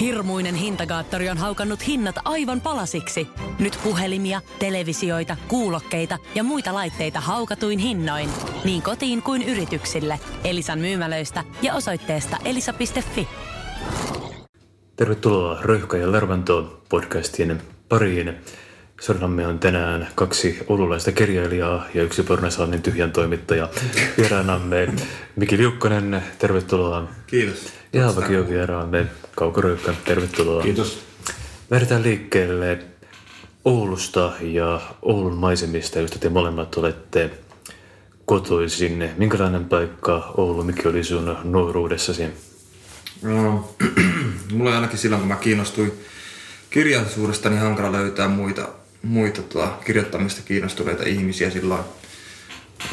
Hirmuinen 0.00 0.54
hintakaattori 0.54 1.28
on 1.28 1.38
haukannut 1.38 1.86
hinnat 1.86 2.14
aivan 2.24 2.60
palasiksi. 2.60 3.28
Nyt 3.58 3.78
puhelimia, 3.84 4.40
televisioita, 4.58 5.36
kuulokkeita 5.48 6.18
ja 6.34 6.42
muita 6.42 6.74
laitteita 6.74 7.20
haukatuin 7.20 7.78
hinnoin. 7.78 8.30
Niin 8.64 8.82
kotiin 8.82 9.22
kuin 9.22 9.42
yrityksille. 9.42 10.20
Elisan 10.44 10.78
myymälöistä 10.78 11.44
ja 11.62 11.74
osoitteesta 11.74 12.36
elisa.fi. 12.44 13.28
Tervetuloa 14.96 15.58
Röyhkä 15.62 15.96
ja 15.96 16.12
Lervanto 16.12 16.82
podcastien 16.88 17.62
pariin. 17.88 18.34
Sornamme 19.00 19.46
on 19.46 19.58
tänään 19.58 20.08
kaksi 20.14 20.58
oululaista 20.68 21.12
kirjailijaa 21.12 21.86
ja 21.94 22.02
yksi 22.02 22.22
Pornasalmin 22.22 22.82
tyhjän 22.82 23.12
toimittaja. 23.12 23.68
Vieraanamme 24.18 24.88
Miki 25.36 25.58
Liukkonen, 25.58 26.22
tervetuloa. 26.38 27.08
Kiitos. 27.26 27.77
Ja 27.92 28.16
vakiovieraamme 28.16 29.06
Kauko 29.36 29.60
Röyhkä, 29.60 29.94
tervetuloa. 30.04 30.62
Kiitos. 30.62 30.98
Lähdetään 31.70 32.02
liikkeelle 32.02 32.78
Oulusta 33.64 34.32
ja 34.40 34.80
Oulun 35.02 35.36
maisemista, 35.36 35.98
joista 35.98 36.18
te 36.18 36.28
molemmat 36.28 36.74
olette 36.76 37.30
kotoisin. 38.24 39.10
Minkälainen 39.16 39.64
paikka 39.64 40.32
Oulu, 40.36 40.64
mikä 40.64 40.88
oli 40.88 41.04
sun 41.04 41.36
nuoruudessasi? 41.44 42.22
No, 43.22 43.74
mulla 44.52 44.74
ainakin 44.74 44.98
silloin, 44.98 45.20
kun 45.20 45.28
mä 45.28 45.36
kiinnostuin 45.36 45.92
kirjallisuudesta, 46.70 47.50
niin 47.50 47.60
hankala 47.60 47.92
löytää 47.92 48.28
muita, 48.28 48.68
muita 49.02 49.42
tuota, 49.42 49.72
kirjoittamista 49.84 50.42
kiinnostuneita 50.42 51.04
ihmisiä 51.04 51.50
silloin. 51.50 51.84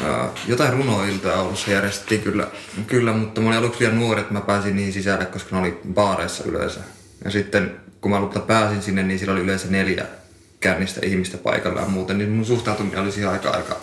Ää, 0.04 0.28
jotain 0.46 0.72
runoilta 0.72 1.40
Oulussa 1.40 1.70
järjestettiin 1.70 2.22
kyllä, 2.22 2.46
kyllä, 2.86 3.12
mutta 3.12 3.40
mä 3.40 3.48
olin 3.48 3.58
aluksi 3.58 3.80
liian 3.80 3.98
nuori, 3.98 4.20
että 4.20 4.32
mä 4.32 4.40
pääsin 4.40 4.76
niihin 4.76 4.92
sisälle, 4.92 5.26
koska 5.26 5.56
ne 5.56 5.62
oli 5.62 5.80
baareissa 5.94 6.44
yleensä. 6.44 6.80
Ja 7.24 7.30
sitten 7.30 7.76
kun 8.00 8.10
mä 8.10 8.20
lopulta 8.20 8.40
pääsin 8.40 8.82
sinne, 8.82 9.02
niin 9.02 9.18
siellä 9.18 9.32
oli 9.32 9.42
yleensä 9.42 9.66
neljä 9.70 10.06
kännistä 10.60 11.00
ihmistä 11.04 11.38
paikalla 11.38 11.80
ja 11.80 11.86
muuten, 11.86 12.18
niin 12.18 12.30
mun 12.30 12.44
suhtautuminen 12.44 13.00
oli 13.00 13.12
siihen 13.12 13.30
aika 13.30 13.50
aika 13.50 13.76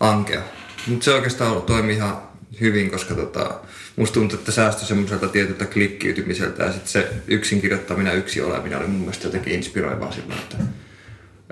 ankea. 0.00 0.42
Mutta 0.86 1.04
se 1.04 1.14
oikeastaan 1.14 1.62
toimi 1.62 1.92
ihan 1.92 2.22
hyvin, 2.60 2.90
koska 2.90 3.14
tota, 3.14 3.54
musta 3.96 4.14
tuntuu, 4.14 4.38
että 4.38 4.52
säästyi 4.52 4.86
semmoiselta 4.86 5.28
tietyltä 5.28 5.66
klikkiytymiseltä 5.66 6.64
ja 6.64 6.72
sitten 6.72 6.92
se 6.92 7.08
yksin 7.28 7.60
kirjoittaminen 7.60 8.10
ja 8.10 8.18
yksi 8.18 8.40
oleminen 8.40 8.78
oli 8.78 8.86
mun 8.86 9.00
mielestä 9.00 9.26
jotenkin 9.26 9.52
inspiroivaa 9.52 10.12
silloin, 10.12 10.40
että, 10.40 10.56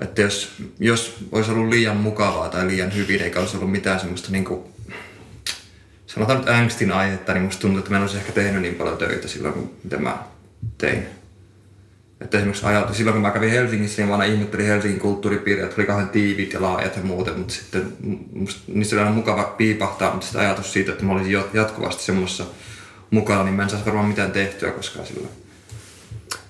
että 0.01 0.21
jos, 0.21 0.51
jos 0.79 1.17
olisi 1.31 1.51
ollut 1.51 1.69
liian 1.69 1.97
mukavaa 1.97 2.49
tai 2.49 2.67
liian 2.67 2.95
hyvin 2.95 3.21
eikä 3.21 3.39
olisi 3.39 3.57
ollut 3.57 3.71
mitään 3.71 3.99
semmoista 3.99 4.31
niin 4.31 4.45
kuin, 4.45 4.61
sanotaan 6.05 6.39
nyt 6.39 6.49
ängstin 6.49 6.91
aihetta, 6.91 7.33
niin 7.33 7.43
musta 7.43 7.61
tuntuu, 7.61 7.79
että 7.79 7.91
mä 7.91 7.97
en 7.97 8.01
olisi 8.01 8.17
ehkä 8.17 8.31
tehnyt 8.31 8.61
niin 8.61 8.75
paljon 8.75 8.97
töitä 8.97 9.27
silloin, 9.27 9.71
mitä 9.83 9.97
mä 9.97 10.17
tein. 10.77 11.05
Että 12.21 12.37
esimerkiksi 12.37 12.65
ajatus, 12.65 12.97
silloin 12.97 13.13
kun 13.13 13.21
mä 13.21 13.31
kävin 13.31 13.51
Helsingissä, 13.51 14.01
niin 14.01 14.09
mä 14.09 14.13
aina 14.13 14.33
ihmettelin 14.33 14.65
Helsingin 14.65 14.99
kulttuuripiiriä, 14.99 15.63
että 15.63 15.75
oli 15.77 15.87
kauhean 15.87 16.09
tiivit 16.09 16.53
ja 16.53 16.61
laajat 16.61 16.95
ja 16.95 17.03
muuten, 17.03 17.37
mutta 17.37 17.53
sitten 17.53 17.93
musta, 18.33 18.61
niissä 18.67 18.95
oli 18.95 19.03
aina 19.03 19.15
mukava 19.15 19.43
piipahtaa, 19.43 20.11
mutta 20.11 20.25
sitten 20.25 20.41
ajatus 20.41 20.73
siitä, 20.73 20.91
että 20.91 21.05
mä 21.05 21.13
olisin 21.13 21.43
jatkuvasti 21.53 22.03
semmoisessa 22.03 22.45
mukana, 23.11 23.43
niin 23.43 23.53
mä 23.55 23.63
en 23.63 23.69
saisi 23.69 23.85
varmaan 23.85 24.07
mitään 24.07 24.31
tehtyä 24.31 24.71
koskaan 24.71 25.07
silloin. 25.07 25.29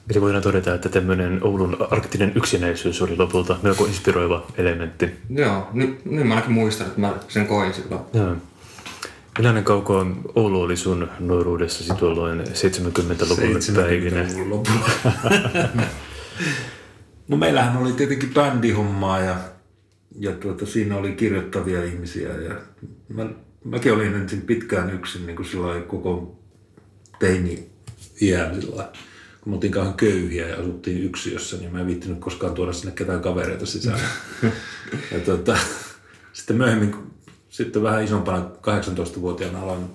Eli 0.10 0.22
voidaan 0.22 0.44
todeta, 0.44 0.76
että 0.76 0.90
tämmöinen 0.90 1.44
Oulun 1.44 1.78
arktinen 1.92 2.32
yksinäisyys 2.36 3.02
oli 3.02 3.18
lopulta 3.18 3.58
melko 3.62 3.86
inspiroiva 3.86 4.48
elementti. 4.58 5.10
Joo, 5.30 5.68
nyt, 5.74 6.06
nyt 6.06 6.28
mä 6.28 6.34
ainakin 6.34 6.54
muistan, 6.54 6.88
että 6.88 7.02
mä 7.02 7.14
sen 7.28 7.48
koin 7.48 7.74
silloin. 7.74 8.02
Joo. 8.14 8.36
Millainen 9.38 9.64
kauko 9.64 10.06
Oulu 10.36 10.62
oli 10.62 10.78
sun 10.78 11.10
nuoruudessasi 11.20 11.94
tuolloin 11.96 12.40
70-luvun 12.40 12.56
70 12.56 13.26
päivinä? 13.76 14.24
70 14.30 14.50
lopulla. 14.50 14.90
no 17.28 17.38
meillähän 17.38 17.78
oli 17.78 17.94
tietenkin 17.94 18.34
bändihommaa 18.34 19.20
ja, 19.20 19.36
ja 20.20 20.32
tuota, 20.32 20.66
siinä 20.66 20.98
oli 20.98 21.12
kirjoittavia 21.12 21.84
ihmisiä. 21.84 22.30
Ja 22.30 22.56
mä, 23.10 23.26
mäkin 23.64 23.94
olin 23.94 24.16
ensin 24.16 24.42
pitkään 24.42 24.94
yksin 24.94 25.26
niin 25.26 25.36
kuin 25.36 25.84
koko 25.88 26.40
teini 27.20 27.70
iän 28.22 28.56
kun 29.42 29.52
me 29.52 29.56
oltiin 29.56 29.74
kauhean 29.74 29.94
köyhiä 29.94 30.48
ja 30.48 30.58
asuttiin 30.58 31.04
yksiössä, 31.04 31.58
niin 31.58 31.72
mä 31.72 31.80
en 31.80 31.88
viittinyt 31.88 32.20
koskaan 32.20 32.54
tuoda 32.54 32.74
sinne 32.74 32.92
ketään 32.92 33.22
kavereita 33.22 33.66
sisään. 33.66 34.00
ja 35.12 35.20
tuota, 35.26 35.58
sitten 36.34 36.56
myöhemmin, 36.56 36.96
sitten 37.50 37.84
vähän 37.84 38.04
isompana 38.04 38.40
18-vuotiaana 38.40 39.62
aloin 39.62 39.86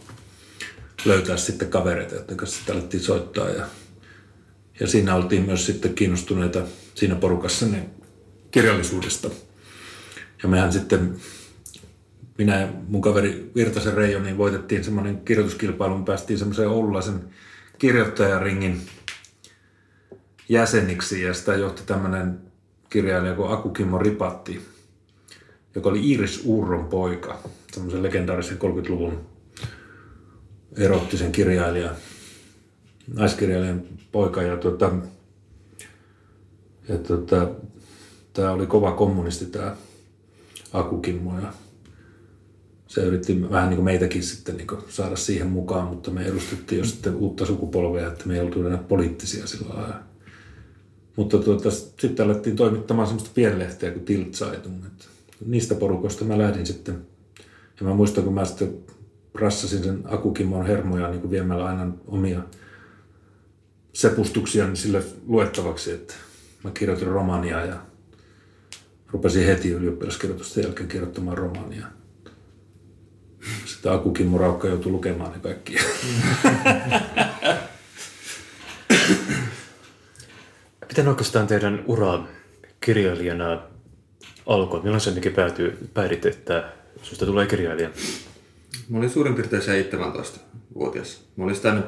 löytää 1.04 1.36
sitten 1.36 1.70
kavereita, 1.70 2.14
joiden 2.14 2.36
kanssa 2.36 2.56
sitten 2.56 2.76
alettiin 2.76 3.02
soittaa. 3.02 3.48
Ja, 3.48 3.66
ja 4.80 4.86
siinä 4.86 5.14
oltiin 5.14 5.42
myös 5.42 5.66
sitten 5.66 5.94
kiinnostuneita 5.94 6.62
siinä 6.94 7.14
porukassa 7.14 7.66
niin 7.66 7.90
kirjallisuudesta. 8.50 9.30
Ja 10.42 10.48
mehän 10.48 10.72
sitten, 10.72 11.16
minä 12.38 12.60
ja 12.60 12.68
mun 12.88 13.02
kaveri 13.02 13.50
Virtasen 13.54 13.94
Reijo, 13.94 14.18
niin 14.20 14.38
voitettiin 14.38 14.84
semmoinen 14.84 15.20
kirjoituskilpailu. 15.20 15.98
Me 15.98 16.04
päästiin 16.04 16.38
semmoiseen 16.38 16.68
oululaisen 16.68 17.20
kirjoittajaringin 17.78 18.80
jäseniksi 20.48 21.22
ja 21.22 21.34
sitä 21.34 21.54
johti 21.54 21.82
tämmöinen 21.86 22.38
kirjailija 22.90 23.34
kuin 23.34 23.50
Aku 23.50 23.70
Kimmo 23.70 23.98
Ripatti, 23.98 24.60
joka 25.74 25.88
oli 25.88 26.10
Iris 26.10 26.42
Uurron 26.44 26.84
poika, 26.84 27.38
semmoisen 27.72 28.02
legendaarisen 28.02 28.58
30-luvun 28.58 29.26
erottisen 30.76 31.32
kirjailijan, 31.32 31.96
naiskirjailijan 33.14 33.82
poika. 34.12 34.42
Ja, 34.42 34.56
tuota, 34.56 34.92
ja 36.88 36.98
tuota, 36.98 37.48
tämä 38.32 38.52
oli 38.52 38.66
kova 38.66 38.92
kommunisti 38.92 39.46
tämä 39.46 39.76
Aku 40.72 40.98
Kimmo 40.98 41.38
ja 41.38 41.52
se 42.86 43.00
yritti 43.00 43.50
vähän 43.50 43.68
niin 43.68 43.76
kuin 43.76 43.84
meitäkin 43.84 44.22
sitten 44.22 44.56
niin 44.56 44.66
kuin 44.66 44.80
saada 44.88 45.16
siihen 45.16 45.46
mukaan, 45.46 45.88
mutta 45.88 46.10
me 46.10 46.24
edustettiin 46.24 46.78
jo 46.78 46.84
sitten 46.84 47.14
uutta 47.14 47.46
sukupolvea, 47.46 48.08
että 48.08 48.26
me 48.26 48.34
ei 48.34 48.40
oltu 48.40 48.66
enää 48.66 48.78
poliittisia 48.78 49.46
sillä 49.46 49.74
lailla. 49.74 50.15
Mutta 51.16 51.38
tuota, 51.38 51.70
sitten 51.70 52.24
alettiin 52.26 52.56
toimittamaan 52.56 53.08
semmoista 53.08 53.30
pienlehteä 53.34 53.90
kuin 53.90 54.04
Tiltzeitung. 54.04 54.84
Niistä 55.46 55.74
porukoista 55.74 56.24
mä 56.24 56.38
lähdin 56.38 56.66
sitten. 56.66 57.06
Ja 57.80 57.86
mä 57.86 57.94
muistan, 57.94 58.24
kun 58.24 58.34
mä 58.34 58.44
sitten 58.44 58.78
rassasin 59.34 59.84
sen 59.84 60.02
Akukimon 60.04 60.66
hermoja 60.66 61.10
niin 61.10 61.20
kuin 61.20 61.30
viemällä 61.30 61.64
aina 61.64 61.92
omia 62.06 62.40
sepustuksia 63.92 64.66
niin 64.66 64.76
sille 64.76 65.02
luettavaksi, 65.26 65.92
että 65.92 66.14
mä 66.64 66.70
kirjoitin 66.70 67.08
romania 67.08 67.64
ja 67.64 67.76
rupesin 69.08 69.46
heti 69.46 69.70
ylioppilaskirjoitusten 69.70 70.64
jälkeen 70.64 70.88
kirjoittamaan 70.88 71.38
romania. 71.38 71.86
Sitten 73.64 73.92
Akukimmo 73.92 74.38
Raukka 74.38 74.68
joutui 74.68 74.92
lukemaan 74.92 75.32
ne 75.32 75.38
kaikki. 75.38 75.76
Miten 80.96 81.08
oikeastaan 81.08 81.46
teidän 81.46 81.84
ura 81.86 82.22
kirjailijana 82.80 83.62
alkoi? 84.46 84.82
Milloin 84.82 85.00
se 85.00 85.10
mikä 85.10 85.30
päätyi, 85.30 85.78
päätit, 85.94 86.26
että 86.26 86.72
sinusta 87.02 87.26
tulee 87.26 87.46
kirjailija? 87.46 87.90
Mä 88.88 88.98
olin 88.98 89.10
suurin 89.10 89.34
piirtein 89.34 89.62
17-vuotias. 89.62 91.20
Mä 91.36 91.44
olin 91.44 91.56
sitä, 91.56 91.82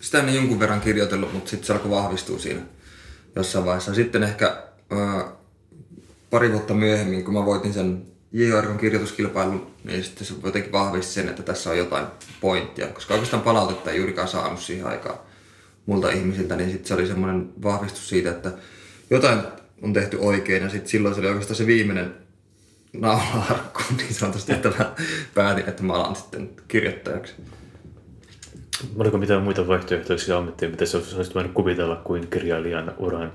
sitä 0.00 0.18
ennen 0.18 0.34
jonkun 0.34 0.60
verran 0.60 0.80
kirjoitellut, 0.80 1.32
mutta 1.32 1.50
sitten 1.50 1.66
se 1.66 1.72
alkoi 1.72 1.90
vahvistua 1.90 2.38
siinä 2.38 2.60
jossain 3.36 3.64
vaiheessa. 3.64 3.94
Sitten 3.94 4.22
ehkä 4.22 4.62
ää, 4.90 5.32
pari 6.30 6.52
vuotta 6.52 6.74
myöhemmin, 6.74 7.24
kun 7.24 7.34
mä 7.34 7.46
voitin 7.46 7.72
sen 7.72 8.02
J.R. 8.32 8.78
kirjoituskilpailun, 8.80 9.70
niin 9.84 10.04
sitten 10.04 10.26
se 10.26 10.34
jotenkin 10.44 10.72
vahvisti 10.72 11.12
sen, 11.12 11.28
että 11.28 11.42
tässä 11.42 11.70
on 11.70 11.78
jotain 11.78 12.06
pointtia. 12.40 12.86
Koska 12.86 13.14
oikeastaan 13.14 13.42
palautetta 13.42 13.90
ei 13.90 13.96
juurikaan 13.96 14.28
saanut 14.28 14.60
siihen 14.60 14.86
aikaan 14.86 15.18
multa 15.86 16.10
ihmisiltä, 16.10 16.56
niin 16.56 16.70
sitten 16.70 16.88
se 16.88 16.94
oli 16.94 17.06
semmoinen 17.06 17.48
vahvistus 17.62 18.08
siitä, 18.08 18.30
että 18.30 18.52
jotain 19.10 19.38
on 19.82 19.92
tehty 19.92 20.16
oikein 20.20 20.62
ja 20.62 20.68
sitten 20.68 20.88
silloin 20.88 21.14
se 21.14 21.20
oli 21.20 21.28
oikeastaan 21.28 21.56
se 21.56 21.66
viimeinen 21.66 22.14
naulaarkku 22.92 23.82
niin 23.96 24.14
sanotusti, 24.14 24.52
että 24.52 24.68
mä 24.78 24.94
päätin, 25.34 25.68
että 25.68 25.82
mä 25.82 25.92
alan 25.92 26.16
sitten 26.16 26.50
kirjoittajaksi. 26.68 27.34
Oliko 28.96 29.18
mitään 29.18 29.42
muita 29.42 29.68
vaihtoehtoisia 29.68 30.38
ammatteja, 30.38 30.70
mitä 30.70 30.86
sä 30.86 30.98
olisit 30.98 31.34
voinut 31.34 31.52
kuvitella 31.52 31.96
kuin 31.96 32.26
kirjailijan 32.26 32.94
uran? 32.98 33.32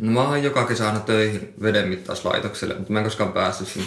No 0.00 0.12
mä 0.12 0.28
oon 0.28 0.42
joka 0.42 0.64
kesä 0.64 0.86
aina 0.88 1.00
töihin 1.00 1.54
vedenmittauslaitokselle, 1.62 2.74
mutta 2.74 2.92
mä 2.92 2.98
en 2.98 3.04
koskaan 3.04 3.32
päässyt 3.32 3.68
sinne. 3.68 3.86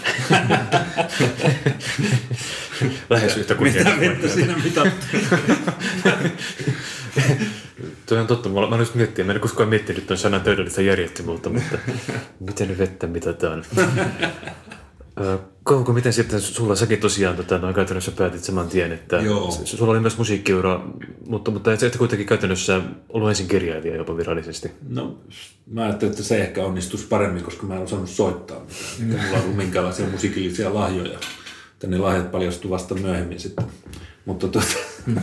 Lähes 3.09 3.37
yhtä 3.37 3.55
kuin 3.55 3.73
Mitä 3.73 3.99
vettä 3.99 4.27
siinä 4.27 4.55
mitattiin? 4.63 5.27
Tuo 8.05 8.17
on 8.17 8.27
totta. 8.27 8.49
Mä 8.49 8.59
olen 8.59 8.79
just 8.79 8.95
miettiä, 8.95 9.25
mä 9.25 9.33
en 9.33 9.39
koskaan 9.39 9.69
miettinyt 9.69 10.07
tuon 10.07 10.17
sanan 10.17 10.41
täydellistä 10.41 10.81
järjestelmältä, 10.81 11.49
mutta 11.49 11.77
miten 12.39 12.77
vettä 12.77 13.07
mitataan? 13.07 13.65
Kauko, 15.63 15.93
miten 15.93 16.13
sitten 16.13 16.41
sulla, 16.41 16.75
säkin 16.75 16.99
tosiaan 16.99 17.35
tota, 17.35 17.57
noin 17.57 17.75
käytännössä 17.75 18.11
päätit 18.11 18.43
saman 18.43 18.67
tien, 18.67 18.91
että 18.91 19.15
Joo. 19.15 19.51
sulla 19.51 19.91
oli 19.91 19.99
myös 19.99 20.17
musiikkiura, 20.17 20.85
mutta, 21.27 21.51
mutta 21.51 21.73
et, 21.73 21.83
et 21.83 21.97
kuitenkin 21.97 22.27
käytännössä 22.27 22.81
ollut 23.09 23.29
ensin 23.29 23.47
kirjailija 23.47 23.95
jopa 23.95 24.17
virallisesti. 24.17 24.71
No, 24.89 25.17
mä 25.71 25.83
ajattelin, 25.83 26.11
että 26.11 26.23
se 26.23 26.37
ehkä 26.37 26.63
onnistuisi 26.63 27.07
paremmin, 27.07 27.43
koska 27.43 27.67
mä 27.67 27.75
en 27.75 27.81
osannut 27.81 28.09
soittaa 28.09 28.61
mitään. 28.99 29.19
Eikä 29.19 29.27
mulla 29.27 29.43
ollut 29.43 29.57
minkäänlaisia 29.57 30.07
musiikillisia 30.07 30.73
lahjoja. 30.73 31.19
Että 31.73 31.87
ne 31.87 31.97
lahjat 31.97 32.31
paljastuivat 32.31 32.73
vasta 32.73 32.95
myöhemmin 32.95 33.39
sitten. 33.39 33.65
Mutta 34.25 34.47
tuota, 34.47 34.69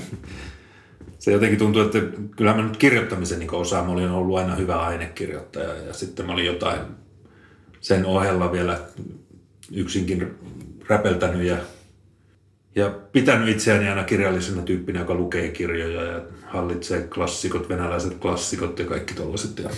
se 1.25 1.33
jotenkin 1.33 1.59
tuntuu, 1.59 1.83
että 1.83 1.99
kyllä 2.37 2.55
mä 2.55 2.63
nyt 2.63 2.77
kirjoittamisen 2.77 3.39
niin 3.39 3.55
osaan. 3.55 3.87
Mä 3.87 3.93
olin 3.93 4.11
ollut 4.11 4.39
aina 4.39 4.55
hyvä 4.55 4.77
ainekirjoittaja 4.77 5.75
ja 5.75 5.93
sitten 5.93 6.27
mä 6.27 6.33
olin 6.33 6.47
jotain 6.47 6.81
sen 7.81 8.07
ohella 8.07 8.53
vielä 8.53 8.81
yksinkin 9.73 10.35
räpeltänyt 10.89 11.43
ja, 11.47 11.57
ja 12.75 12.91
pitänyt 13.13 13.49
itseäni 13.49 13.89
aina 13.89 14.05
kirjallisena 14.05 14.63
tyyppinä, 14.63 15.01
joka 15.01 15.15
lukee 15.15 15.49
kirjoja 15.49 16.03
ja 16.03 16.23
hallitsee 16.47 17.09
klassikot, 17.15 17.69
venäläiset 17.69 18.15
klassikot 18.15 18.79
ja 18.79 18.85
kaikki 18.85 19.15
tollaset. 19.15 19.59
Ja 19.59 19.71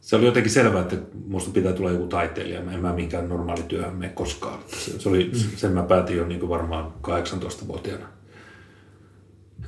se 0.00 0.16
oli 0.16 0.26
jotenkin 0.26 0.52
selvää, 0.52 0.82
että 0.82 0.96
musta 1.26 1.50
pitää 1.50 1.72
tulla 1.72 1.90
joku 1.90 2.06
taiteilija. 2.06 2.60
En 2.60 2.80
mä 2.80 2.92
minkään 2.92 3.28
normaali 3.28 3.62
työhön 3.62 3.94
mene 3.94 4.12
koskaan. 4.12 4.58
Se, 4.66 5.00
se 5.00 5.08
oli, 5.08 5.30
sen 5.56 5.72
mä 5.72 5.82
päätin 5.82 6.16
jo 6.16 6.26
niin 6.26 6.48
varmaan 6.48 6.92
18-vuotiaana. 7.02 8.15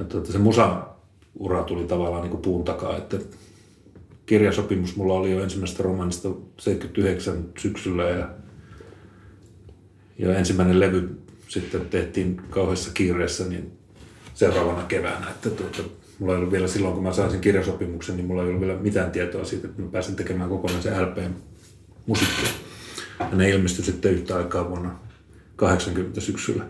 Tuota, 0.08 0.32
se 0.32 0.38
musa-ura 0.38 1.62
tuli 1.62 1.84
tavallaan 1.84 2.22
niin 2.22 2.30
kuin 2.30 2.42
puun 2.42 2.64
takaa, 2.64 2.96
että 2.96 3.16
kirjasopimus 4.26 4.96
mulla 4.96 5.14
oli 5.14 5.32
jo 5.32 5.42
ensimmäisestä 5.42 5.82
romanista 5.82 6.28
79 6.58 7.48
syksyllä 7.58 8.02
ja, 8.02 8.28
ja 10.18 10.38
ensimmäinen 10.38 10.80
levy 10.80 11.20
sitten 11.48 11.80
tehtiin 11.80 12.40
kauheassa 12.50 12.90
kiireessä 12.94 13.44
niin 13.44 13.78
seuraavana 14.34 14.82
keväänä. 14.82 15.30
Että 15.30 15.50
tuota, 15.50 15.82
mulla 16.18 16.32
ei 16.32 16.38
ollut 16.38 16.52
vielä 16.52 16.68
silloin, 16.68 16.94
kun 16.94 17.02
mä 17.02 17.12
sain 17.12 17.30
sen 17.30 17.40
kirjasopimuksen, 17.40 18.16
niin 18.16 18.26
mulla 18.26 18.42
ei 18.42 18.48
ollut 18.48 18.60
vielä 18.60 18.78
mitään 18.78 19.10
tietoa 19.10 19.44
siitä, 19.44 19.68
että 19.68 19.82
mä 19.82 19.88
pääsin 19.88 20.16
tekemään 20.16 20.50
kokonaisen 20.50 21.02
LPn 21.02 21.30
musiikkia. 22.06 22.48
Ja 23.20 23.36
ne 23.36 23.50
ilmestyi 23.50 23.84
sitten 23.84 24.12
yhtä 24.12 24.36
aikaa 24.36 24.68
vuonna 24.68 24.98
80 25.56 26.20
syksyllä. 26.20 26.64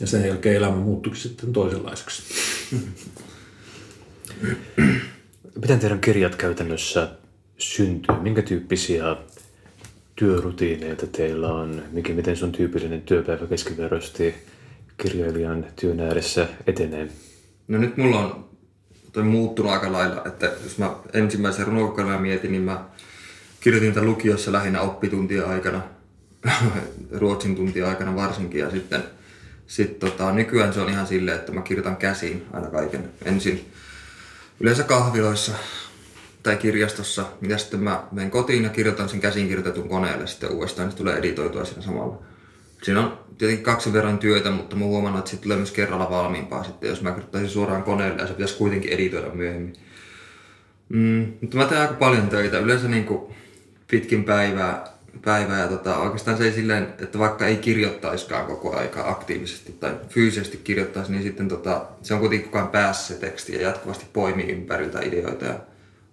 Ja 0.00 0.06
sen 0.06 0.26
jälkeen 0.26 0.56
elämä 0.56 0.76
muuttui 0.76 1.16
sitten 1.16 1.52
toisenlaiseksi. 1.52 2.22
Miten 5.62 5.78
teidän 5.78 6.00
kirjat 6.00 6.34
käytännössä 6.34 7.08
syntyy? 7.58 8.14
Minkä 8.20 8.42
tyyppisiä 8.42 9.16
työrutiineita 10.16 11.06
teillä 11.06 11.52
on? 11.52 11.82
Mikä, 11.92 12.12
miten 12.12 12.36
sun 12.36 12.52
tyypillinen 12.52 13.02
työpäivä 13.02 13.46
keskiverrosti 13.46 14.34
kirjailijan 15.02 15.66
työn 15.80 16.00
ääressä 16.00 16.48
etenee? 16.66 17.08
No 17.68 17.78
nyt 17.78 17.96
mulla 17.96 18.18
on 18.18 18.48
toi 19.12 19.22
muuttunut 19.22 19.72
aika 19.72 19.92
lailla, 19.92 20.22
että 20.26 20.52
jos 20.64 20.78
mä 20.78 20.96
ensimmäisen 21.12 21.66
runokokoelman 21.66 22.22
mietin, 22.22 22.52
niin 22.52 22.62
mä 22.62 22.84
kirjoitin 23.60 23.94
tätä 23.94 24.06
lukiossa 24.06 24.52
lähinnä 24.52 24.80
oppituntia 24.80 25.46
aikana, 25.46 25.82
ruotsin 27.20 27.56
tuntia 27.56 27.88
aikana 27.88 28.16
varsinkin, 28.16 28.60
ja 28.60 28.70
sitten 28.70 29.02
sit 29.68 29.98
tota, 29.98 30.32
nykyään 30.32 30.72
se 30.72 30.80
on 30.80 30.88
ihan 30.88 31.06
silleen, 31.06 31.36
että 31.36 31.52
mä 31.52 31.62
kirjoitan 31.62 31.96
käsiin 31.96 32.46
aina 32.52 32.70
kaiken 32.70 33.10
ensin. 33.24 33.72
Yleensä 34.60 34.82
kahviloissa 34.82 35.52
tai 36.42 36.56
kirjastossa, 36.56 37.26
ja 37.48 37.58
sitten 37.58 37.80
mä 37.80 38.02
menen 38.12 38.30
kotiin 38.30 38.64
ja 38.64 38.70
kirjoitan 38.70 39.08
sen 39.08 39.20
käsin 39.20 39.48
kirjoitetun 39.48 39.88
koneelle 39.88 40.26
sitten 40.26 40.50
uudestaan, 40.50 40.88
niin 40.88 40.92
se 40.92 40.98
tulee 40.98 41.16
editoitua 41.16 41.64
siinä 41.64 41.82
samalla. 41.82 42.22
Siinä 42.82 43.00
on 43.00 43.18
tietenkin 43.38 43.64
kaksi 43.64 43.92
verran 43.92 44.18
työtä, 44.18 44.50
mutta 44.50 44.76
mä 44.76 44.84
huomannut, 44.84 45.18
että 45.18 45.30
siitä 45.30 45.42
tulee 45.42 45.56
myös 45.56 45.70
kerralla 45.70 46.10
valmiimpaa 46.10 46.64
sitten, 46.64 46.90
jos 46.90 47.02
mä 47.02 47.10
kirjoittaisin 47.10 47.50
suoraan 47.50 47.82
koneelle 47.82 48.22
ja 48.22 48.26
se 48.26 48.32
pitäisi 48.32 48.56
kuitenkin 48.58 48.92
editoida 48.92 49.34
myöhemmin. 49.34 49.76
Mm, 50.88 51.32
mutta 51.40 51.56
mä 51.56 51.64
teen 51.64 51.80
aika 51.80 51.94
paljon 51.94 52.28
töitä, 52.28 52.58
yleensä 52.58 52.88
niin 52.88 53.04
kuin 53.04 53.34
pitkin 53.90 54.24
päivää, 54.24 54.97
päivää 55.24 55.60
ja 55.60 55.68
tota, 55.68 55.96
oikeastaan 55.96 56.36
se 56.36 56.44
ei 56.44 56.52
silleen, 56.52 56.94
että 56.98 57.18
vaikka 57.18 57.46
ei 57.46 57.56
kirjoittaiskaan 57.56 58.46
koko 58.46 58.76
aika 58.76 59.10
aktiivisesti 59.10 59.72
tai 59.72 59.94
fyysisesti 60.08 60.56
kirjoittaisi, 60.56 61.12
niin 61.12 61.22
sitten 61.22 61.48
tota, 61.48 61.82
se 62.02 62.14
on 62.14 62.20
kuitenkin 62.20 62.48
koko 62.48 62.58
ajan 62.58 62.68
päässä 62.68 63.14
se 63.14 63.20
teksti 63.20 63.54
ja 63.54 63.62
jatkuvasti 63.62 64.06
poimii 64.12 64.50
ympäriltä 64.50 65.00
ideoita 65.00 65.44
ja 65.44 65.54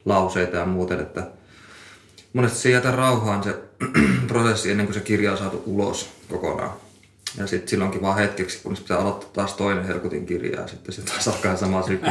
lauseita 0.06 0.58
ja 0.58 0.66
muuten, 0.66 1.00
että 1.00 1.28
monesti 2.34 2.60
se 2.60 2.70
jätä 2.70 2.92
rauhaan 2.92 3.44
se 3.44 3.56
prosessi 4.28 4.72
ennen 4.72 4.86
kuin 4.86 4.94
se 4.94 5.00
kirja 5.00 5.32
on 5.32 5.38
saatu 5.38 5.64
ulos 5.66 6.10
kokonaan. 6.30 6.74
Ja 7.38 7.48
sitten 7.48 7.70
silloinkin 7.70 8.02
vaan 8.02 8.18
hetkeksi, 8.18 8.60
kun 8.64 8.78
pitää 8.78 8.98
aloittaa 8.98 9.30
taas 9.34 9.54
toinen 9.54 9.86
Helkutin 9.86 10.26
kirja 10.26 10.62
ja 10.62 10.68
sitten 10.68 10.96
se 10.96 11.02
taas 11.02 11.28
alkaa 11.28 11.58
sama 11.58 11.84
sykli. 11.84 12.10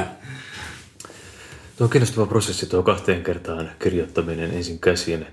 Tuo 1.76 1.84
on 1.84 1.90
kiinnostava 1.90 2.26
prosessi 2.26 2.66
tuo 2.66 2.82
kahteen 2.82 3.22
kertaan 3.25 3.70
kirjoittaminen 3.82 4.50
ensin 4.50 4.78
käsin, 4.78 5.26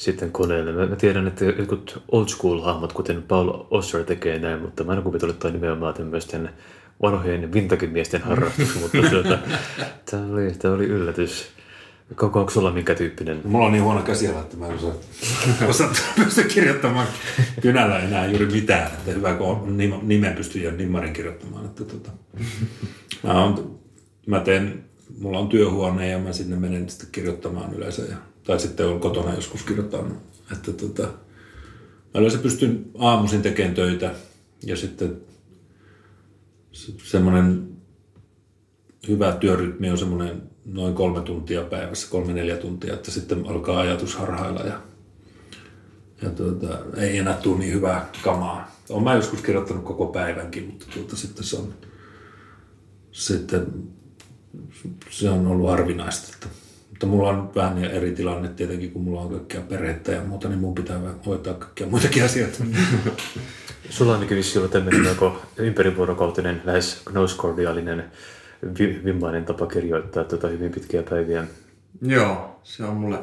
sitten 0.00 0.32
koneelle. 0.32 0.72
Mä, 0.72 0.86
mä 0.86 0.96
tiedän, 0.96 1.26
että 1.26 1.44
jotkut 1.44 2.02
old 2.08 2.28
school 2.28 2.60
hahmot, 2.60 2.92
kuten 2.92 3.22
Paul 3.22 3.64
Osser 3.70 4.04
tekee 4.04 4.38
näin, 4.38 4.60
mutta 4.60 4.84
mä 4.84 4.94
en 4.94 5.02
kuvitellut, 5.02 5.36
että 5.36 5.42
toi 5.42 5.52
nimenomaan 5.52 5.94
tämmöisten 5.94 6.50
vanhojen 7.02 7.52
vintage-miesten 7.52 8.20
harrastus, 8.22 8.80
mutta 8.80 8.98
tuota, 9.10 9.38
tämä 10.10 10.26
oli, 10.32 10.52
tää 10.58 10.72
oli 10.72 10.84
yllätys. 10.84 11.50
Koko 12.14 12.40
onko 12.40 12.50
sulla 12.50 12.70
minkä 12.70 12.94
tyyppinen? 12.94 13.40
Mulla 13.44 13.66
on 13.66 13.72
niin 13.72 13.84
huono 13.84 14.02
käsiala, 14.02 14.40
että 14.40 14.56
mä 14.56 14.66
en 14.66 14.74
osaa, 14.74 14.94
osaa 15.68 15.92
pysty 16.16 16.42
kirjoittamaan 16.42 17.06
kynällä 17.60 17.98
enää 17.98 18.26
juuri 18.26 18.46
mitään. 18.46 18.86
Että 18.86 19.12
hyvä, 19.12 19.34
kun 19.34 19.46
on 19.46 19.76
nim- 19.78 20.02
nimen 20.02 20.34
pystyy 20.34 20.62
jo 20.62 20.70
nimmarin 20.70 21.12
kirjoittamaan. 21.12 21.64
Että 21.64 21.84
tota, 21.84 22.10
mä, 23.22 23.44
on, 23.44 23.78
mä 24.26 24.40
teen, 24.40 24.84
mulla 25.18 25.38
on 25.38 25.48
työhuone 25.48 26.08
ja 26.08 26.18
mä 26.18 26.32
sinne 26.32 26.56
menen 26.56 26.90
sitten 26.90 27.08
kirjoittamaan 27.12 27.74
yleensä. 27.74 28.02
Ja, 28.02 28.16
tai 28.44 28.60
sitten 28.60 28.86
on 28.86 29.00
kotona 29.00 29.34
joskus 29.34 29.62
kirjoittanut. 29.62 30.18
Että 30.52 30.72
tota, 30.72 31.02
mä 32.14 32.20
yleensä 32.20 32.38
pystyn 32.38 32.90
aamuisin 32.98 33.42
tekemään 33.42 33.74
töitä 33.74 34.14
ja 34.62 34.76
sitten 34.76 35.16
se- 36.72 36.92
semmoinen 37.04 37.68
hyvä 39.08 39.32
työrytmi 39.32 39.90
on 39.90 39.98
semmoinen 39.98 40.42
noin 40.64 40.94
kolme 40.94 41.20
tuntia 41.20 41.62
päivässä, 41.62 42.10
kolme 42.10 42.32
neljä 42.32 42.56
tuntia, 42.56 42.94
että 42.94 43.10
sitten 43.10 43.46
alkaa 43.46 43.80
ajatus 43.80 44.16
harhailla 44.16 44.60
ja, 44.60 44.80
ja 46.22 46.30
tuota, 46.30 46.78
ei 46.96 47.18
enää 47.18 47.34
tule 47.34 47.58
niin 47.58 47.74
hyvää 47.74 48.10
kamaa. 48.24 48.76
Olen 48.88 49.04
mä 49.04 49.14
joskus 49.14 49.42
kirjoittanut 49.42 49.84
koko 49.84 50.06
päivänkin, 50.06 50.66
mutta 50.66 50.86
tuota, 50.94 51.16
sitten 51.16 51.44
se 51.44 51.56
on, 51.56 51.74
sitten 53.12 53.66
se 55.10 55.30
on 55.30 55.46
ollut 55.46 55.70
harvinaista. 55.70 56.28
Että, 56.34 56.46
mutta 57.00 57.16
mulla 57.16 57.28
on 57.28 57.54
vähän 57.54 57.84
eri 57.84 58.12
tilanne 58.12 58.48
tietenkin, 58.48 58.90
kun 58.90 59.02
mulla 59.02 59.20
on 59.20 59.30
kaikkea 59.30 59.60
perhettä 59.60 60.12
ja 60.12 60.22
muuta, 60.22 60.48
niin 60.48 60.60
mun 60.60 60.74
pitää 60.74 61.00
hoitaa 61.26 61.54
kaikkia 61.54 61.86
muitakin 61.86 62.24
asioita. 62.24 62.58
Sulla 63.90 64.16
on 64.16 64.28
vissi 64.30 64.58
ollut 64.58 64.70
tämmöinen 64.70 65.00
melko 65.00 65.42
ympärivuorokautinen, 65.56 66.62
lähes 66.64 67.02
nouskordiaalinen, 67.12 68.04
vi- 68.78 69.00
vimmainen 69.04 69.44
tapa 69.44 69.66
kirjoittaa 69.66 70.24
tota 70.24 70.48
hyvin 70.48 70.72
pitkiä 70.72 71.02
päiviä. 71.02 71.44
Joo, 72.02 72.60
se 72.62 72.84
on 72.84 72.96
mulle, 72.96 73.18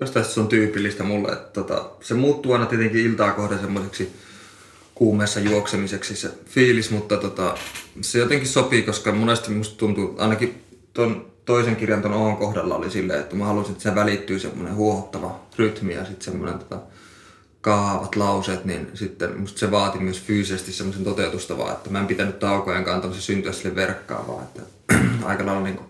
jostain 0.00 0.24
se 0.24 0.40
on 0.40 0.48
tyypillistä 0.48 1.04
mulle, 1.04 1.32
että 1.32 1.50
tota, 1.52 1.90
se 2.00 2.14
muuttuu 2.14 2.52
aina 2.52 2.66
tietenkin 2.66 3.06
iltaa 3.06 3.32
kohden 3.32 3.58
semmoiseksi 3.58 4.12
kuumeessa 4.94 5.40
juoksemiseksi 5.40 6.16
se 6.16 6.30
fiilis, 6.44 6.90
mutta 6.90 7.16
tota, 7.16 7.54
se 8.00 8.18
jotenkin 8.18 8.48
sopii, 8.48 8.82
koska 8.82 9.12
monesti 9.12 9.50
musta 9.50 9.76
tuntuu, 9.76 10.14
ainakin 10.18 10.62
ton 10.92 11.33
toisen 11.44 11.76
kirjan 11.76 12.02
ton 12.02 12.12
Oon 12.12 12.36
kohdalla 12.36 12.76
oli 12.76 12.90
silleen, 12.90 13.20
että 13.20 13.36
mä 13.36 13.44
halusin, 13.44 13.72
että 13.72 13.82
se 13.82 13.94
välittyy 13.94 14.38
semmoinen 14.38 14.74
huohottava 14.74 15.40
rytmi 15.58 15.94
ja 15.94 16.04
sitten 16.04 16.24
semmoinen 16.24 16.58
tota, 16.58 16.78
kaavat 17.60 18.16
lauseet, 18.16 18.64
niin 18.64 18.90
sitten 18.94 19.40
musta 19.40 19.58
se 19.58 19.70
vaati 19.70 19.98
myös 19.98 20.22
fyysisesti 20.22 20.72
semmoisen 20.72 21.04
toteutusta 21.04 21.58
vaan, 21.58 21.72
että 21.72 21.90
mä 21.90 22.00
en 22.00 22.06
pitänyt 22.06 22.38
taukojenkaan 22.38 23.00
tämmöisen 23.00 23.22
syntyä 23.22 23.52
sille 23.52 23.74
verkkaa 23.74 24.24
vaan, 24.28 24.44
että 24.44 24.62
aika 25.28 25.46
lailla 25.46 25.62
niin 25.62 25.80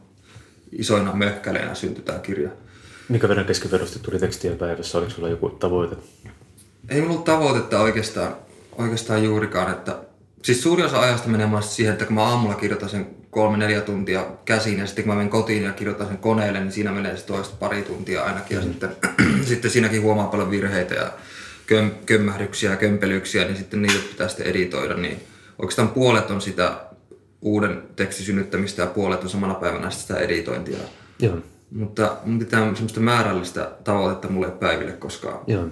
isoina 0.73 1.13
möhkäleinä 1.13 1.75
syntyi 1.75 2.05
tämä 2.05 2.19
kirja. 2.19 2.51
Minkä 3.09 3.29
verran 3.29 3.47
keskiverrosti 3.47 3.99
tuli 3.99 4.19
tekstiä 4.19 4.53
päivässä? 4.55 4.99
Oliko 4.99 5.11
sulla 5.11 5.29
joku 5.29 5.51
tavoite? 5.51 5.97
Ei 6.89 7.01
mulla 7.01 7.13
ollut 7.13 7.25
tavoitetta 7.25 7.81
oikeastaan, 7.81 8.37
oikeastaan 8.79 9.25
juurikaan, 9.25 9.73
että 9.73 9.97
siis 10.43 10.63
suuri 10.63 10.83
osa 10.83 11.01
ajasta 11.01 11.29
menee 11.29 11.63
siihen, 11.63 11.93
että 11.93 12.05
kun 12.05 12.15
mä 12.15 12.23
aamulla 12.23 12.55
kirjoitan 12.55 12.89
sen 12.89 13.07
kolme 13.35 13.57
neljä 13.57 13.81
tuntia 13.81 14.27
käsiin 14.45 14.79
ja 14.79 14.87
sitten 14.87 15.05
kun 15.05 15.13
mä 15.13 15.17
menen 15.17 15.31
kotiin 15.31 15.63
ja 15.63 15.73
kirjoitan 15.73 16.07
sen 16.07 16.19
koneelle, 16.19 16.61
niin 16.61 16.73
siinä 16.73 16.93
menee 16.93 17.17
se 17.17 17.27
toista 17.27 17.57
pari 17.57 17.83
tuntia 17.83 18.23
ainakin 18.23 18.57
ja 18.57 18.63
sitten, 18.63 18.91
sitten 19.49 19.71
siinäkin 19.71 20.03
huomaa 20.03 20.27
paljon 20.27 20.51
virheitä 20.51 20.95
ja 20.95 21.11
köm, 21.67 21.91
kömmähdyksiä 22.07 22.71
ja 22.71 22.77
kömpelyksiä, 22.77 23.45
niin 23.45 23.57
sitten 23.57 23.83
niitä 23.83 24.09
pitää 24.11 24.29
sitten 24.29 24.47
editoida, 24.47 24.95
niin 24.95 25.21
oikeastaan 25.59 25.89
puolet 25.89 26.31
on 26.31 26.41
sitä 26.41 26.77
uuden 27.41 27.83
tekstin 27.97 28.27
synnyttämistä 28.27 28.83
ja 28.83 28.89
puolet 28.89 29.23
on 29.23 29.31
samana 29.31 29.55
päivänä 29.55 29.91
sitä 29.91 30.17
editointia. 30.17 30.79
Joo. 31.19 31.39
Mutta 31.71 32.17
mun 32.25 32.39
pitää 32.39 32.61
semmoista 32.75 33.01
määrällistä 33.01 33.71
tavoitetta 33.85 34.29
mulle 34.29 34.51
päiville 34.51 34.93
koskaan 34.93 35.39
Joo. 35.47 35.67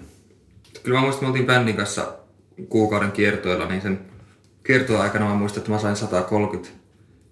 Kyllä 0.82 0.98
mä 0.98 1.02
muistan, 1.02 1.18
että 1.18 1.22
me 1.22 1.28
oltiin 1.28 1.46
bändin 1.46 1.76
kanssa 1.76 2.12
kuukauden 2.68 3.12
kiertoilla, 3.12 3.68
niin 3.68 3.82
sen 3.82 4.00
kiertoa 4.66 5.02
aikana 5.02 5.28
mä 5.28 5.34
muistan, 5.34 5.60
että 5.60 5.70
mä 5.70 5.78
sain 5.78 5.96
130 5.96 6.81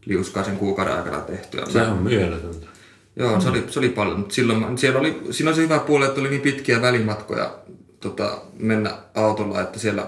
liuskaa 0.07 0.45
sen 0.45 0.57
kuukauden 0.57 0.95
aikana 0.95 1.21
tehtyä. 1.21 1.67
Se 1.67 1.83
on 1.83 1.99
mieletöntä. 1.99 2.67
Joo, 3.17 3.41
se 3.41 3.49
oli, 3.49 3.65
se 3.69 3.79
oli 3.79 3.89
paljon, 3.89 4.19
mutta 4.19 4.35
silloin, 4.35 4.79
siellä 4.79 5.01
oli, 5.01 5.23
siinä 5.31 5.51
oli 5.51 5.57
se 5.57 5.63
hyvä 5.63 5.79
puoli, 5.79 6.05
että 6.05 6.21
oli 6.21 6.31
niin 6.31 6.41
pitkiä 6.41 6.83
välimatkoja 6.83 7.55
tota, 8.01 8.43
mennä 8.59 8.99
autolla, 9.15 9.61
että 9.61 9.79
siellä 9.79 10.07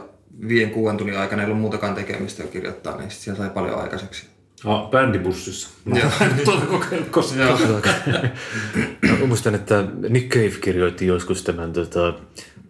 viien 0.48 0.70
kuuden 0.70 0.96
tunnin 0.96 1.18
aikana 1.18 1.42
ei 1.42 1.46
ollut 1.46 1.60
muutakaan 1.60 1.94
tekemistä 1.94 2.42
kirjoittaa, 2.42 2.96
niin 2.96 3.10
siellä 3.10 3.38
sai 3.38 3.50
paljon 3.50 3.80
aikaiseksi. 3.80 4.26
Ah, 4.64 4.90
bändibussissa. 4.90 5.68
Mä 5.84 5.98
Joo. 5.98 6.10
en 6.20 6.36
nyt 6.36 6.48
ole 6.48 6.60
kokeillut 6.60 7.08
koskaan. 7.08 7.48
Joo. 7.48 7.80
Mä 9.20 9.26
muistan, 9.26 9.54
että 9.54 9.84
Nick 10.08 10.28
Cave 10.28 10.60
kirjoitti 10.60 11.06
joskus 11.06 11.42
tämän 11.42 11.72
tota, 11.72 12.14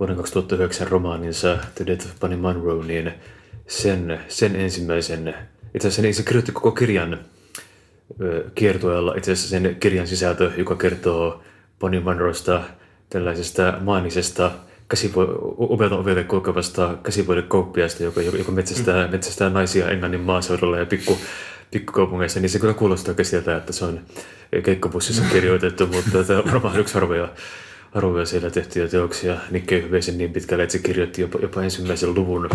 vuoden 0.00 0.17
2009 0.17 0.88
romaaninsa 0.88 1.59
The 1.75 1.87
Death 1.87 2.07
of 2.07 2.21
Bunny 2.21 2.37
Monroe, 2.37 2.85
niin 2.85 3.12
sen, 3.67 4.21
sen 4.29 4.57
ensimmäisen, 4.57 5.35
itse 5.75 5.88
asiassa 5.88 6.02
niin 6.02 6.14
se 6.14 6.23
kirjoitti 6.23 6.52
koko 6.52 6.71
kirjan 6.71 7.19
kiertueella, 8.55 9.14
itse 9.14 9.33
asiassa 9.33 9.50
sen 9.50 9.76
kirjan 9.81 10.07
sisältö, 10.07 10.50
joka 10.57 10.76
kertoo 10.76 11.43
Bonnie 11.81 12.00
Monroesta 12.00 12.62
tällaisesta 13.11 13.75
maanisesta 13.81 14.50
ovelta 15.59 15.97
ovelle 15.97 16.25
kulkevasta 16.25 16.99
käsivoidekauppiasta, 17.02 18.02
joka, 18.02 18.23
joka 18.23 18.52
metsästää, 18.52 19.09
metsästää 19.09 19.50
naisia 19.50 19.91
Englannin 19.91 20.21
maaseudulla 20.21 20.79
ja 20.79 20.87
pikku, 20.87 21.19
pikkukaupungeissa, 21.71 22.41
niin 22.41 22.50
se 22.50 22.59
kyllä 22.59 22.75
kuulostaa 22.75 23.14
siltä, 23.23 23.57
että 23.57 23.73
se 23.73 23.85
on 23.85 24.00
keikkabussissa 24.62 25.23
kirjoitettu, 25.33 25.87
mutta 25.87 26.25
tämä 26.25 26.38
on 26.38 26.52
varmaan 26.52 26.81
yksi 26.81 26.95
harvoja, 26.95 27.29
harvoja 27.95 28.27
siellä 28.27 28.51
tehtyjä 28.51 28.89
teoksia. 28.89 29.37
Nick 29.51 29.67
Cave 29.67 30.03
sen 30.03 30.19
niin 30.19 30.33
pitkälle, 30.33 30.63
että 30.63 30.73
se 30.73 30.79
kirjoitti 30.79 31.23
jopa, 31.23 31.39
jopa 31.43 31.63
ensimmäisen 31.63 32.15
luvun 32.15 32.51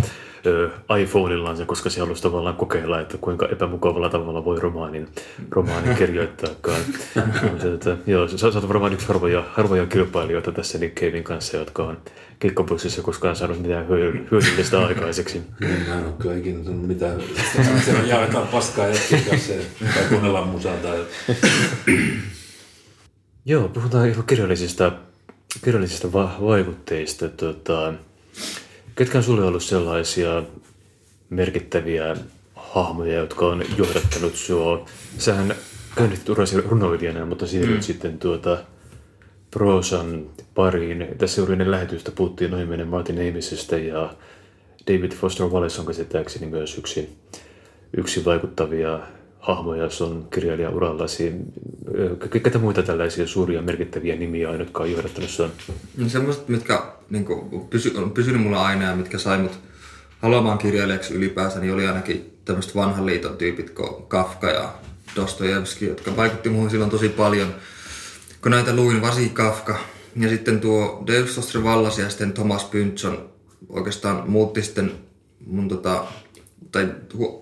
ö, 0.45 0.69
iPhoneillaan, 0.99 1.65
koska 1.65 1.89
se 1.89 1.99
halusi 1.99 2.23
tavallaan 2.23 2.55
kokeilla, 2.55 3.01
että 3.01 3.17
kuinka 3.17 3.47
epämukavalla 3.51 4.09
tavalla 4.09 4.45
voi 4.45 4.59
romaanin, 4.59 5.07
romaanin 5.51 5.95
kirjoittaakaan. 5.95 6.81
mutta, 7.51 7.67
että, 7.73 7.97
joo, 8.07 8.27
sä, 8.27 8.37
sä 8.37 8.47
oot 8.47 8.67
varmaan 8.67 8.93
yksi 8.93 9.07
harvoja, 9.07 9.43
harvoja 9.53 9.85
kilpailijoita 9.85 10.51
tässä 10.51 10.77
Nick 10.77 10.95
Cavein 10.95 11.23
kanssa, 11.23 11.57
jotka 11.57 11.83
on 11.83 11.97
keikkabussissa 12.39 13.01
koskaan 13.01 13.35
saanut 13.35 13.61
mitään 13.61 13.87
hyö- 13.87 14.27
hyödyllistä 14.31 14.79
aikaiseksi. 14.79 15.41
Mä 15.59 15.97
en 15.97 16.05
ole 16.05 16.13
kyllä 16.19 16.35
ikinä 16.35 16.63
tullut 16.63 16.87
mitään. 16.87 17.21
Siellä 17.85 18.03
jaetaan 18.07 18.47
paskaa 18.47 18.87
jätkien 18.87 19.23
kanssa 19.29 19.53
tai 19.93 20.03
kuunnellaan 20.09 20.47
musaa 20.47 20.75
tai... 20.75 21.05
Joo, 23.45 23.69
puhutaan 23.69 24.09
ihan 24.09 24.23
kirjallisista, 24.23 24.91
kirjallisista 25.63 26.13
va- 26.13 26.37
vaikutteista. 26.41 27.29
Tota, 27.29 27.93
ketkä 28.95 29.17
on 29.17 29.23
sulle 29.23 29.45
ollut 29.45 29.63
sellaisia 29.63 30.43
merkittäviä 31.29 32.15
hahmoja, 32.55 33.13
jotka 33.13 33.45
on 33.45 33.63
johdattanut 33.77 34.35
sinua? 34.35 34.85
Sähän 35.17 35.55
käynnitit 35.95 36.29
urasi 36.29 36.61
runoilijana, 36.61 37.25
mutta 37.25 37.47
siirryt 37.47 37.77
mm. 37.77 37.81
sitten 37.81 38.19
tuota 38.19 38.57
proosan 39.51 40.25
pariin. 40.55 41.07
Tässä 41.17 41.41
juuri 41.41 41.53
ennen 41.53 41.71
lähetystä 41.71 42.11
puhuttiin 42.11 42.51
noin 42.51 42.87
Martin 42.87 43.29
Amisestä 43.29 43.77
ja 43.77 44.13
David 44.87 45.11
Foster 45.11 45.45
Wallace 45.45 45.81
on 45.81 45.87
käsittääkseni 45.87 46.45
myös 46.45 46.77
yksi, 46.77 47.17
yksi 47.97 48.25
vaikuttavia 48.25 48.99
hahmoja 49.47 49.89
sun 49.89 50.27
kirjailijaurallasi. 50.33 51.33
Ke- 52.33 52.39
Ketä 52.39 52.59
muita 52.59 52.83
tällaisia 52.83 53.27
suuria 53.27 53.61
merkittäviä 53.61 54.15
nimiä 54.15 54.49
on, 54.49 54.59
jotka 54.59 54.83
on 54.83 54.91
johdattanut 54.91 55.29
sun? 55.29 55.51
Niin 55.97 56.09
semmoiset, 56.09 56.47
mitkä 56.47 56.83
niin 57.09 57.25
kuin, 57.25 57.67
pysy, 57.69 57.93
on 57.97 58.11
pysynyt 58.11 58.41
mulla 58.41 58.65
aina 58.65 58.85
ja 58.85 58.95
mitkä 58.95 59.17
sai 59.17 59.37
mut 59.37 59.59
haluamaan 60.21 60.57
kirjailijaksi 60.57 61.13
ylipäänsä, 61.13 61.59
niin 61.59 61.73
oli 61.73 61.87
ainakin 61.87 62.37
tämmöiset 62.45 62.75
vanhan 62.75 63.05
liiton 63.05 63.37
tyypit 63.37 63.69
kuin 63.69 64.03
Kafka 64.07 64.49
ja 64.49 64.73
Dostojevski, 65.15 65.85
jotka 65.85 66.15
vaikutti 66.15 66.49
muuhun 66.49 66.69
silloin 66.69 66.91
tosi 66.91 67.09
paljon. 67.09 67.55
Kun 68.41 68.51
näitä 68.51 68.75
luin, 68.75 69.01
varsinkin 69.01 69.33
Kafka. 69.33 69.77
Ja 70.15 70.29
sitten 70.29 70.59
tuo 70.59 71.03
Dave 71.07 71.63
Wallace 71.63 72.01
ja 72.01 72.09
sitten 72.09 72.33
Thomas 72.33 72.65
Pynchon 72.65 73.29
oikeastaan 73.69 74.29
muutti 74.29 74.61
sitten 74.61 74.91
mun 75.45 75.67
tota, 75.67 76.03
tai 76.71 76.89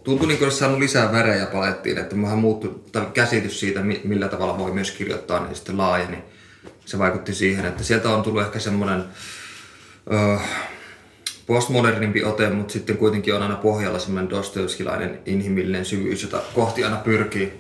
tuntui 0.04 0.28
niin 0.28 0.38
kuin 0.38 0.46
olisi 0.46 0.58
saanut 0.58 0.80
lisää 0.80 1.12
värejä 1.12 1.46
palettiin, 1.46 1.98
että 1.98 2.22
vähän 2.22 2.38
muuttui, 2.38 2.82
tai 2.92 3.06
käsitys 3.14 3.60
siitä, 3.60 3.82
mi- 3.82 4.02
millä 4.04 4.28
tavalla 4.28 4.58
voi 4.58 4.72
myös 4.72 4.92
kirjoittaa, 4.92 5.44
niin 5.44 5.56
sitten 5.56 5.78
laajeni. 5.78 6.18
Se 6.86 7.00
vaikutti 7.00 7.34
siihen, 7.34 7.66
että 7.66 7.84
sieltä 7.84 8.10
on 8.10 8.24
tullut 8.24 8.42
ehkä 8.42 8.60
semmoinen 8.60 9.04
ö, 10.14 10.40
postmodernimpi 11.48 12.24
ote, 12.24 12.50
mutta 12.50 12.74
sitten 12.74 12.98
kuitenkin 12.98 13.36
on 13.36 13.42
aina 13.42 13.56
pohjalla 13.56 14.00
semmoinen 14.00 14.30
Dostoevskilainen 14.30 15.20
inhimillinen 15.26 15.86
syvyys, 15.86 16.24
jota 16.24 16.42
kohti 16.56 16.84
aina 16.84 16.98
pyrkii, 16.98 17.54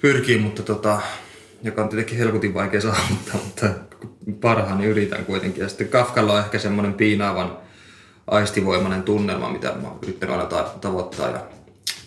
pyrkii 0.00 0.38
mutta 0.38 0.62
tota, 0.62 1.00
joka 1.62 1.82
on 1.82 1.88
tietenkin 1.88 2.18
helkutin 2.18 2.54
vaikea 2.54 2.80
saavuttaa, 2.80 3.40
mutta 3.44 3.66
parhaani 4.40 4.86
yritän 4.86 5.24
kuitenkin. 5.24 5.62
Ja 5.62 5.68
sitten 5.68 5.88
Kafkalla 5.88 6.32
on 6.32 6.38
ehkä 6.38 6.58
semmoinen 6.58 6.94
piinaavan 6.94 7.65
aistivoimainen 8.26 9.02
tunnelma, 9.02 9.50
mitä 9.52 9.72
mä 9.82 9.88
oon 9.88 9.98
yrittänyt 10.02 10.36
aina 10.36 10.46
ta- 10.48 10.74
tavoittaa 10.80 11.30
ja 11.30 11.40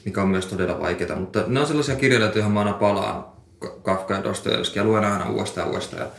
mikä 0.06 0.22
on 0.22 0.28
myös 0.30 0.46
todella 0.46 0.80
vaikeaa. 0.80 1.20
Mutta 1.20 1.44
ne 1.48 1.60
on 1.60 1.68
sellaisia 1.68 1.96
kirjailijoita, 1.96 2.38
joihin 2.38 2.54
mä 2.54 2.60
aina 2.60 2.74
palaan. 2.74 3.26
Ka- 3.60 3.76
Kafka 3.84 4.14
ja 4.14 4.24
Dostoevski 4.24 4.80
ja 4.80 4.86
luen 4.86 5.06
aina 5.06 5.30
uudestaan 5.30 5.68
uudestaan. 5.68 6.02
Ja 6.02 6.10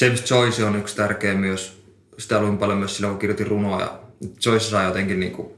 James 0.00 0.30
Joyce 0.30 0.64
on 0.64 0.76
yksi 0.76 0.96
tärkeä 0.96 1.34
myös. 1.34 1.80
Sitä 2.18 2.40
luin 2.40 2.58
paljon 2.58 2.78
myös 2.78 2.96
silloin, 2.96 3.12
kun 3.12 3.20
kirjoitin 3.20 3.46
runoja. 3.46 3.98
Joyce 4.46 4.64
saa 4.64 4.84
jotenkin 4.84 5.20
niin 5.20 5.32
kuin 5.32 5.48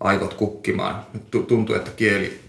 aivot 0.00 0.34
kukkimaan. 0.34 1.06
Tu- 1.30 1.42
Tuntuu, 1.42 1.76
että 1.76 1.90
kieli 1.96 2.40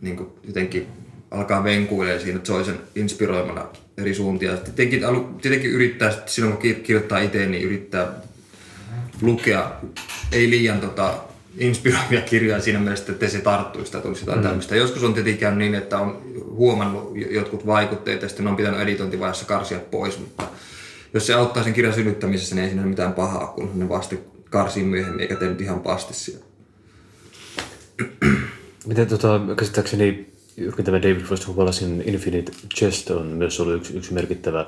niin 0.00 0.16
kuin 0.16 0.28
jotenkin 0.44 0.86
alkaa 1.30 1.64
venkuilee 1.64 2.20
siinä 2.20 2.40
Joycen 2.48 2.80
inspiroimana 2.94 3.64
eri 3.98 4.14
suuntia. 4.14 4.56
Tietenkin, 4.56 5.02
tietenkin 5.42 5.70
yrittää, 5.70 6.12
silloin 6.26 6.52
kun 6.52 6.62
ki- 6.62 6.74
kirjoittaa 6.74 7.18
itse, 7.18 7.46
niin 7.46 7.62
yrittää 7.62 8.12
lukea 9.22 9.70
ei 10.32 10.50
liian 10.50 10.80
tota, 10.80 11.14
inspiroivia 11.58 12.20
kirjoja 12.20 12.62
siinä 12.62 12.78
mielessä, 12.78 13.12
että 13.12 13.28
se 13.28 13.40
tarttuisi 13.40 13.92
tai 13.92 14.00
tulisi 14.00 14.22
jotain 14.22 14.38
mm. 14.38 14.42
tämmöistä. 14.42 14.76
Joskus 14.76 15.02
on 15.02 15.14
tietenkin 15.14 15.40
käynyt 15.40 15.58
niin, 15.58 15.74
että 15.74 15.98
on 15.98 16.22
huomannut 16.50 17.12
jotkut 17.30 17.66
vaikutteet 17.66 18.22
ja 18.22 18.28
sitten 18.28 18.46
on 18.46 18.56
pitänyt 18.56 18.80
editointivaiheessa 18.80 19.44
karsia 19.44 19.80
pois, 19.90 20.18
mutta 20.18 20.44
jos 21.14 21.26
se 21.26 21.34
auttaa 21.34 21.62
sen 21.62 21.72
kirjan 21.72 21.94
synnyttämisessä, 21.94 22.54
niin 22.54 22.62
ei 22.62 22.68
siinä 22.68 22.82
ole 22.82 22.90
mitään 22.90 23.12
pahaa, 23.12 23.46
kun 23.46 23.70
ne 23.74 23.88
vasta 23.88 24.16
karsii 24.50 24.82
myöhemmin 24.82 25.20
eikä 25.20 25.36
tee 25.36 25.48
nyt 25.48 25.60
ihan 25.60 25.80
pastissa. 25.80 26.32
Miten 28.86 29.06
tota, 29.06 29.40
käsittääkseni 29.56 30.32
juuri 30.56 30.82
tämä 30.82 31.02
David 31.02 31.20
Foster 31.20 31.54
Wallacein 31.54 32.02
Infinite 32.06 32.52
Jest 32.80 33.10
on 33.10 33.26
myös 33.26 33.60
ollut 33.60 33.76
yksi, 33.76 33.96
yksi 33.96 34.12
merkittävä, 34.12 34.66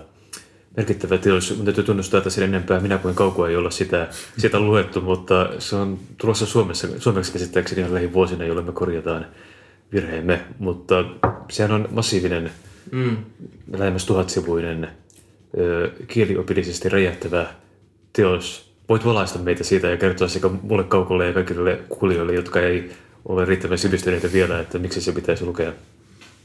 merkittävä 0.77 1.19
teos. 1.19 1.57
Mun 1.57 1.65
täytyy 1.65 1.85
tunnustaa, 1.85 2.19
että 2.19 2.31
sen 2.31 2.45
enempää 2.45 2.81
minä 2.81 2.99
kuin 2.99 3.15
kaukoa 3.15 3.49
ei 3.49 3.57
olla 3.57 3.71
sitä, 3.71 4.09
sitä 4.39 4.61
luettu, 4.61 5.01
mutta 5.01 5.49
se 5.59 5.77
on 5.77 5.99
tulossa 6.19 6.47
Suomessa, 6.47 6.89
suomeksi 6.99 7.33
käsittääkseni 7.33 7.81
ihan 7.81 7.95
lähivuosina, 7.95 8.45
jolloin 8.45 8.67
me 8.67 8.73
korjataan 8.73 9.27
virheemme. 9.93 10.41
Mutta 10.59 11.05
sehän 11.51 11.73
on 11.73 11.89
massiivinen, 11.91 12.51
mm. 12.93 13.17
lähemmäs 13.73 14.07
tuhatsivuinen, 14.07 14.89
kieliopillisesti 16.09 16.89
räjähtävä 16.89 17.47
teos. 18.13 18.75
Voit 18.89 19.05
valaista 19.05 19.39
meitä 19.39 19.65
siitä 19.65 19.89
ja 19.89 19.97
kertoa 19.97 20.29
sekä 20.29 20.49
mulle 20.63 20.85
kaukolle 20.85 21.27
ja 21.27 21.33
kaikille 21.33 21.81
kuulijoille, 21.89 22.35
jotka 22.35 22.61
ei 22.61 22.91
ole 23.29 23.45
riittävän 23.45 23.79
sivistyneitä 23.79 24.33
vielä, 24.33 24.61
että 24.61 24.79
miksi 24.79 25.01
se 25.01 25.13
pitäisi 25.13 25.45
lukea. 25.45 25.73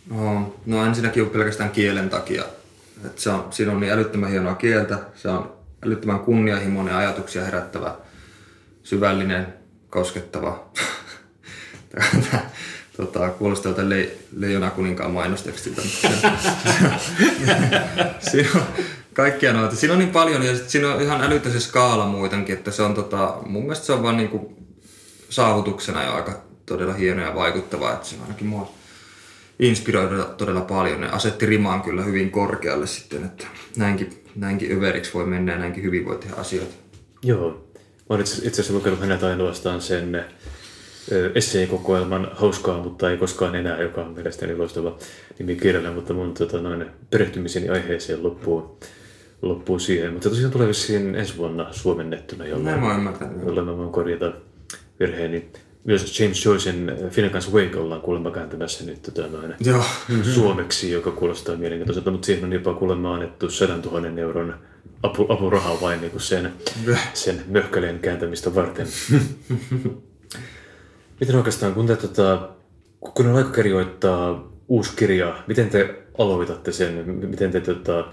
No, 0.09 0.55
no 0.65 0.85
ensinnäkin 0.85 1.29
pelkästään 1.29 1.69
kielen 1.69 2.09
takia. 2.09 2.43
Et 3.05 3.19
se 3.19 3.29
on, 3.29 3.47
siinä 3.51 3.71
on 3.71 3.79
niin 3.79 3.93
älyttömän 3.93 4.29
hienoa 4.29 4.55
kieltä, 4.55 4.99
se 5.15 5.29
on 5.29 5.59
älyttömän 5.85 6.19
kunnianhimoinen, 6.19 6.95
ajatuksia 6.95 7.45
herättävä, 7.45 7.95
syvällinen, 8.83 9.53
koskettava. 9.89 10.69
Tota, 12.97 13.29
kuulostaa 13.29 13.73
tältä 13.73 13.89
le, 13.89 14.11
Leijona 14.37 14.71
kuninkaan 14.71 15.11
mainostekstiltä. 15.11 15.81
siinä 18.31 18.49
on 18.55 18.61
kaikkia 19.13 19.53
noita. 19.53 19.75
Siinä 19.75 19.93
on 19.93 19.99
niin 19.99 20.11
paljon 20.11 20.43
ja 20.43 20.57
siinä 20.67 20.93
on 20.93 21.01
ihan 21.01 21.23
älytön 21.23 21.51
se 21.51 21.59
skaala 21.59 22.05
muutenkin, 22.05 22.57
että 22.57 22.71
se 22.71 22.83
on 22.83 22.93
tota, 22.93 23.37
mun 23.45 23.61
mielestä 23.61 23.85
se 23.85 23.93
on 23.93 24.03
vaan 24.03 24.17
niinku 24.17 24.57
saavutuksena 25.29 26.03
jo 26.03 26.13
aika 26.13 26.41
todella 26.65 26.93
hieno 26.93 27.21
ja 27.21 27.35
vaikuttava, 27.35 27.93
että 27.93 28.07
se 28.07 28.15
on 28.15 28.21
ainakin 28.21 28.47
mua 28.47 28.71
inspiroi 29.59 30.25
todella, 30.37 30.61
paljon. 30.61 31.01
Ne 31.01 31.09
asetti 31.09 31.45
rimaan 31.45 31.81
kyllä 31.81 32.03
hyvin 32.03 32.31
korkealle 32.31 32.87
sitten, 32.87 33.23
että 33.23 33.47
näinkin, 33.77 34.23
näinkin 34.35 34.77
överiksi 34.77 35.13
voi 35.13 35.25
mennä 35.25 35.51
ja 35.51 35.59
näinkin 35.59 35.83
hyvin 35.83 36.05
voi 36.05 36.17
tehdä 36.17 36.35
asioita. 36.35 36.75
Joo. 37.23 37.65
Mä 38.09 38.19
itse 38.19 38.35
itse 38.35 38.61
asiassa 38.61 38.73
lukenut 38.73 38.99
hänet 38.99 39.23
ainoastaan 39.23 39.81
sen 39.81 40.25
ö, 41.11 41.31
esseekokoelman 41.35 42.31
Hauskaa, 42.33 42.83
mutta 42.83 43.11
ei 43.11 43.17
koskaan 43.17 43.55
enää, 43.55 43.81
joka 43.81 44.01
on 44.01 44.13
mielestäni 44.13 44.55
loistava 44.55 44.97
nimi 45.39 45.55
kirjalle, 45.55 45.91
mutta 45.91 46.13
mun 46.13 46.33
tota, 46.33 46.61
noin, 46.61 46.85
perehtymiseni 47.09 47.69
aiheeseen 47.69 48.23
loppuu, 48.23 48.79
loppuu 49.41 49.79
siihen. 49.79 50.13
Mutta 50.13 50.23
se 50.23 50.29
tosiaan 50.29 50.51
tulee 50.51 50.67
vissiin 50.67 51.15
ensi 51.15 51.37
vuonna 51.37 51.73
suomennettuna, 51.73 52.43
Näin 52.43 52.51
jolla, 52.51 52.97
mä 52.97 53.13
jolla 53.45 53.61
mä 53.61 53.77
voin 53.77 53.91
korjata 53.91 54.33
virheeni. 54.99 55.51
Myös 55.89 56.19
James 56.19 56.45
Joycein 56.45 56.91
Finnegan's 57.09 57.53
Wake 57.53 57.77
ollaan 57.77 58.01
kuulemma 58.01 58.31
kääntämässä 58.31 58.85
nyt 58.85 59.01
tota, 59.01 59.27
noin 59.27 59.53
Joo. 59.65 59.83
suomeksi, 60.35 60.91
joka 60.91 61.11
kuulostaa 61.11 61.55
mielenkiintoiselta, 61.55 62.11
mutta 62.11 62.25
siihen 62.25 62.43
on 62.43 62.53
jopa 62.53 62.73
kuulemma 62.73 63.13
annettu 63.13 63.49
100 63.49 63.75
000 63.75 64.21
euron 64.21 64.55
apu, 65.03 65.25
apurahaa 65.29 65.81
vain 65.81 66.01
niin 66.01 66.11
kuin 66.11 66.21
sen, 66.21 66.53
sen 67.13 67.41
möhkäleen 67.47 67.99
kääntämistä 67.99 68.55
varten. 68.55 68.87
Miten 71.19 71.35
oikeastaan, 71.35 71.73
kun, 71.73 71.87
te, 71.87 71.95
tota, 71.95 72.49
kun 72.99 73.27
on 73.27 73.35
aika 73.35 73.51
kirjoittaa 73.51 74.51
uusi 74.67 74.91
kirja, 74.95 75.43
miten 75.47 75.69
te 75.69 75.95
aloitatte 76.17 76.71
sen? 76.71 77.09
Miten 77.09 77.51
te, 77.51 77.61
tota, 77.61 78.11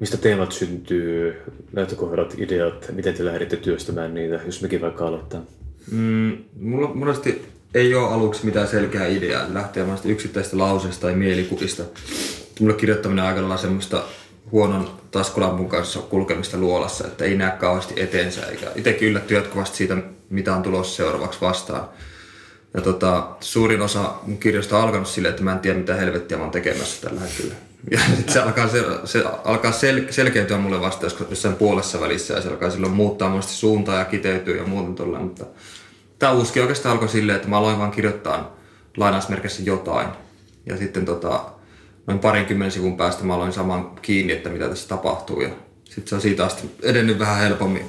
mistä 0.00 0.16
teemat 0.16 0.52
syntyy, 0.52 1.34
lähtökohdat, 1.72 2.34
ideat, 2.38 2.90
miten 2.92 3.14
te 3.14 3.24
lähdette 3.24 3.56
työstämään 3.56 4.14
niitä, 4.14 4.40
jos 4.46 4.62
mekin 4.62 4.80
vaikka 4.80 5.06
aloittaa? 5.06 5.42
Mm, 5.90 6.36
mulla 6.60 6.94
monesti 6.94 7.42
ei 7.74 7.94
ole 7.94 8.12
aluksi 8.12 8.44
mitään 8.44 8.68
selkeää 8.68 9.06
ideaa, 9.06 9.54
lähtee 9.54 9.86
vaan 9.86 9.98
yksittäistä 10.04 10.58
lauseesta 10.58 11.00
tai 11.00 11.14
mielikuvista. 11.14 11.82
Mulle 12.60 12.74
kirjoittaminen 12.74 13.24
on 13.24 13.28
aika 13.28 13.40
lailla 13.40 13.56
semmoista 13.56 14.04
huonon 14.52 14.90
taskulampun 15.10 15.68
kanssa 15.68 15.98
kulkemista 15.98 16.56
luolassa, 16.56 17.06
että 17.06 17.24
ei 17.24 17.36
näe 17.36 17.50
kauheasti 17.50 17.94
eteensä, 17.96 18.46
eikä 18.46 18.66
itsekin 18.74 19.08
yllätty 19.08 19.34
jatkuvasti 19.34 19.76
siitä, 19.76 19.96
mitä 20.30 20.56
on 20.56 20.62
tulossa 20.62 20.96
seuraavaksi 20.96 21.40
vastaan. 21.40 21.88
Ja 22.74 22.80
tota, 22.80 23.28
suurin 23.40 23.82
osa 23.82 24.14
mun 24.22 24.38
kirjoista 24.38 24.76
on 24.76 24.82
alkanut 24.82 25.08
silleen, 25.08 25.30
että 25.30 25.44
mä 25.44 25.52
en 25.52 25.58
tiedä 25.58 25.78
mitä 25.78 25.94
helvettiä 25.94 26.36
mä 26.36 26.42
oon 26.42 26.52
tekemässä 26.52 27.08
tällä 27.08 27.20
hetkellä. 27.20 27.54
Ja 27.90 27.98
se 28.32 28.40
alkaa, 28.40 28.68
se, 28.68 28.84
se 29.04 29.24
alkaa 29.44 29.72
sel, 29.72 30.02
selkeytyä 30.10 30.58
mulle 30.58 30.80
vasta 30.80 31.06
jos- 31.06 31.26
jossain 31.30 31.54
puolessa 31.54 32.00
välissä 32.00 32.34
ja 32.34 32.42
se 32.42 32.48
alkaa 32.48 32.70
silloin 32.70 32.92
muuttaa 32.92 33.30
monesti 33.30 33.52
suuntaa 33.52 33.98
ja 33.98 34.04
kiteytyy 34.04 34.56
ja 34.56 34.64
muuten 34.64 34.94
tolleen, 34.94 35.24
mutta 35.24 35.46
Tämä 36.18 36.32
uusikin 36.32 36.62
oikeastaan 36.62 36.92
alkoi 36.92 37.08
silleen, 37.08 37.36
että 37.36 37.48
mä 37.48 37.58
aloin 37.58 37.78
vaan 37.78 37.90
kirjoittaa 37.90 38.56
lainausmerkissä 38.96 39.62
jotain. 39.62 40.08
Ja 40.66 40.76
sitten 40.76 41.04
tota, 41.04 41.44
noin 42.06 42.18
parinkymmenen 42.18 42.72
sivun 42.72 42.96
päästä 42.96 43.24
mä 43.24 43.34
aloin 43.34 43.52
saman 43.52 43.90
kiinni, 44.02 44.32
että 44.32 44.50
mitä 44.50 44.68
tässä 44.68 44.88
tapahtuu. 44.88 45.40
Ja 45.40 45.48
sitten 45.84 46.08
se 46.08 46.14
on 46.14 46.20
siitä 46.20 46.44
asti 46.44 46.70
edennyt 46.82 47.18
vähän 47.18 47.38
helpommin, 47.38 47.86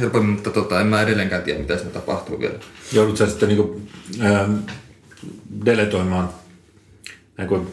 helpommin 0.00 0.34
mutta 0.34 0.50
tota, 0.50 0.80
en 0.80 0.86
mä 0.86 1.02
edelleenkään 1.02 1.42
tiedä, 1.42 1.60
mitä 1.60 1.76
siinä 1.76 1.90
tapahtuu 1.90 2.40
vielä. 2.40 2.58
Joudut 2.92 3.16
sä 3.16 3.26
sitten 3.26 3.48
niinku, 3.48 3.80
ähm, 4.24 4.54
deletoimaan, 5.64 6.28
niin 7.38 7.48
kuin, 7.48 7.70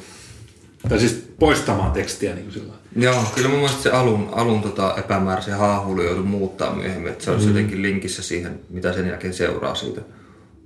tai 0.89 0.99
siis 0.99 1.33
poistamaan 1.39 1.91
tekstiä 1.91 2.35
niin 2.35 2.43
kuin 2.43 2.53
sillä. 2.53 2.73
Joo, 2.95 3.23
kyllä 3.35 3.49
mun 3.49 3.57
mielestä 3.57 3.83
se 3.83 3.91
alun, 3.91 4.29
alun 4.31 4.61
tota 4.61 4.95
epämääräisen 4.97 5.57
haahuilu 5.57 6.01
joutui 6.01 6.23
muuttaa 6.23 6.75
myöhemmin, 6.75 7.11
että 7.11 7.23
se 7.23 7.31
olisi 7.31 7.45
mm. 7.45 7.51
jotenkin 7.51 7.81
linkissä 7.81 8.23
siihen, 8.23 8.59
mitä 8.69 8.93
sen 8.93 9.07
jälkeen 9.07 9.33
seuraa 9.33 9.75
siitä. 9.75 10.01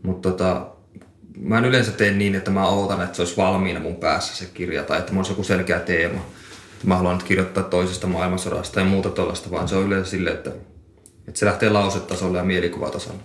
Mutta 0.04 0.30
tota, 0.30 0.68
mä 1.40 1.58
en 1.58 1.66
yleensä 1.66 1.92
tee 1.92 2.12
niin, 2.12 2.36
että 2.36 2.52
mä 2.52 2.68
ootan, 2.68 3.02
että 3.02 3.16
se 3.16 3.22
olisi 3.22 3.38
valmiina 3.38 3.80
mun 3.80 3.96
päässä 3.96 4.36
se 4.36 4.52
kirja, 4.54 4.84
tai 4.84 5.00
että 5.00 5.12
mulla 5.12 5.22
olisi 5.22 5.32
joku 5.32 5.44
selkeä 5.44 5.80
teema. 5.80 6.26
Mä 6.84 6.96
haluan 6.96 7.18
nyt 7.18 7.28
kirjoittaa 7.28 7.64
toisesta 7.64 8.08
maailmansodasta 8.08 8.80
ja 8.80 8.86
muuta 8.86 9.10
tuollaista, 9.10 9.52
vaan 9.52 9.68
se 9.68 9.76
on 9.76 9.86
yleensä 9.88 10.12
silleen, 10.12 10.36
että, 10.36 10.52
että 11.28 11.40
se 11.40 11.46
lähtee 11.46 11.70
lausetasolle 11.70 12.38
ja 12.38 12.44
mielikuvatasolle. 12.44 13.20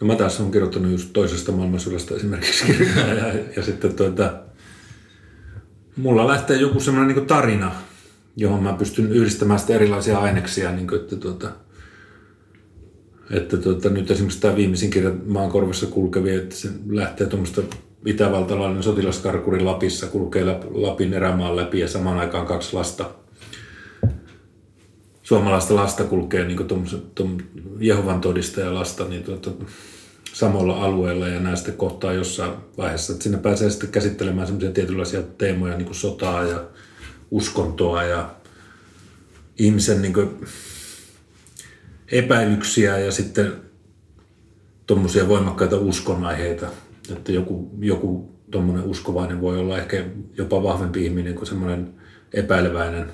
No 0.00 0.06
mä 0.06 0.16
taas 0.16 0.40
olen 0.40 0.52
kirjoittanut 0.52 0.92
just 0.92 1.12
toisesta 1.12 1.52
maailmansodasta 1.52 2.14
esimerkiksi 2.14 2.64
kirjaa 2.64 3.06
ja, 3.06 3.34
ja 3.56 3.62
sitten 3.62 3.94
tuota, 3.94 4.32
mulla 5.96 6.26
lähtee 6.26 6.56
joku 6.56 6.80
semmoinen 6.80 7.16
niin 7.16 7.26
tarina, 7.26 7.72
johon 8.36 8.62
mä 8.62 8.72
pystyn 8.72 9.12
yhdistämään 9.12 9.58
sitten 9.58 9.76
erilaisia 9.76 10.18
aineksia, 10.18 10.72
niin 10.72 10.86
kuin, 10.86 11.00
että, 11.00 11.16
tuota, 11.16 11.50
että 13.30 13.56
tuota, 13.56 13.90
nyt 13.90 14.10
esimerkiksi 14.10 14.40
tämä 14.40 14.56
viimeisin 14.56 14.90
kirja 14.90 15.12
Maankorvassa 15.26 15.86
kulkevia, 15.86 16.38
että 16.38 16.54
se 16.54 16.68
lähtee 16.88 17.26
tuommoista 17.26 17.62
itävaltalainen 18.06 18.82
sotilaskarkuri 18.82 19.60
Lapissa, 19.60 20.06
kulkee 20.06 20.44
Lapin 20.70 21.14
erämaan 21.14 21.56
läpi 21.56 21.80
ja 21.80 21.88
samaan 21.88 22.18
aikaan 22.18 22.46
kaksi 22.46 22.74
lasta. 22.74 23.10
Suomalaista 25.22 25.76
lasta 25.76 26.04
kulkee 26.04 26.44
niin 26.44 26.66
tuom, 27.14 27.38
Jehovan 27.78 28.20
todistaja 28.20 28.74
lasta 28.74 29.04
niin 29.04 29.24
tuota, 29.24 29.50
samoilla 30.34 30.84
alueilla 30.84 31.28
ja 31.28 31.40
nämä 31.40 31.56
sitten 31.56 31.76
kohtaa 31.76 32.12
jossain 32.12 32.52
vaiheessa. 32.76 33.12
Että 33.12 33.22
siinä 33.22 33.38
pääsee 33.38 33.70
sitten 33.70 33.90
käsittelemään 33.90 34.46
semmoisia 34.46 34.70
tietynlaisia 34.70 35.22
teemoja, 35.22 35.76
niin 35.76 35.86
kuin 35.86 35.96
sotaa 35.96 36.44
ja 36.44 36.64
uskontoa 37.30 38.02
ja 38.02 38.34
ihmisen 39.58 40.02
niin 40.02 40.14
kuin 40.14 40.30
epäilyksiä 42.12 42.98
ja 42.98 43.12
sitten 43.12 43.52
tuommoisia 44.86 45.28
voimakkaita 45.28 45.76
uskonaiheita. 45.76 46.66
Että 47.12 47.32
joku, 47.32 47.70
joku 47.78 48.34
tuommoinen 48.50 48.84
uskovainen 48.84 49.40
voi 49.40 49.58
olla 49.58 49.78
ehkä 49.78 50.04
jopa 50.36 50.62
vahvempi 50.62 51.04
ihminen 51.04 51.34
kuin 51.34 51.46
semmoinen 51.46 51.94
epäileväinen 52.32 53.12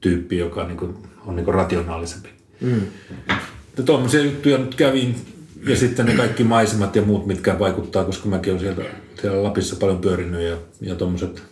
tyyppi, 0.00 0.38
joka 0.38 0.66
niin 0.66 0.78
kuin, 0.78 0.96
on 1.26 1.36
niin 1.36 1.44
kuin 1.44 1.54
rationaalisempi. 1.54 2.28
Mm. 2.60 2.80
Tuommoisia 3.84 4.22
juttuja 4.22 4.58
nyt 4.58 4.74
kävin 4.74 5.16
ja 5.66 5.76
sitten 5.76 6.06
ne 6.06 6.14
kaikki 6.14 6.44
maisemat 6.44 6.96
ja 6.96 7.02
muut, 7.02 7.26
mitkä 7.26 7.58
vaikuttaa, 7.58 8.04
koska 8.04 8.28
mäkin 8.28 8.52
olen 8.52 8.60
sieltä, 8.60 8.82
siellä 9.20 9.42
Lapissa 9.42 9.76
paljon 9.76 9.98
pyörinyt 9.98 10.40
ja, 10.40 10.56
ja 10.80 10.94
tuommoiset, 10.94 11.42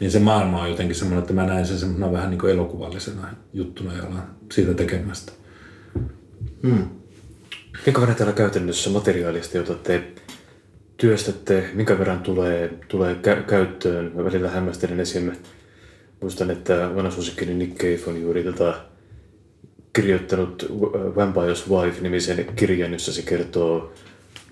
niin 0.00 0.10
se 0.10 0.18
maailma 0.18 0.62
on 0.62 0.70
jotenkin 0.70 0.96
semmoinen, 0.96 1.22
että 1.22 1.34
mä 1.34 1.46
näen 1.46 1.66
sen 1.66 1.78
semmoisena 1.78 2.12
vähän 2.12 2.30
niin 2.30 2.38
kuin 2.38 2.52
elokuvallisena 2.52 3.28
juttuna 3.52 3.92
ja 3.92 4.02
alan 4.02 4.30
siitä 4.52 4.74
tekemästä. 4.74 5.32
Minkä 7.86 8.00
verran 8.00 8.16
täällä 8.16 8.32
käytännössä 8.32 8.90
materiaalista, 8.90 9.56
jota 9.56 9.74
te 9.74 10.02
työstätte, 10.96 11.70
minkä 11.74 11.98
verran 11.98 12.20
tulee, 12.20 12.78
tulee 12.88 13.14
kä- 13.14 13.42
käyttöön? 13.42 14.12
Mä 14.14 14.24
välillä 14.24 14.50
hämmästelen 14.50 15.00
esim. 15.00 15.32
Muistan, 16.20 16.50
että 16.50 16.90
vanha 16.96 17.10
suosikkini 17.10 17.54
Nick 17.54 17.78
Cave 17.78 18.00
on 18.06 18.22
juuri 18.22 18.44
tätä 18.44 18.74
kirjoittanut 19.96 20.66
Vampire's 20.92 21.70
Wife-nimisen 21.70 22.46
kirjan, 22.56 22.92
jossa 22.92 23.12
se 23.12 23.22
kertoo 23.22 23.92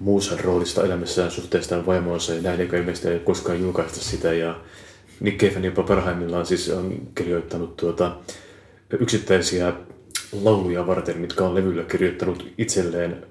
muusan 0.00 0.40
roolista 0.40 0.84
elämässään 0.84 1.30
suhteestaan 1.30 1.86
vaimoonsa 1.86 2.34
ja 2.34 2.42
näin, 2.42 2.60
eikä 2.60 2.76
ilmeisesti 2.76 3.08
ei 3.08 3.18
koskaan 3.18 3.60
julkaista 3.60 4.00
sitä. 4.00 4.32
Ja 4.32 4.60
Nick 5.20 5.38
Cave 5.38 5.66
jopa 5.66 5.82
parhaimmillaan 5.82 6.46
siis 6.46 6.70
on 6.70 6.94
kirjoittanut 7.14 7.76
tuota, 7.76 8.16
yksittäisiä 9.00 9.72
lauluja 10.42 10.86
varten, 10.86 11.18
mitkä 11.18 11.44
on 11.44 11.54
levyllä 11.54 11.84
kirjoittanut 11.84 12.52
itselleen 12.58 13.26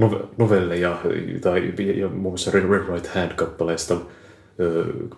nove- 0.00 0.26
novelleja 0.38 1.00
tai 1.40 1.74
muun 2.00 2.12
muassa 2.22 2.50
Red, 2.50 2.62
Red 2.62 2.94
Right 2.94 3.06
Hand-kappaleesta 3.06 3.96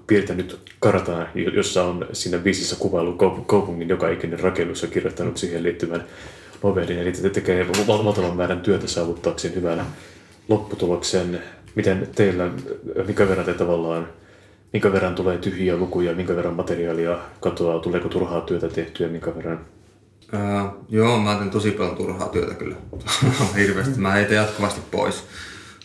piirtänyt 0.06 0.58
kartaa, 0.80 1.26
jossa 1.34 1.84
on 1.84 2.06
siinä 2.12 2.38
biisissä 2.38 2.76
kuvailu 2.78 3.12
kaup- 3.12 3.44
kaupungin 3.46 3.88
joka 3.88 4.08
ikinen 4.08 4.40
rakennus 4.40 4.82
ja 4.82 4.88
kirjoittanut 4.88 5.36
siihen 5.36 5.62
liittyvän 5.62 6.04
novellin. 6.62 6.98
Eli 6.98 7.12
te 7.12 7.30
tekee 7.30 7.68
val- 7.68 8.04
valtavan 8.04 8.36
määrän 8.36 8.60
työtä 8.60 8.86
saavuttaakseen 8.86 9.54
hyvän 9.54 9.86
lopputuloksen. 10.48 11.42
Miten 11.74 12.08
teillä, 12.14 12.50
minkä 13.06 13.28
verran 13.28 13.46
te 13.46 13.54
tavallaan, 13.54 14.08
minkä 14.72 14.92
verran 14.92 15.14
tulee 15.14 15.38
tyhjiä 15.38 15.76
lukuja, 15.76 16.14
minkä 16.14 16.36
verran 16.36 16.54
materiaalia 16.54 17.18
katoaa, 17.40 17.78
tuleeko 17.78 18.08
turhaa 18.08 18.40
työtä 18.40 18.68
tehtyä, 18.68 19.08
minkä 19.08 19.36
verran 19.36 19.60
Ää, 20.32 20.72
joo, 20.88 21.18
mä 21.18 21.34
teen 21.34 21.50
tosi 21.50 21.70
paljon 21.70 21.96
turhaa 21.96 22.28
työtä 22.28 22.54
kyllä. 22.54 22.76
Hirveästi. 23.58 24.00
Mä 24.00 24.12
heitän 24.12 24.36
jatkuvasti 24.36 24.80
pois. 24.90 25.24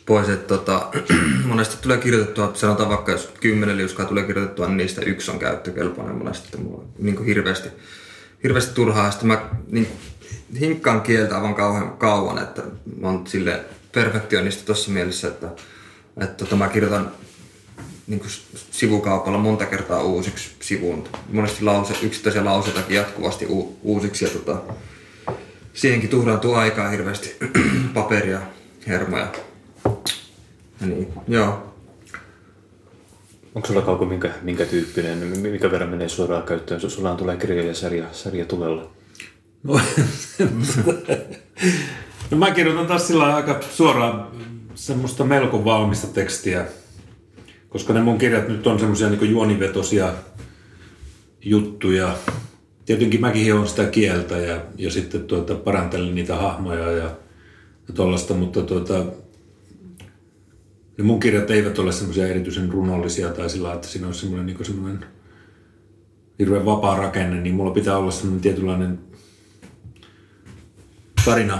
Pois 0.05 0.29
että 0.29 0.47
tota, 0.47 0.89
monesti 1.45 1.77
tulee 1.81 1.97
kirjoitettua, 1.97 2.51
sanotaan 2.53 2.89
vaikka 2.89 3.11
jos 3.11 3.33
kymmenen 3.41 3.77
liuskaa 3.77 4.05
tulee 4.05 4.23
kirjoitettua, 4.23 4.67
niin 4.67 4.77
niistä 4.77 5.01
yksi 5.01 5.31
on 5.31 5.39
käyttökelpoinen 5.39 6.15
monesti. 6.15 6.45
Että 6.45 6.57
mulla 6.57 6.77
on 6.77 6.87
niin 6.99 7.15
kuin 7.15 7.25
hirveästi, 7.25 7.69
hirveästi 8.43 8.75
turhaa. 8.75 9.11
Sitten 9.11 9.27
mä 9.27 9.49
niin, 9.67 9.87
hinkkaan 10.59 11.01
kieltä 11.01 11.35
aivan 11.35 11.55
kauhean 11.55 11.97
kauan, 11.97 12.43
että 12.43 12.61
mä 13.01 13.07
oon 13.07 13.27
sille 13.27 13.59
perfektionisti 13.91 14.65
tuossa 14.65 14.91
mielessä, 14.91 15.27
että, 15.27 15.47
että 16.21 16.45
tota, 16.45 16.55
mä 16.55 16.67
kirjoitan 16.67 17.11
niin 18.07 18.19
kuin 18.19 18.31
sivukaupalla 18.71 19.37
monta 19.37 19.65
kertaa 19.65 20.03
uusiksi 20.03 20.55
sivun. 20.59 21.07
Monesti 21.31 21.63
lause, 21.63 21.93
yksittäisiä 22.01 22.45
lauseitakin 22.45 22.95
jatkuvasti 22.95 23.45
u, 23.49 23.79
uusiksi 23.81 24.25
ja 24.25 24.31
tota, 24.31 24.61
siihenkin 25.73 26.09
tuhraantuu 26.09 26.53
aikaa 26.53 26.89
hirveästi 26.89 27.35
paperia, 27.93 28.41
hermoja. 28.87 29.31
Niin, 30.81 31.13
joo. 31.27 31.75
Onko 33.55 33.67
sulla 33.67 33.81
kauko 33.81 34.05
minkä, 34.05 34.29
minkä 34.41 34.65
tyyppinen, 34.65 35.17
mikä 35.39 35.71
verran 35.71 35.89
menee 35.89 36.09
suoraan 36.09 36.43
käyttöön? 36.43 36.81
Su- 36.81 36.89
Sulla 36.89 37.15
tulee 37.15 37.37
kirja 37.37 37.63
ja 37.63 37.75
sarja, 37.75 38.05
sarja 38.11 38.45
tulella. 38.45 38.89
No, 39.63 39.73
no 42.31 42.37
mä 42.37 42.51
kirjoitan 42.51 42.87
taas 42.87 43.07
sillä 43.07 43.35
aika 43.35 43.59
suoraan 43.71 44.27
semmoista 44.75 45.23
melko 45.23 45.65
valmista 45.65 46.07
tekstiä, 46.07 46.65
koska 47.69 47.93
ne 47.93 48.01
mun 48.01 48.17
kirjat 48.17 48.47
nyt 48.47 48.67
on 48.67 48.79
semmoisia 48.79 49.09
niin 49.09 49.31
juonivetosia 49.31 50.13
juttuja. 51.41 52.15
Tietenkin 52.85 53.21
mäkin 53.21 53.43
hion 53.43 53.67
sitä 53.67 53.85
kieltä 53.85 54.37
ja, 54.37 54.61
ja 54.77 54.91
sitten 54.91 55.23
tuota, 55.23 55.55
parantelen 55.55 56.15
niitä 56.15 56.35
hahmoja 56.35 56.91
ja, 56.91 56.97
ja 57.87 57.93
tollasta, 57.93 58.33
mutta 58.33 58.61
tuota, 58.61 59.05
ne 60.97 61.03
mun 61.03 61.19
kirjat 61.19 61.51
eivät 61.51 61.79
ole 61.79 61.91
semmoisia 61.91 62.27
erityisen 62.27 62.69
runollisia 62.69 63.29
tai 63.29 63.49
sillä 63.49 63.73
että 63.73 63.87
siinä 63.87 64.07
on 64.07 64.13
semmoinen, 64.13 64.45
niin 64.45 64.65
semmoinen 64.65 65.05
hirveän 66.39 66.65
vapaa 66.65 66.97
rakenne, 66.97 67.41
niin 67.41 67.55
mulla 67.55 67.71
pitää 67.71 67.97
olla 67.97 68.11
semmoinen 68.11 68.41
tietynlainen 68.41 68.99
tarina 71.25 71.59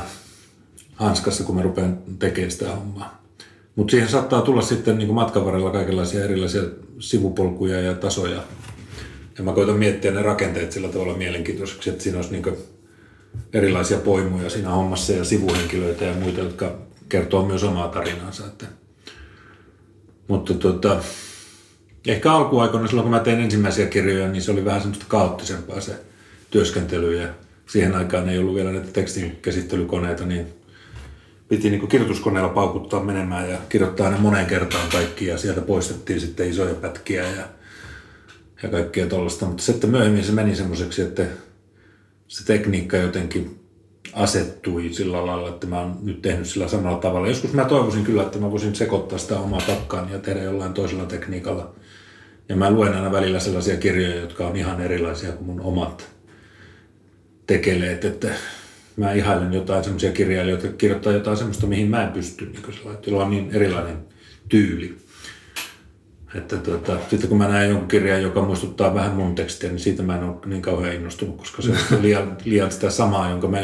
hanskassa, 0.96 1.44
kun 1.44 1.56
mä 1.56 1.62
rupean 1.62 1.98
tekemään 2.20 2.52
sitä 2.52 2.76
hommaa. 2.76 3.26
Mutta 3.76 3.92
siihen 3.92 4.10
saattaa 4.10 4.42
tulla 4.42 4.62
sitten 4.62 4.98
niin 4.98 5.14
matkan 5.14 5.46
varrella 5.46 5.72
kaikenlaisia 5.72 6.24
erilaisia 6.24 6.62
sivupolkuja 7.00 7.82
ja 7.82 7.94
tasoja. 7.94 8.44
Ja 9.38 9.44
mä 9.44 9.54
koitan 9.54 9.78
miettiä 9.78 10.12
ne 10.12 10.22
rakenteet 10.22 10.72
sillä 10.72 10.88
tavalla 10.88 11.18
mielenkiintoiseksi, 11.18 11.90
että 11.90 12.04
siinä 12.04 12.18
olisi 12.18 12.32
niin 12.32 12.58
erilaisia 13.54 13.98
poimuja 13.98 14.50
siinä 14.50 14.70
hommassa 14.70 15.14
ja 15.14 15.24
sivuhenkilöitä 15.24 16.06
ja 16.06 16.14
muita, 16.14 16.40
jotka 16.40 16.78
kertoo 17.10 17.46
myös 17.46 17.64
omaa 17.64 17.88
tarinaansa. 17.88 18.46
Että. 18.46 18.66
Mutta 20.28 20.54
tuota, 20.54 21.04
ehkä 22.08 22.34
alkuaikoina 22.34 22.88
silloin, 22.88 23.04
kun 23.04 23.12
mä 23.12 23.20
tein 23.20 23.40
ensimmäisiä 23.40 23.86
kirjoja, 23.86 24.28
niin 24.28 24.42
se 24.42 24.52
oli 24.52 24.66
vähän 24.66 24.82
semmoista 24.82 25.06
kaoottisempaa 25.08 25.82
se 25.82 25.92
työskentely 26.52 27.22
ja 27.22 27.28
siihen 27.68 27.96
aikaan 27.96 28.30
ei 28.30 28.38
ollut 28.40 28.56
vielä 28.56 28.72
näitä 28.72 28.92
tekstin 28.92 29.38
käsittelykoneita, 29.42 30.26
niin 30.26 30.48
piti 31.48 31.70
niin 31.70 31.88
kirjoituskoneella 31.88 32.50
paukuttaa 32.50 33.04
menemään 33.04 33.50
ja 33.50 33.58
kirjoittaa 33.70 34.10
ne 34.10 34.18
moneen 34.18 34.46
kertaan 34.46 34.90
kaikki 34.92 35.26
ja 35.26 35.38
sieltä 35.38 35.62
poistettiin 35.62 36.22
sitten 36.22 36.50
isoja 36.50 36.76
pätkiä 36.76 37.24
ja, 37.24 37.48
ja 38.64 38.70
kaikkea 38.70 39.08
tuollaista. 39.08 39.46
Mutta 39.46 39.64
sitten 39.64 39.90
myöhemmin 39.90 40.24
se 40.24 40.32
meni 40.32 40.56
semmoiseksi, 40.56 41.02
että 41.02 41.26
se 42.28 42.46
tekniikka 42.46 42.98
jotenkin 42.98 43.65
asettui 44.16 44.94
sillä 44.94 45.26
lailla, 45.26 45.50
että 45.50 45.68
mä 45.68 45.80
oon 45.80 45.98
nyt 46.04 46.22
tehnyt 46.22 46.48
sillä 46.48 46.68
samalla 46.68 46.98
tavalla. 46.98 47.28
Joskus 47.28 47.54
mä 47.54 47.66
toivoisin 47.66 48.04
kyllä, 48.04 48.24
että 48.24 48.40
mä 48.40 48.52
voisin 48.52 48.76
sekoittaa 48.76 49.18
sitä 49.18 49.40
omaa 49.40 49.62
takkaan 49.62 50.12
ja 50.12 50.20
tehdä 50.20 50.44
jollain 50.44 50.74
toisella 50.74 51.06
tekniikalla. 51.06 51.74
Ja 52.50 52.56
mä 52.56 52.72
luen 52.72 52.94
aina 52.94 53.12
välillä 53.12 53.40
sellaisia 53.40 53.78
kirjoja, 53.78 54.16
jotka 54.16 54.48
on 54.48 54.56
ihan 54.56 54.82
erilaisia 54.82 55.32
kuin 55.32 55.46
mun 55.46 55.62
omat 55.62 56.10
tekeleet, 57.48 58.06
että 58.06 58.28
mä 58.98 59.14
ihailen 59.14 59.54
jotain 59.54 59.84
semmoisia 59.84 60.12
kirjailijoita, 60.12 60.66
jotka 60.66 60.78
kirjoittaa 60.78 61.14
jotain 61.14 61.38
semmoista, 61.38 61.68
mihin 61.68 61.90
mä 61.90 62.04
en 62.04 62.12
pysty, 62.12 62.46
niin 62.46 62.64
jolla 63.08 63.24
on 63.24 63.32
niin 63.32 63.50
erilainen 63.52 63.98
tyyli. 64.50 64.98
Että 66.36 66.58
tuota, 66.58 66.98
sitten 67.10 67.30
kun 67.30 67.38
mä 67.38 67.48
näen 67.48 67.70
jonkun 67.70 67.88
kirjan, 67.88 68.22
joka 68.22 68.42
muistuttaa 68.42 68.94
vähän 68.94 69.12
mun 69.12 69.36
tekstiä, 69.36 69.70
niin 69.70 69.80
siitä 69.80 70.04
mä 70.04 70.18
en 70.18 70.24
ole 70.24 70.36
niin 70.46 70.62
kauhean 70.62 70.96
innostunut, 70.96 71.38
koska 71.38 71.62
se 71.62 71.72
on 71.72 72.02
liian, 72.02 72.38
liian 72.46 72.72
sitä 72.72 72.90
samaa, 72.90 73.30
jonka 73.30 73.48
mä 73.48 73.58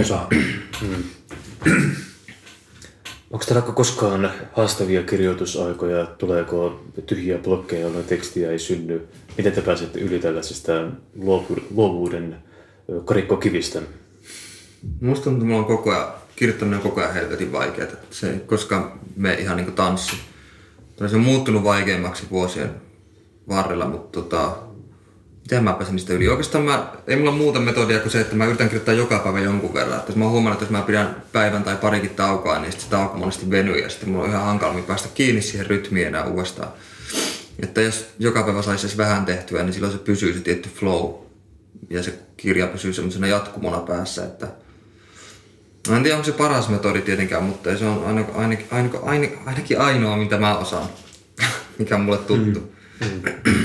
osaan. 0.00 0.26
Mm. 0.82 1.02
Onko 3.30 3.44
teillä 3.44 3.62
koskaan 3.62 4.30
haastavia 4.52 5.02
kirjoitusaikoja? 5.02 6.06
Tuleeko 6.06 6.84
tyhjiä 7.06 7.38
blokkeja, 7.38 7.82
jolloin 7.82 8.04
tekstiä 8.04 8.50
ei 8.50 8.58
synny? 8.58 9.08
Miten 9.36 9.52
te 9.52 9.60
pääsette 9.60 10.00
yli 10.00 10.18
tällaisesta 10.18 10.72
luovuuden 11.70 12.36
karikkokivistä? 13.04 13.82
Musta 15.00 15.24
tuntuu, 15.24 15.38
että 15.38 15.46
mulla 15.46 15.58
on 15.58 15.76
koko 15.76 15.90
ajan, 15.90 16.08
kirjoittaminen 16.36 16.76
on 16.76 16.82
koko 16.82 17.00
ajan 17.00 17.14
helvetin 17.14 17.52
vaikeaa. 17.52 17.88
Se 18.10 18.30
ei 18.30 18.40
koskaan 18.40 19.00
mene 19.16 19.34
ihan 19.34 19.56
niin 19.56 19.64
kuin 19.64 19.76
tanssi. 19.76 20.16
Se 21.06 21.16
on 21.16 21.22
muuttunut 21.22 21.64
vaikeammaksi 21.64 22.26
vuosien 22.30 22.70
varrella, 23.48 23.86
mutta 23.86 24.20
tota, 24.20 24.56
miten 25.42 25.64
mä 25.64 25.72
pääsen 25.72 25.94
niistä 25.94 26.12
yli? 26.12 26.28
Oikeastaan 26.28 26.64
mä, 26.64 26.92
ei 27.06 27.16
mulla 27.16 27.30
muuta 27.30 27.60
metodia 27.60 28.00
kuin 28.00 28.12
se, 28.12 28.20
että 28.20 28.36
mä 28.36 28.46
yritän 28.46 28.68
kirjoittaa 28.68 28.94
joka 28.94 29.18
päivä 29.18 29.40
jonkun 29.40 29.74
verran. 29.74 29.98
Että 29.98 30.10
jos 30.10 30.16
mä 30.16 30.24
oon 30.24 30.32
huomannut, 30.32 30.62
että 30.62 30.64
jos 30.64 30.80
mä 30.80 30.86
pidän 30.86 31.22
päivän 31.32 31.64
tai 31.64 31.76
parikin 31.76 32.10
taukoa, 32.10 32.58
niin 32.58 32.72
sitten 32.72 32.84
se 32.84 32.90
tauko 32.90 33.18
monesti 33.18 33.50
venyy 33.50 33.78
ja 33.78 33.88
sitten 33.88 34.08
mulla 34.08 34.24
on 34.24 34.30
ihan 34.30 34.44
hankalammin 34.44 34.84
päästä 34.84 35.08
kiinni 35.14 35.42
siihen 35.42 35.66
rytmiin 35.66 36.06
enää 36.06 36.24
uudestaan. 36.24 36.68
Että 37.62 37.80
jos 37.80 38.06
joka 38.18 38.42
päivä 38.42 38.62
saisi 38.62 38.86
edes 38.86 38.98
vähän 38.98 39.24
tehtyä, 39.24 39.62
niin 39.62 39.72
silloin 39.72 39.92
se 39.92 39.98
pysyy 39.98 40.34
se 40.34 40.40
tietty 40.40 40.68
flow 40.68 41.14
ja 41.90 42.02
se 42.02 42.18
kirja 42.36 42.66
pysyy 42.66 42.92
semmoisena 42.92 43.26
jatkumona 43.26 43.78
päässä, 43.78 44.24
että 44.24 44.48
Mä 45.88 45.96
en 45.96 46.02
tiedä, 46.02 46.16
onko 46.16 46.26
se 46.26 46.32
paras 46.32 46.68
metodi 46.68 47.00
tietenkään, 47.00 47.42
mutta 47.42 47.78
se 47.78 47.86
on 47.86 48.04
ainakin, 48.06 48.34
ainakin, 48.34 48.66
ainakin, 49.02 49.38
ainakin 49.46 49.80
ainoa, 49.80 50.16
mitä 50.16 50.38
mä 50.38 50.58
osaan, 50.58 50.88
mikä 51.78 51.94
on 51.94 52.00
mulle 52.00 52.18
tuttu. 52.18 52.60
Mm. 53.00 53.06
Mm. 53.06 53.62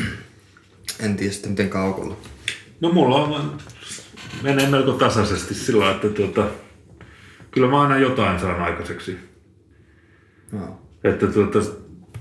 en 1.00 1.16
tiedä 1.16 1.34
sitten 1.34 1.52
miten 1.52 1.70
kaukolla. 1.70 2.18
No 2.82 2.92
mulla 2.92 3.16
on, 3.16 3.58
menee 4.42 4.70
melko 4.70 4.92
tasaisesti 4.92 5.54
sillä 5.54 5.92
että 5.92 6.10
tuota, 6.10 6.48
kyllä 7.52 7.68
mä 7.68 7.82
aina 7.82 7.98
jotain 7.98 8.40
saan 8.40 8.62
aikaiseksi. 8.62 9.18
No. 10.52 10.80
Että 11.04 11.28
tuota, 11.28 11.60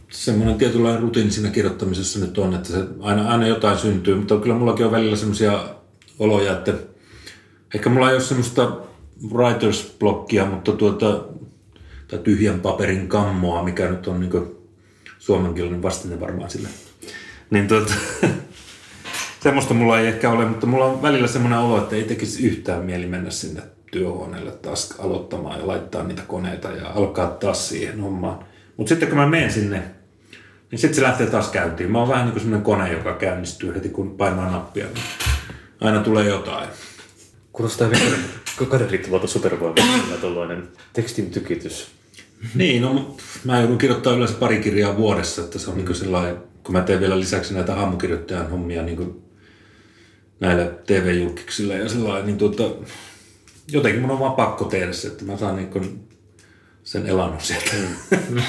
semmoinen 0.08 0.58
tietynlainen 0.58 1.02
rutiini 1.02 1.30
siinä 1.30 1.50
kirjoittamisessa 1.50 2.18
nyt 2.18 2.38
on, 2.38 2.54
että 2.54 2.68
se 2.68 2.84
aina, 3.00 3.28
aina 3.28 3.46
jotain 3.46 3.78
syntyy, 3.78 4.14
mutta 4.14 4.36
kyllä 4.36 4.54
mullakin 4.54 4.86
on 4.86 4.92
välillä 4.92 5.16
semmoisia 5.16 5.64
oloja, 6.18 6.52
että 6.52 6.74
ehkä 7.74 7.90
mulla 7.90 8.10
ei 8.10 8.16
ole 8.16 8.22
semmoista 8.22 8.76
writers 9.30 9.96
blockia, 9.98 10.44
mutta 10.46 10.72
tuota, 10.72 11.24
tai 12.08 12.18
tyhjän 12.18 12.60
paperin 12.60 13.08
kammoa, 13.08 13.64
mikä 13.64 13.90
nyt 13.90 14.06
on 14.06 14.20
niin 14.20 14.56
suomenkielinen 15.18 15.82
vastine 15.82 16.20
varmaan 16.20 16.50
sille. 16.50 16.68
Niin 17.50 17.68
tuota, 17.68 17.94
semmoista 19.42 19.74
mulla 19.74 20.00
ei 20.00 20.06
ehkä 20.06 20.30
ole, 20.30 20.44
mutta 20.44 20.66
mulla 20.66 20.84
on 20.84 21.02
välillä 21.02 21.28
semmoinen 21.28 21.58
olo, 21.58 21.78
että 21.78 21.96
ei 21.96 22.04
tekisi 22.04 22.46
yhtään 22.46 22.84
mieli 22.84 23.06
mennä 23.06 23.30
sinne 23.30 23.62
työhuoneelle 23.92 24.50
taas 24.50 24.94
aloittamaan 24.98 25.60
ja 25.60 25.66
laittaa 25.66 26.02
niitä 26.02 26.22
koneita 26.22 26.70
ja 26.70 26.90
alkaa 26.90 27.26
taas 27.26 27.68
siihen 27.68 28.00
hommaan. 28.00 28.38
Mutta 28.76 28.88
sitten 28.88 29.08
kun 29.08 29.18
mä 29.18 29.26
menen 29.26 29.52
sinne, 29.52 29.82
niin 30.70 30.78
sitten 30.78 30.94
se 30.94 31.02
lähtee 31.02 31.26
taas 31.26 31.48
käyntiin. 31.48 31.90
Mä 31.90 31.98
oon 31.98 32.08
vähän 32.08 32.24
niin 32.24 32.32
kuin 32.32 32.40
semmoinen 32.40 32.64
kone, 32.64 32.92
joka 32.92 33.14
käynnistyy 33.14 33.74
heti 33.74 33.88
kun 33.88 34.16
painaa 34.16 34.50
nappia. 34.50 34.86
Niin 34.86 35.04
aina 35.80 36.00
tulee 36.00 36.28
jotain. 36.28 36.68
Kuulostaa 37.52 37.88
vielä 38.58 38.70
kaderittavalta 38.70 39.26
supervoimalta 39.26 40.16
tuollainen 40.20 40.68
tekstin 40.92 41.30
tykitys. 41.30 41.86
Niin, 42.54 42.82
no 42.82 43.16
mä 43.44 43.60
joudun 43.60 43.78
kirjoittamaan 43.78 44.18
yleensä 44.18 44.38
pari 44.38 44.60
kirjaa 44.60 44.96
vuodessa, 44.96 45.42
että 45.42 45.58
se 45.58 45.70
on 45.70 45.76
mm. 45.76 45.84
niin 45.84 45.94
sellainen, 45.94 46.36
kun 46.64 46.72
mä 46.72 46.80
teen 46.80 47.00
vielä 47.00 47.20
lisäksi 47.20 47.54
näitä 47.54 47.74
haamukirjoittajan 47.74 48.50
hommia 48.50 48.82
niin 48.82 49.22
näillä 50.40 50.64
TV-julkiksilla 50.86 51.74
ja 51.74 51.88
sellainen, 51.88 52.26
niin 52.26 52.38
tuota, 52.38 52.62
jotenkin 53.68 54.02
mun 54.02 54.10
on 54.10 54.18
vaan 54.18 54.32
pakko 54.32 54.64
tehdä 54.64 54.92
se, 54.92 55.08
että 55.08 55.24
mä 55.24 55.36
saan 55.36 55.56
niin 55.56 56.08
sen 56.84 57.06
elannon 57.06 57.40
sieltä. 57.40 57.70
Mm. 58.28 58.42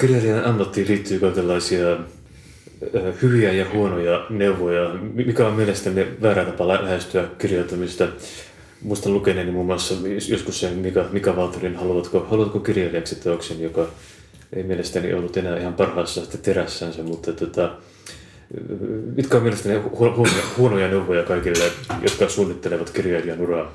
Kirjailijan 0.00 0.44
ammattiin 0.44 0.88
liittyy 0.88 1.20
kaikenlaisia 1.20 1.98
hyviä 3.22 3.52
ja 3.52 3.66
huonoja 3.74 4.26
neuvoja. 4.30 4.94
Mikä 5.14 5.46
on 5.46 5.54
mielestäni 5.54 6.06
väärä 6.22 6.44
tapa 6.44 6.68
lähestyä 6.68 7.24
kirjoittamista? 7.38 8.08
Muistan 8.82 9.14
lukeneeni 9.14 9.50
muun 9.50 9.66
muassa 9.66 9.94
joskus 10.28 10.60
sen 10.60 10.72
Mika, 10.72 11.04
Mika 11.12 11.36
Valtorin 11.36 11.76
Haluatko, 11.76 12.26
haluatko 12.30 12.60
kirjailijaksi 12.60 13.14
teoksen, 13.14 13.60
joka 13.60 13.86
ei 14.52 14.62
mielestäni 14.62 15.14
ollut 15.14 15.36
enää 15.36 15.58
ihan 15.58 15.74
parhaassa 15.74 16.38
terässänsä, 16.42 17.02
mutta 17.02 17.32
tota, 17.32 17.76
mitkä 19.16 19.36
on 19.36 19.42
mielestäni 19.42 19.80
huonoja, 19.98 20.32
huonoja 20.58 20.88
neuvoja 20.88 21.22
kaikille, 21.22 21.64
jotka 22.02 22.28
suunnittelevat 22.28 22.90
kirjailijan 22.90 23.40
uraa? 23.40 23.72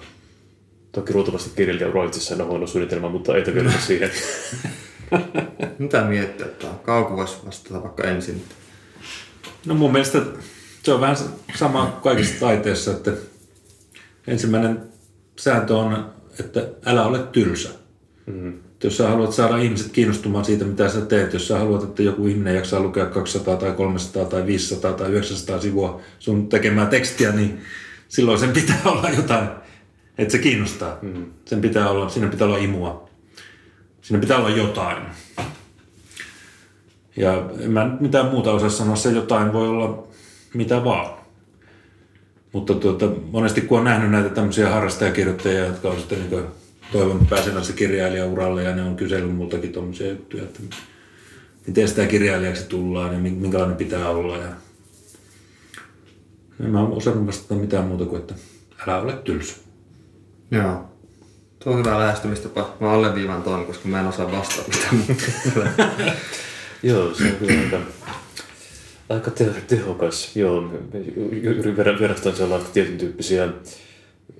Toki 0.91 1.13
luultavasti 1.13 1.49
kirjailijan 1.55 1.91
ura 1.91 2.05
itsessään 2.05 2.41
on 2.41 2.47
huono 2.47 2.67
suunnitelma, 2.67 3.09
mutta 3.09 3.35
ei 3.35 3.41
takana 3.41 3.71
siihen. 3.71 4.11
Mitä 5.79 6.03
miettiä, 6.03 6.45
että 6.45 6.67
voisi 6.87 7.45
vastata 7.45 7.83
vaikka 7.83 8.03
ensin. 8.03 8.43
No 9.65 9.75
mun 9.75 9.91
mielestä 9.91 10.21
se 10.83 10.93
on 10.93 11.01
vähän 11.01 11.17
sama 11.55 11.99
kaikissa 12.03 12.39
taiteissa, 12.39 12.91
että 12.91 13.11
ensimmäinen 14.27 14.83
sääntö 15.39 15.77
on, 15.77 16.09
että 16.39 16.67
älä 16.85 17.05
ole 17.05 17.19
tylsä. 17.19 17.69
Mm. 18.25 18.53
Jos 18.83 18.97
sä 18.97 19.09
haluat 19.09 19.33
saada 19.33 19.57
ihmiset 19.57 19.91
kiinnostumaan 19.91 20.45
siitä, 20.45 20.65
mitä 20.65 20.89
sä 20.89 21.01
teet, 21.01 21.33
jos 21.33 21.47
sä 21.47 21.59
haluat, 21.59 21.83
että 21.83 22.03
joku 22.03 22.27
ihminen 22.27 22.55
jaksaa 22.55 22.79
lukea 22.79 23.05
200 23.05 23.55
tai 23.55 23.71
300 23.71 24.25
tai 24.25 24.45
500 24.45 24.93
tai 24.93 25.09
900 25.09 25.61
sivua 25.61 26.01
sun 26.19 26.49
tekemää 26.49 26.85
tekstiä, 26.85 27.31
niin 27.31 27.61
silloin 28.07 28.39
sen 28.39 28.53
pitää 28.53 28.81
olla 28.85 29.09
jotain, 29.09 29.49
että 30.17 30.31
se 30.31 30.37
kiinnostaa. 30.37 30.97
Mm. 31.01 31.25
Sen 31.45 31.61
pitää 31.61 31.89
olla, 31.89 32.09
siinä 32.09 32.27
pitää 32.27 32.47
olla 32.47 32.57
imua. 32.57 33.09
Siinä 34.01 34.21
pitää 34.21 34.37
olla 34.37 34.49
jotain. 34.49 34.97
Ja 37.19 37.49
en 37.59 37.71
mä 37.71 37.97
mitään 37.99 38.25
muuta 38.25 38.51
osaa 38.51 38.69
sanoa, 38.69 38.95
se 38.95 39.11
jotain 39.11 39.53
voi 39.53 39.67
olla 39.67 40.07
mitä 40.53 40.83
vaan. 40.83 41.19
Mutta 42.53 42.73
tuota, 42.73 43.09
monesti 43.31 43.61
kun 43.61 43.77
on 43.77 43.83
nähnyt 43.83 44.11
näitä 44.11 44.29
tämmöisiä 44.29 44.69
harrastajakirjoittajia, 44.69 45.65
jotka 45.65 45.89
on 45.89 45.99
sitten 45.99 46.19
niin 46.19 46.43
toivonut 46.91 47.29
pääsemässä 47.29 47.73
kirjailijauralle 47.73 48.63
ja 48.63 48.75
ne 48.75 48.83
on 48.83 48.95
kysellyt 48.95 49.35
multakin 49.35 49.71
tuommoisia 49.71 50.09
juttuja, 50.09 50.43
että 50.43 50.59
miten 51.67 51.87
sitä 51.87 52.05
kirjailijaksi 52.05 52.65
tullaan 52.69 53.13
ja 53.13 53.19
minkälainen 53.19 53.77
pitää 53.77 54.09
olla. 54.09 54.37
Ja 54.37 54.49
en 56.59 56.69
mä 56.69 56.83
osannut 56.83 57.27
vastata 57.27 57.55
mitään 57.55 57.85
muuta 57.85 58.05
kuin, 58.05 58.19
että 58.19 58.35
älä 58.87 59.01
ole 59.01 59.13
tylsä. 59.13 59.57
Joo. 60.51 60.85
Tuo 61.63 61.73
on 61.73 61.79
hyvä 61.79 61.99
lähestymistapa. 61.99 62.75
Mä 62.79 62.91
alleviivaan 62.91 63.43
tuon, 63.43 63.65
koska 63.65 63.87
mä 63.87 63.99
en 63.99 64.07
osaa 64.07 64.31
vastata 64.31 64.71
mitään. 64.71 65.73
Joo, 66.83 67.13
se 67.13 67.23
on 67.23 67.31
kyllä 67.31 67.59
aika, 67.63 67.79
aika 69.09 69.31
te- 69.31 69.61
tehokas. 69.67 70.35
Joo, 70.35 70.73
juuri 71.43 71.73
ver- 71.75 71.99
verrastan 71.99 72.35
sellaisia 72.35 72.69
tietyn 72.73 72.97
tyyppisiä, 72.97 73.49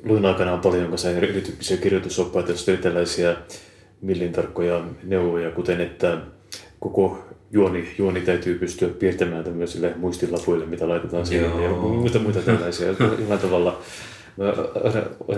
luin 0.03 0.25
aikanaan 0.25 0.59
paljon 0.59 0.89
kanssa 0.89 1.09
erityyppisiä 1.11 1.77
kirjoitusoppaita, 1.77 2.51
joista 2.51 2.71
oli 2.71 2.77
tällaisia 2.77 3.35
millintarkkoja 4.01 4.83
neuvoja, 5.03 5.51
kuten 5.51 5.81
että 5.81 6.17
koko 6.79 7.25
juoni, 7.51 7.95
juoni 7.97 8.21
täytyy 8.21 8.59
pystyä 8.59 8.89
piirtämään 8.89 9.43
tämmöisille 9.43 9.93
muistilapuille, 9.95 10.65
mitä 10.65 10.89
laitetaan 10.89 11.25
siihen, 11.25 11.63
ja 11.63 11.69
muita, 11.69 12.19
muita 12.19 12.41
tällaisia. 12.41 12.87
Jollain 13.19 13.39
tavalla 13.39 13.81
mä 14.37 14.45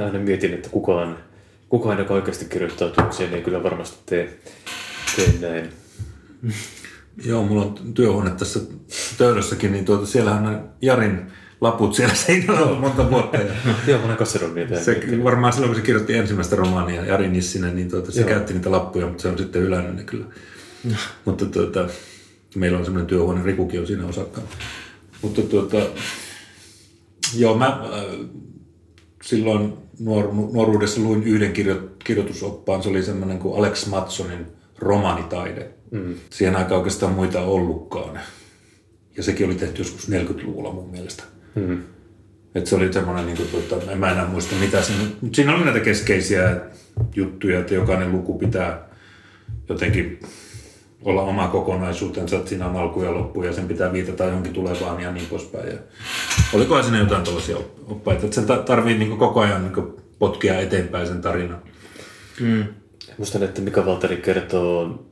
aina, 0.06 0.20
mietin, 0.20 0.54
että 0.54 0.70
kukaan, 0.70 1.18
kukaan 1.70 2.00
joka 2.00 2.14
oikeasti 2.14 2.46
kirjoittaa 2.46 2.90
työkseen 2.90 3.34
ei 3.34 3.42
kyllä 3.42 3.64
varmasti 3.64 3.98
tee, 4.06 4.38
tee 5.16 5.34
näin. 5.42 5.70
Joo, 7.26 7.44
mulla 7.44 7.66
on 7.66 7.94
työhuone 7.94 8.30
tässä 8.30 8.60
töydössäkin, 9.18 9.72
niin 9.72 9.86
tuota, 9.86 10.06
siellähän 10.06 10.48
on 10.48 10.70
Jarin 10.82 11.32
laput 11.62 11.96
siellä 11.96 12.16
seinällä 12.16 12.62
on 12.62 12.78
monta 12.78 13.10
vuotta. 13.10 13.38
Ja 13.38 13.54
Joo, 13.88 14.00
mä 14.00 14.06
olen 14.06 14.18
kassaron 14.18 14.56
niitä. 14.56 14.80
se, 14.80 15.02
varmaan 15.24 15.54
silloin, 15.54 15.70
kun 15.70 15.82
se 15.82 15.86
kirjoitti 15.86 16.18
ensimmäistä 16.18 16.56
romaania, 16.56 17.06
Jari 17.06 17.28
Nissinen, 17.28 17.76
niin 17.76 17.92
tuota, 17.92 18.12
se 18.12 18.22
Joo. 18.22 18.30
käytti 18.30 18.54
niitä 18.54 18.72
lappuja, 18.72 19.08
mutta 19.08 19.22
se 19.22 19.28
on 19.28 19.38
sitten 19.38 19.62
hylännyt 19.62 19.96
ne 19.96 20.04
kyllä. 20.04 20.26
mutta 21.26 21.46
tuota, 21.46 21.88
meillä 22.56 22.78
on 22.78 22.86
semmoinen 22.86 23.08
työhuone, 23.08 23.44
Rikukin 23.44 23.80
on 23.80 23.88
siinä 23.88 24.06
osakkaan. 24.06 24.48
Mutta 25.22 25.42
tuota, 25.42 25.78
joo, 27.36 27.58
mä 27.58 27.68
äh, 27.68 27.80
silloin 29.24 29.74
nuor, 30.00 30.34
nuoruudessa 30.54 31.02
luin 31.02 31.24
yhden 31.24 31.54
kirjo, 31.54 31.90
kirjoitusoppaan, 32.04 32.84
se 32.84 32.90
oli 32.90 33.04
semmoinen 33.04 33.40
kuin 33.40 33.60
Alex 33.60 33.88
Matsonin 33.88 34.46
romaanitaide. 34.82 35.70
Mm. 35.92 36.16
Siihen 36.30 36.56
aikaan 36.56 36.78
oikeastaan 36.78 37.14
muita 37.14 37.42
ollutkaan. 37.42 38.20
Ja 39.18 39.24
sekin 39.24 39.46
oli 39.46 39.56
tehty 39.56 39.82
joskus 39.82 40.10
40-luvulla 40.10 40.72
mun 40.72 40.90
mielestä. 40.90 41.24
Mm. 41.56 41.84
Et 42.56 42.68
se 42.68 42.76
oli 42.76 42.94
semmoinen, 42.94 43.26
niin 43.26 43.38
kuin, 43.38 43.50
tuota, 43.50 43.92
en 43.92 43.98
mä 43.98 44.12
enää 44.12 44.28
muista 44.28 44.56
mitä 44.56 44.82
siinä, 44.82 45.04
mutta 45.22 45.36
siinä 45.36 45.56
oli 45.56 45.66
näitä 45.66 45.80
keskeisiä 45.80 46.58
juttuja, 47.16 47.60
että 47.60 47.74
jokainen 47.74 48.12
luku 48.12 48.38
pitää 48.38 48.90
jotenkin 49.70 50.20
olla 51.04 51.22
oma 51.22 51.48
kokonaisuutensa, 51.48 52.36
että 52.36 52.50
siinä 52.50 52.66
on 52.66 52.76
alku 52.76 53.04
ja 53.04 53.14
loppu 53.14 53.44
ja 53.44 53.54
sen 53.54 53.68
pitää 53.68 53.94
viitata 53.94 54.26
johonkin 54.26 54.54
tulevaan 54.54 55.02
ja 55.02 55.12
niin 55.12 55.26
poispäin. 55.26 55.68
Ja 55.68 55.78
olikohan 56.54 56.84
siinä 56.84 57.00
jotain 57.00 57.24
tällaisia 57.24 57.58
oppaita, 57.88 58.24
että 58.26 58.36
sen 58.36 58.46
ta- 58.46 58.58
tarvii 58.58 58.98
niin 58.98 59.18
koko 59.18 59.40
ajan 59.40 59.64
niin 59.64 59.94
potkia 60.20 60.60
eteenpäin 60.60 61.08
sen 61.08 61.22
tarinan. 61.22 61.62
Muistan, 63.18 63.44
että 63.44 63.62
Mika 63.62 63.86
Valtari 63.86 64.18
kertoo 64.18 65.06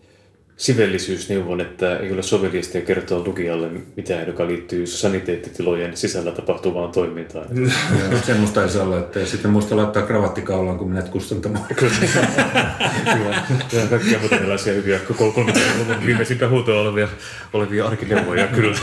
sivellisyysneuvon, 0.60 1.62
että 1.62 1.98
ei 1.98 2.12
ole 2.12 2.22
sovellista 2.22 2.82
kertoa 2.82 3.24
lukijalle 3.26 3.70
mitään, 3.96 4.28
joka 4.28 4.48
liittyy 4.48 4.88
saniteettitilojen 4.88 5.98
sisällä 5.98 6.32
tapahtuvaan 6.32 6.92
toimintaan. 6.92 7.48
Semmoista 8.26 8.64
ei 8.64 8.70
saa 8.70 8.84
olla, 8.84 9.00
että 9.00 9.20
ja 9.20 9.26
sitten 9.26 9.52
muista 9.52 9.76
laittaa 9.76 10.04
kravattikaulaan, 10.04 10.78
kun 10.78 10.90
menet 10.90 11.10
kustantamaan. 11.10 11.66
Kyllä. 11.80 13.44
Ja 13.74 13.88
kaikkia 13.90 14.20
muuta 14.20 14.38
tällaisia 14.38 14.74
hyviä 14.74 15.00
30-luvun 15.12 16.06
viimeisintä 16.06 16.50
huutoa 16.50 16.82
olevia, 16.82 17.08
olevia 17.54 17.88
arkineuvoja, 17.88 18.48
kyllä. 18.48 18.78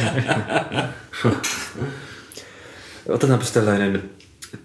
Otetaanpas 3.08 3.52
tällainen 3.52 4.10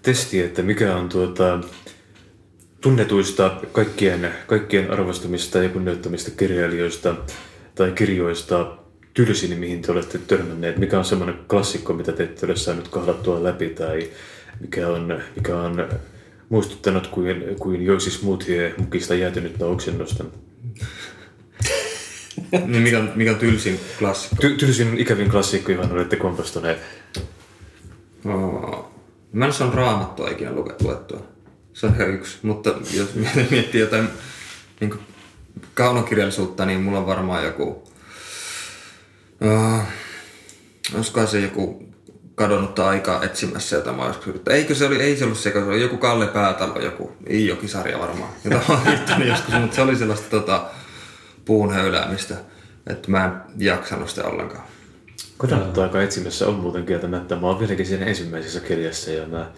testi, 0.02 0.40
että 0.40 0.62
mikä 0.62 0.96
on 0.96 1.08
tuota, 1.08 1.58
tunnetuista 2.82 3.56
kaikkien, 3.72 4.32
kaikkien 4.46 4.90
arvostamista 4.90 5.62
ja 5.62 5.68
kunnioittamista 5.68 6.30
kirjailijoista 6.30 7.14
tai 7.74 7.92
kirjoista 7.92 8.76
tylsin, 9.14 9.58
mihin 9.58 9.82
te 9.82 9.92
olette 9.92 10.18
törmänneet? 10.18 10.78
Mikä 10.78 10.98
on 10.98 11.04
semmoinen 11.04 11.38
klassikko, 11.48 11.92
mitä 11.92 12.12
te 12.12 12.22
ette 12.22 12.46
ole 12.46 12.56
saanut 12.56 12.88
kahdattua 12.88 13.42
läpi 13.42 13.68
tai 13.68 14.10
mikä 14.60 14.88
on, 14.88 15.20
mikä 15.36 15.56
on 15.56 15.88
muistuttanut 16.48 17.06
kuin, 17.06 17.56
kuin 17.60 17.82
Joisis 17.82 18.22
Muthie 18.22 18.74
mukista 18.78 19.14
jäätynyttä 19.14 19.66
oksennosta? 19.66 20.24
niin 22.66 22.82
mikä, 22.82 22.98
on- 22.98 23.12
mikä 23.14 23.30
on 23.30 23.38
tylsin 23.38 23.80
klassikko? 23.98 24.46
Ty- 24.46 24.56
tylsin 24.56 24.98
ikävin 24.98 25.30
klassikko, 25.30 25.72
johon 25.72 25.92
olette 25.92 26.16
kompastuneet. 26.16 26.78
Oh. 28.24 28.92
Mä 29.32 29.46
en 29.46 29.52
saanut 29.52 29.76
raamattua 29.76 30.28
ikinä 30.28 30.52
luettua. 30.82 31.31
Se 31.82 31.86
on 31.86 32.14
yksi. 32.14 32.38
Mutta 32.42 32.74
jos 32.94 33.14
miettii 33.50 33.80
jotain 33.80 34.08
niin 34.80 34.94
kaunokirjallisuutta, 35.74 36.66
niin 36.66 36.80
mulla 36.80 36.98
on 36.98 37.06
varmaan 37.06 37.44
joku... 37.44 37.88
Uh, 39.40 39.82
olisikohan 40.94 41.28
se 41.28 41.40
joku 41.40 41.88
kadonnutta 42.34 42.88
aikaa 42.88 43.24
etsimässä, 43.24 43.76
jota 43.76 43.92
mä 43.92 44.06
yrittänyt. 44.06 44.48
Eikö 44.48 44.74
se 44.74 44.86
oli, 44.86 45.02
ei 45.02 45.16
se 45.16 45.24
ollut 45.24 45.38
se, 45.38 45.50
se 45.50 45.58
oli 45.58 45.82
joku 45.82 45.96
Kalle 45.96 46.26
Päätalo, 46.26 46.80
joku 46.80 47.12
Iijoki-sarja 47.30 47.98
varmaan, 47.98 48.30
jota 48.44 48.60
mä 48.68 48.74
oon 49.14 49.26
joskus, 49.26 49.54
mutta 49.54 49.76
se 49.76 49.82
oli 49.82 49.96
sellaista 49.96 50.30
tota, 50.30 50.66
puun 51.44 51.72
höyläämistä, 51.72 52.34
että 52.86 53.10
mä 53.10 53.24
en 53.24 53.32
jaksanut 53.58 54.08
sitä 54.08 54.24
ollenkaan. 54.24 54.64
Kodannutta 55.36 55.82
aika 55.82 56.02
etsimässä 56.02 56.48
on 56.48 56.54
muuten 56.54 56.86
kieltämättä. 56.86 57.36
Mä 57.36 57.46
oon 57.46 57.58
vieläkin 57.58 57.86
siinä 57.86 58.06
ensimmäisessä 58.06 58.60
kirjassa 58.60 59.10
ja 59.10 59.26
mä 59.26 59.50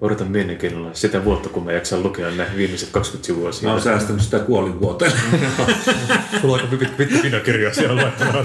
odotan 0.00 0.30
mielenkiinnolla 0.30 0.90
sitä 0.92 1.24
vuotta, 1.24 1.48
kun 1.48 1.64
mä 1.64 1.72
jaksan 1.72 2.02
lukea 2.02 2.30
ne 2.30 2.46
viimeiset 2.56 2.88
20 2.92 3.26
sivua 3.26 3.46
Mä 3.48 3.52
siinä. 3.52 3.72
oon 3.72 3.80
säästänyt 3.80 4.22
sitä 4.22 4.38
kuolinvuoteen. 4.38 5.12
Sulla 6.40 6.54
on 6.54 6.60
aika 6.60 6.76
pit- 6.76 6.96
pitkä 6.96 7.18
pinakirja 7.22 7.74
siellä 7.74 7.96
laittuna. 8.02 8.32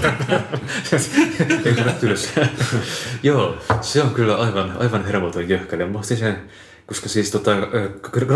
Ei 1.64 1.74
tule. 2.00 2.14
Joo, 3.22 3.56
se 3.80 4.02
on 4.02 4.10
kyllä 4.10 4.36
aivan, 4.36 4.76
aivan 4.78 5.04
hermoton 5.04 5.48
jöhkäli. 5.48 5.84
Mä 5.84 5.98
ostin 5.98 6.16
sen, 6.16 6.36
koska 6.86 7.08
siis 7.08 7.30
tota, 7.30 7.50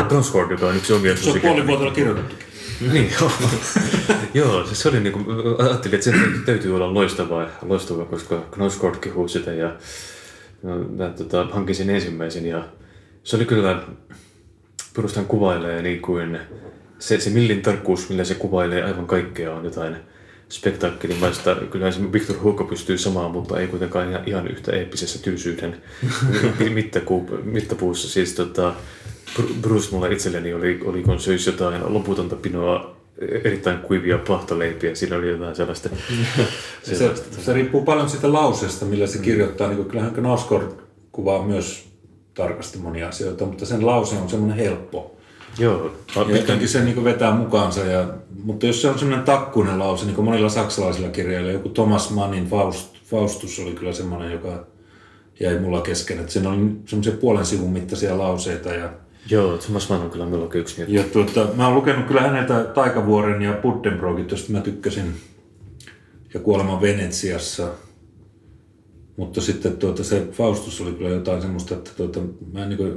Gronsword, 0.09 0.51
joka 0.51 0.67
on 0.67 0.77
yksi 0.77 0.93
omia 0.93 1.17
Se 1.17 1.31
on 1.31 1.41
puolivuotella 1.41 1.93
kirjoitettu. 1.93 2.35
Niin, 2.93 3.13
joo. 3.21 3.33
joo, 4.35 4.67
se, 4.67 4.75
se 4.75 4.89
oli 4.89 5.01
niinku, 5.01 5.21
ajattelin, 5.59 5.95
että 5.95 6.05
se 6.05 6.13
täytyy 6.47 6.77
olla 6.77 6.95
loistavaa, 6.95 7.47
loistavaa 7.63 8.05
koska 8.05 8.43
Knosgård 8.51 8.97
kehuu 8.97 9.29
sitä 9.29 9.53
ja 9.53 9.77
no, 10.63 10.79
mä 10.79 11.09
tota, 11.09 11.47
hankin 11.53 11.75
sen 11.75 11.91
ensimmäisen 11.91 12.47
ja 12.47 12.65
se 13.27 13.37
oli 13.37 13.45
kyllä, 13.45 13.83
perustan 14.97 15.27
kuvailee 15.27 15.83
niin 15.83 16.03
kuin 16.03 16.39
se, 16.99 17.21
se 17.21 17.31
millin 17.31 17.63
tarkkuus, 17.63 18.09
millä 18.09 18.25
se 18.25 18.35
kuvailee 18.35 18.83
aivan 18.83 19.07
kaikkea 19.07 19.55
on 19.55 19.65
jotain 19.65 19.97
spektaakkelimaista. 20.49 21.57
Kyllä 21.71 21.91
se 21.91 22.13
Victor 22.13 22.37
Hugo 22.43 22.65
pystyy 22.65 22.99
samaan, 22.99 23.31
mutta 23.31 23.61
ei 23.61 23.67
kuitenkaan 23.67 24.11
ihan, 24.11 24.23
ihan 24.27 24.49
yhtä 24.49 24.73
eeppisessä 24.73 25.23
tylsyyden 25.23 25.77
mittaku- 26.75 27.41
mittapuussa. 27.45 28.09
Siis 28.09 28.35
tota, 28.35 28.75
Bru- 29.39 29.55
Bruce 29.61 29.89
mulla 29.91 30.09
itselleni 30.09 30.55
oli, 30.55 30.81
oli 30.85 31.03
kun 31.03 31.21
söisi 31.21 31.51
jotain 31.51 31.95
loputonta 31.95 32.37
pinoa 32.37 32.97
erittäin 33.45 33.79
kuivia 33.79 34.19
plahtaleipiä. 34.19 34.95
Siinä 34.95 35.17
oli 35.17 35.29
jotain 35.29 35.57
sellaista. 35.57 35.89
Se, 36.83 36.95
sellaista. 36.95 37.43
se 37.43 37.53
riippuu 37.53 37.85
paljon 37.85 38.11
siitä 38.11 38.33
lauseesta, 38.33 38.85
millä 38.85 39.07
se 39.07 39.19
kirjoittaa. 39.19 39.69
Niin 39.69 39.77
kuin, 39.77 39.89
kyllähän 39.89 40.15
Knausgård 40.15 40.73
kuvaa 41.13 41.47
myös 41.47 41.86
tarkasti 42.37 42.79
monia 42.79 43.09
asioita, 43.09 43.47
mutta 43.47 43.67
sen 43.67 43.87
lause 43.87 44.17
on 44.17 44.31
semmoinen 44.31 44.57
helppo. 44.57 45.17
Joo, 45.59 45.91
Ja 46.17 46.37
jotenkin 46.37 46.69
se 46.69 46.85
niin 46.85 47.05
vetää 47.05 47.35
mukaansa. 47.35 47.81
Ja, 47.81 48.09
mutta 48.45 48.67
jos 48.67 48.83
se 48.83 48.89
on 48.89 48.99
semmoinen 48.99 49.25
takkuinen 49.25 49.79
lause, 49.79 50.05
niin 50.05 50.15
kuin 50.15 50.25
monilla 50.25 50.49
saksalaisilla 50.49 51.09
kirjailla, 51.09 51.51
joku 51.51 51.69
Thomas 51.69 52.11
Mannin 52.11 52.47
Faust, 52.47 52.97
Faustus 53.05 53.59
oli 53.59 53.73
kyllä 53.73 53.93
semmoinen, 53.93 54.33
joka 54.33 54.67
jäi 55.41 55.59
mulla 55.59 55.81
kesken. 55.81 56.21
Että 56.21 56.33
siinä 56.33 56.51
oli 56.51 56.71
semmoisia 56.87 57.13
puolen 57.21 57.47
sivun 57.47 57.73
mittaisia 57.73 58.19
lauseita. 58.19 58.69
Ja, 58.69 58.91
Joo, 59.31 59.59
Thomas 59.59 59.89
Mann 59.89 60.03
on 60.03 60.11
kyllä 60.11 60.25
minullakin 60.25 60.61
yksi 60.61 60.85
ja 60.89 61.03
tuota, 61.03 61.49
mä 61.55 61.67
oon 61.67 61.77
lukenut 61.77 62.07
kyllä 62.07 62.21
häneltä 62.21 62.65
Taikavuoren 62.65 63.43
ja 63.43 63.53
Buddenbrogit, 63.53 64.31
josta 64.31 64.53
mä 64.53 64.61
tykkäsin. 64.61 65.15
Ja 66.35 66.41
Kuolema 66.41 66.81
Venetsiassa. 66.81 67.69
Mutta 69.17 69.41
sitten 69.41 69.77
tuota, 69.77 70.05
se 70.05 70.29
Faustus 70.33 70.81
oli 70.81 70.93
kyllä 70.93 71.11
jotain 71.11 71.43
semmoista, 71.43 71.75
että 71.75 71.91
tuota, 71.97 72.21
mä 72.53 72.63
en, 72.63 72.69
niin 72.69 72.77
kuin, 72.77 72.93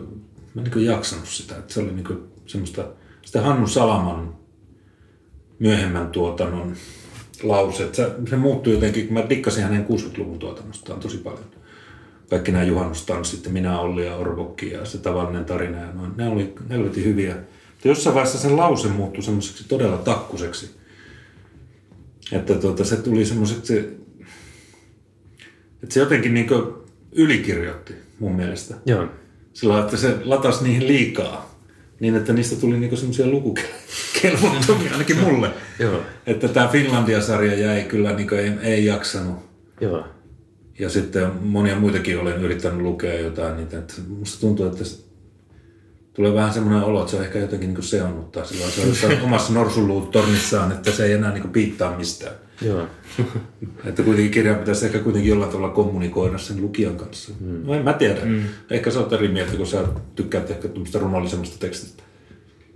mä 0.56 0.62
en 0.62 0.72
niin 0.76 0.86
jaksanut 0.86 1.28
sitä. 1.28 1.56
Että 1.56 1.74
se 1.74 1.80
oli 1.80 1.92
niin 1.92 2.06
kuin 2.06 2.20
semmoista, 2.46 2.86
sitä 3.26 3.42
Hannu 3.42 3.68
Salaman 3.68 4.36
myöhemmän 5.60 6.08
tuotannon 6.08 6.76
lauseet. 7.44 7.96
Se, 7.96 8.12
se 8.30 8.36
muuttui 8.36 8.74
jotenkin, 8.74 9.06
kun 9.06 9.14
mä 9.14 9.30
dikkasin 9.30 9.64
hänen 9.64 9.86
60-luvun 9.88 10.40
tuotannostaan 10.40 11.00
tosi 11.00 11.18
paljon. 11.18 11.46
Kaikki 12.30 12.52
nämä 12.52 12.64
juhannustanssit, 12.64 13.46
ja 13.46 13.52
minä, 13.52 13.80
Olli 13.80 14.06
ja 14.06 14.16
Orvokki 14.16 14.72
ja 14.72 14.86
se 14.86 14.98
tavallinen 14.98 15.46
tarina 15.46 15.78
ja 15.78 15.94
noin, 15.94 16.12
ne 16.18 16.28
oli 16.28 16.54
helvetin 16.70 17.04
hyviä. 17.04 17.36
Mutta 17.36 17.88
jossain 17.88 18.14
vaiheessa 18.14 18.40
se 18.40 18.50
lause 18.50 18.88
muuttui 18.88 19.24
semmoiseksi 19.24 19.68
todella 19.68 19.98
takkuseksi. 19.98 20.76
Että 22.32 22.56
tuota, 22.56 22.84
se 22.84 22.96
tuli 22.96 23.26
semmoiseksi, 23.26 23.99
että 25.84 25.94
se 25.94 26.00
jotenkin 26.00 26.34
niin 26.34 26.50
ylikirjoitti 27.12 27.94
mun 28.20 28.36
mielestä. 28.36 28.76
Joo. 28.86 29.08
Sillä 29.54 29.80
että 29.80 29.98
se 29.98 30.18
latasi 30.24 30.64
niihin 30.64 30.88
liikaa. 30.88 31.50
Niin, 32.00 32.16
että 32.16 32.34
niistä 32.34 32.56
tuli 32.56 32.80
niinku 32.80 32.96
semmoisia 32.96 33.28
lukukelvottomia 33.28 34.92
ainakin 34.92 35.18
mulle. 35.18 35.50
Joo. 35.80 36.02
Että 36.28 36.48
tämä 36.48 36.68
Finlandia-sarja 36.68 37.56
jäi 37.56 37.84
kyllä, 37.84 38.14
niinku 38.14 38.36
ei, 38.36 38.52
ei 38.62 38.86
jaksanut. 38.86 39.36
Joo. 39.82 40.08
Ja 40.80 40.90
sitten 40.90 41.32
monia 41.42 41.80
muitakin 41.80 42.20
olen 42.20 42.42
yrittänyt 42.42 42.82
lukea 42.82 43.20
jotain 43.20 43.58
niitä. 43.58 43.78
Että 43.78 43.94
musta 44.08 44.40
tuntuu, 44.40 44.66
että 44.66 44.84
tulee 46.14 46.34
vähän 46.34 46.54
semmoinen 46.54 46.84
olo, 46.84 47.00
että 47.00 47.12
se 47.12 47.18
on 47.18 47.24
ehkä 47.24 47.40
jotenkin 47.40 47.74
niin 47.74 47.84
seonnuttaa 47.84 48.46
sillä 48.46 48.94
se 48.94 49.08
on 49.08 49.22
omassa 49.28 49.54
norsunluutornissaan, 49.54 50.72
että 50.72 50.92
se 50.92 51.06
ei 51.06 51.14
enää 51.14 51.34
niin 51.34 51.50
piittaa 51.50 51.98
mistään. 51.98 52.36
Joo. 52.62 52.88
että 53.86 54.04
kuitenkin 54.04 54.32
kirja 54.32 54.54
pitäisi 54.54 54.86
ehkä 54.86 55.00
kuitenkin 55.00 55.30
jollain 55.30 55.52
tavalla 55.52 55.74
kommunikoida 55.74 56.38
sen 56.38 56.62
lukijan 56.62 56.96
kanssa. 56.96 57.32
Mm. 57.40 57.66
No 57.66 57.74
en 57.74 57.84
mä 57.84 57.94
tiedä. 57.94 58.26
Mm. 58.26 58.42
Ehkä 58.70 58.92
sä 58.92 59.00
oot 59.00 59.14
eri 59.14 59.28
mieltä, 59.28 59.58
kun 59.58 59.68
sä 59.68 59.84
tykkäät 60.16 60.52
ehkä 60.52 60.68
tuommoista 60.68 61.00
runollisemmasta 61.00 61.60
tekstistä. 61.60 62.04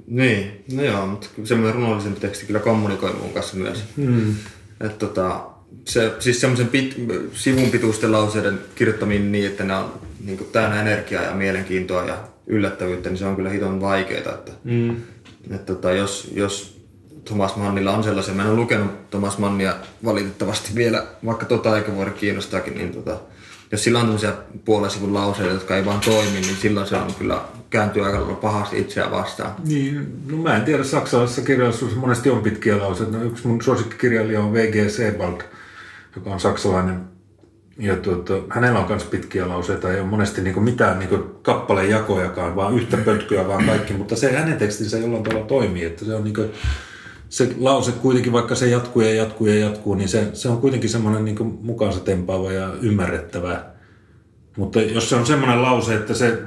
Niin, 0.08 0.64
no 0.74 0.84
joo, 0.84 1.08
mutta 1.08 1.28
semmoinen 1.44 1.76
runollisempi 1.76 2.20
teksti 2.20 2.46
kyllä 2.46 2.60
kommunikoi 2.60 3.14
mun 3.14 3.34
kanssa 3.34 3.58
myös. 3.58 3.84
Mm. 3.98 4.36
Että 4.82 4.98
tota, 5.08 5.46
se, 5.86 6.14
siis 6.20 6.42
semmoisen 6.42 6.68
pit, 6.68 6.96
sivun 7.34 7.70
pituisten 7.70 8.12
lauseiden 8.12 8.60
kirjoittaminen 8.76 9.32
niin, 9.32 9.48
että 9.48 9.64
ne 9.64 9.76
on 9.76 9.94
niin 10.26 10.48
täynnä 10.52 10.82
energiaa 10.82 11.24
ja 11.24 11.36
mielenkiintoa 11.36 12.06
ja 12.06 12.18
yllättävyyttä, 12.48 13.10
niin 13.10 13.18
se 13.18 13.26
on 13.26 13.36
kyllä 13.36 13.50
hiton 13.50 13.82
vaikeaa. 13.82 14.34
Että, 14.34 14.52
mm. 14.64 14.96
että 15.52 15.74
tota, 15.74 15.92
jos, 15.92 16.32
jos 16.36 16.73
Thomas 17.26 17.56
Mannilla 17.56 17.92
on 17.92 18.04
sellaisia, 18.04 18.34
mä 18.34 18.44
en 18.44 18.50
ole 18.50 18.58
lukenut 18.58 19.10
Thomas 19.10 19.38
Mannia 19.38 19.74
valitettavasti 20.06 20.76
vielä, 20.76 21.04
vaikka 21.26 21.46
tota 21.46 21.70
vuori 21.96 22.12
kiinnostaakin, 22.12 22.78
niin 22.78 22.92
tota, 22.92 23.18
jos 23.72 23.84
sillä 23.84 24.00
on 24.00 24.06
tämmöisiä 24.06 24.34
puolen 24.66 24.92
lauseita, 25.14 25.54
jotka 25.54 25.76
ei 25.76 25.86
vaan 25.86 26.00
toimi, 26.00 26.42
niin 26.42 26.56
silloin 26.56 26.88
se 26.88 26.96
on 26.96 27.14
kyllä 27.20 27.42
kääntyy 27.70 28.06
aika 28.06 28.20
pahasti 28.20 28.80
itseään 28.80 29.12
vastaan. 29.12 29.52
Niin, 29.66 30.08
no 30.32 30.38
mä 30.38 30.56
en 30.56 30.62
tiedä, 30.62 30.84
saksalaisessa 30.84 31.42
kirjallisuudessa 31.42 32.02
monesti 32.02 32.30
on 32.30 32.44
pitkiä 32.44 32.78
lauseita. 32.78 33.18
No, 33.18 33.24
yksi 33.24 33.48
mun 33.48 33.62
suosikkikirjailija 33.62 34.42
on 34.42 34.54
V.G. 34.54 34.90
Sebald, 34.90 35.42
joka 36.16 36.30
on 36.30 36.40
saksalainen 36.40 37.14
ja 37.78 37.96
tuota, 37.96 38.34
hänellä 38.50 38.80
on 38.80 38.88
myös 38.88 39.04
pitkiä 39.04 39.50
lauseita, 39.50 39.94
ei 39.94 40.00
ole 40.00 40.10
monesti 40.10 40.42
niinku 40.42 40.60
mitään 40.60 41.00
niinku 41.00 41.18
kappalejakojakaan, 41.42 42.56
vaan 42.56 42.76
yhtä 42.76 42.98
pötkyä, 42.98 43.48
vaan 43.48 43.66
kaikki, 43.66 43.94
mutta 43.94 44.16
se 44.16 44.32
hänen 44.32 44.58
tekstinsä 44.58 44.98
jollain 44.98 45.24
tavalla 45.24 45.46
toimii, 45.46 45.86
että 45.86 46.06
se 46.06 46.16
on 46.16 46.24
niinku, 46.24 46.46
se 47.34 47.56
lause 47.60 47.92
kuitenkin, 47.92 48.34
vaikka 48.34 48.56
se 48.56 48.70
jatkuu 48.70 49.02
ja 49.02 49.14
jatkuu 49.14 49.48
ja 49.48 49.60
jatkuu, 49.60 49.96
niin 49.96 50.10
se, 50.10 50.28
se 50.34 50.50
on 50.50 50.58
kuitenkin 50.58 50.90
semmoinen 50.90 51.26
niinku 51.26 51.44
mukaansa 51.44 52.00
tempaava 52.00 52.52
ja 52.52 52.74
ymmärrettävä. 52.82 53.66
Mutta 54.58 54.82
jos 54.82 55.10
se 55.10 55.16
on 55.16 55.26
semmoinen 55.26 55.62
lause, 55.62 55.96
että 55.96 56.14
se 56.14 56.38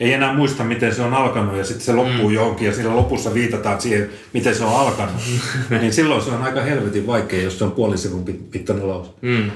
ei 0.00 0.12
enää 0.12 0.34
muista, 0.34 0.64
miten 0.64 0.94
se 0.94 1.02
on 1.02 1.14
alkanut 1.14 1.56
ja 1.56 1.64
sitten 1.64 1.84
se 1.84 1.92
loppuu 1.92 2.28
mm. 2.28 2.34
johonkin 2.34 2.66
ja 2.66 2.74
siinä 2.74 2.96
lopussa 2.96 3.34
viitataan 3.34 3.80
siihen, 3.80 4.10
miten 4.32 4.54
se 4.54 4.64
on 4.64 4.80
alkanut. 4.80 5.22
niin 5.70 5.92
silloin 5.92 6.22
se 6.22 6.30
on 6.30 6.42
aika 6.42 6.60
helvetin 6.60 7.06
vaikea, 7.06 7.42
jos 7.42 7.58
se 7.58 7.64
on 7.64 7.72
puolisivun 7.72 8.24
mittainen 8.54 8.88
lause. 8.88 9.10
Mm. 9.22 9.50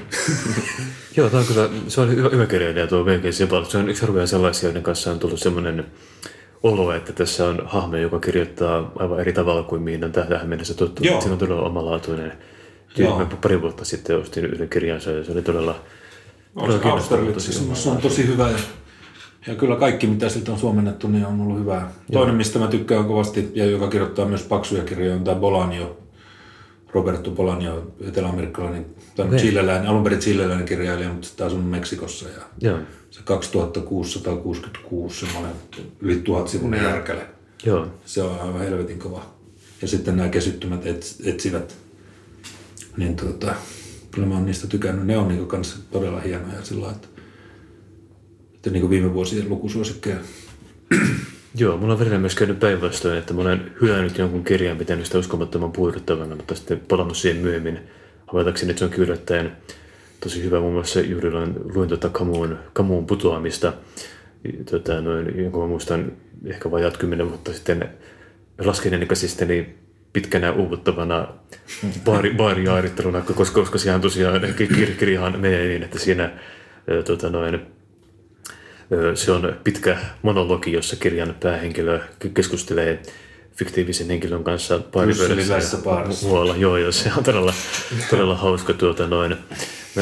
Joo, 1.17 1.29
tämä 1.29 1.41
on 1.41 1.47
kyllä, 1.47 1.69
se 1.87 2.01
on 2.01 2.09
hyvä, 2.09 2.29
hyvä 2.29 2.45
kirjailija 2.45 2.87
tuo 2.87 3.05
V.G. 3.05 3.31
Sebald. 3.31 3.65
Se 3.65 3.77
on 3.77 3.89
yksi 3.89 4.01
harvoja 4.01 4.27
sellaisia, 4.27 4.69
joiden 4.69 4.83
kanssa 4.83 5.11
on 5.11 5.19
tullut 5.19 5.39
semmoinen 5.39 5.85
olo, 6.63 6.93
että 6.93 7.13
tässä 7.13 7.47
on 7.47 7.61
hahmo, 7.65 7.97
joka 7.97 8.19
kirjoittaa 8.19 8.91
aivan 8.95 9.19
eri 9.19 9.33
tavalla 9.33 9.63
kuin 9.63 9.81
mihin 9.81 10.03
on 10.03 10.11
tähän 10.11 10.49
mennessä 10.49 10.73
tuttu. 10.73 11.03
Joo. 11.03 11.21
Siinä 11.21 11.33
on 11.33 11.39
todella 11.39 11.61
omalaatuinen. 11.61 12.33
Joo. 12.97 13.25
pari 13.41 13.61
vuotta 13.61 13.85
sitten 13.85 14.17
ostin 14.17 14.45
yhden 14.45 14.69
kirjansa 14.69 15.11
ja 15.11 15.23
se 15.23 15.31
oli 15.31 15.41
todella, 15.41 15.75
todella 16.55 17.39
Se 17.73 17.89
on 17.89 17.97
tosi 17.97 18.27
hyvä 18.27 18.49
ja 18.49 18.57
ja 19.47 19.55
kyllä 19.55 19.75
kaikki, 19.75 20.07
mitä 20.07 20.29
siltä 20.29 20.51
on 20.51 20.59
suomennettu, 20.59 21.07
niin 21.07 21.25
on 21.25 21.41
ollut 21.41 21.59
hyvää. 21.59 21.79
Joo. 21.81 21.91
Toinen, 22.11 22.35
mistä 22.35 22.59
mä 22.59 22.67
tykkään 22.67 23.05
kovasti 23.05 23.51
ja 23.53 23.65
joka 23.65 23.87
kirjoittaa 23.87 24.25
myös 24.25 24.43
paksuja 24.43 24.83
kirjoja, 24.83 25.15
on 25.15 25.23
tämä 25.23 25.39
Bolanio. 25.39 25.97
Roberto 26.93 27.31
Bolanio, 27.31 27.93
eteläamerikkalainen, 28.07 28.85
tai 29.15 29.25
okay. 29.25 29.39
chileläinen, 29.39 29.89
alun 29.89 30.03
perin 30.03 30.19
chileläinen 30.19 30.65
kirjailija, 30.65 31.09
mutta 31.09 31.27
sitten 31.27 31.47
asunut 31.47 31.69
Meksikossa. 31.69 32.29
Ja 32.29 32.41
Joo. 32.61 32.79
Se 33.09 33.21
2666, 33.23 35.19
semmoinen 35.19 35.53
yli 35.99 36.15
tuhat 36.15 36.47
sivun 36.47 36.73
järkäle. 36.73 37.27
Joo. 37.65 37.87
Se 38.05 38.23
on 38.23 38.39
aivan 38.39 38.61
helvetin 38.61 38.99
kova. 38.99 39.25
Ja 39.81 39.87
sitten 39.87 40.17
nämä 40.17 40.29
kesyttymät 40.29 40.81
etsivät, 41.23 41.77
niin 42.97 43.15
tuota, 43.15 43.55
kyllä 44.11 44.27
mä 44.27 44.33
oon 44.33 44.45
niistä 44.45 44.67
tykännyt. 44.67 45.05
Ne 45.05 45.17
on 45.17 45.27
niin 45.27 45.47
kanssa 45.47 45.77
todella 45.91 46.19
hienoja 46.19 46.63
sillä 46.63 46.91
että 46.91 47.07
että 48.61 48.69
niin 48.69 48.89
viime 48.89 49.13
vuosien 49.13 49.49
lukusuosikkeja. 49.49 50.17
Joo, 51.55 51.77
mulla 51.77 51.93
on 51.93 51.99
välillä 51.99 52.17
myös 52.17 52.35
käynyt 52.35 52.59
päinvastoin, 52.59 53.17
että 53.17 53.33
mä 53.33 53.41
olen 53.41 53.71
hylännyt 53.81 54.17
jonkun 54.17 54.43
kirjan, 54.43 54.77
pitänyt 54.77 55.05
sitä 55.05 55.17
uskomattoman 55.17 55.71
puuduttavana, 55.71 56.35
mutta 56.35 56.55
sitten 56.55 56.79
palannut 56.79 57.17
siihen 57.17 57.41
myöhemmin 57.41 57.79
havaitakseni, 58.27 58.69
että 58.69 58.79
se 58.79 58.85
on 58.85 58.91
kyllä 58.91 59.05
yllättäen 59.05 59.51
tosi 60.19 60.43
hyvä. 60.43 60.59
Muun 60.59 60.73
muassa 60.73 60.99
juuri 60.99 61.31
luin 61.73 61.87
tuota 61.87 62.09
Kamuun, 62.09 62.57
Kamuun 62.73 63.05
putoamista, 63.05 63.73
tota, 64.71 65.01
noin, 65.01 65.43
jonka 65.43 65.59
mä 65.59 65.67
muistan 65.67 66.11
ehkä 66.45 66.71
vajaat 66.71 66.97
kymmenen 66.97 67.29
vuotta 67.29 67.53
sitten 67.53 67.89
lasken 68.65 69.03
ikäisissäni 69.03 69.75
pitkänä 70.13 70.51
uuvuttavana 70.51 71.27
baari, 72.05 72.33
baarijaaritteluna, 72.33 73.21
koska, 73.21 73.59
koska 73.59 73.77
siihen 73.77 74.01
tosiaan 74.01 74.41
kirjahan 74.99 75.39
menee 75.39 75.67
niin, 75.67 75.83
että 75.83 75.99
siinä 75.99 76.31
tota, 77.05 77.29
noin, 77.29 77.59
se 79.15 79.31
on 79.31 79.55
pitkä 79.63 79.97
monologi, 80.21 80.71
jossa 80.71 80.95
kirjan 80.95 81.35
päähenkilö 81.39 81.99
keskustelee 82.33 83.01
fiktiivisen 83.55 84.07
henkilön 84.07 84.43
kanssa 84.43 84.79
paaripöydässä 84.79 85.77
muualla. 86.23 86.55
Joo, 86.55 86.77
joo, 86.77 86.91
se 86.91 87.11
on 87.17 87.23
todella, 87.23 87.53
todella 88.09 88.35
hauska 88.35 88.73
tuota 88.73 89.07
noin. 89.07 89.35
Mä, 89.95 90.01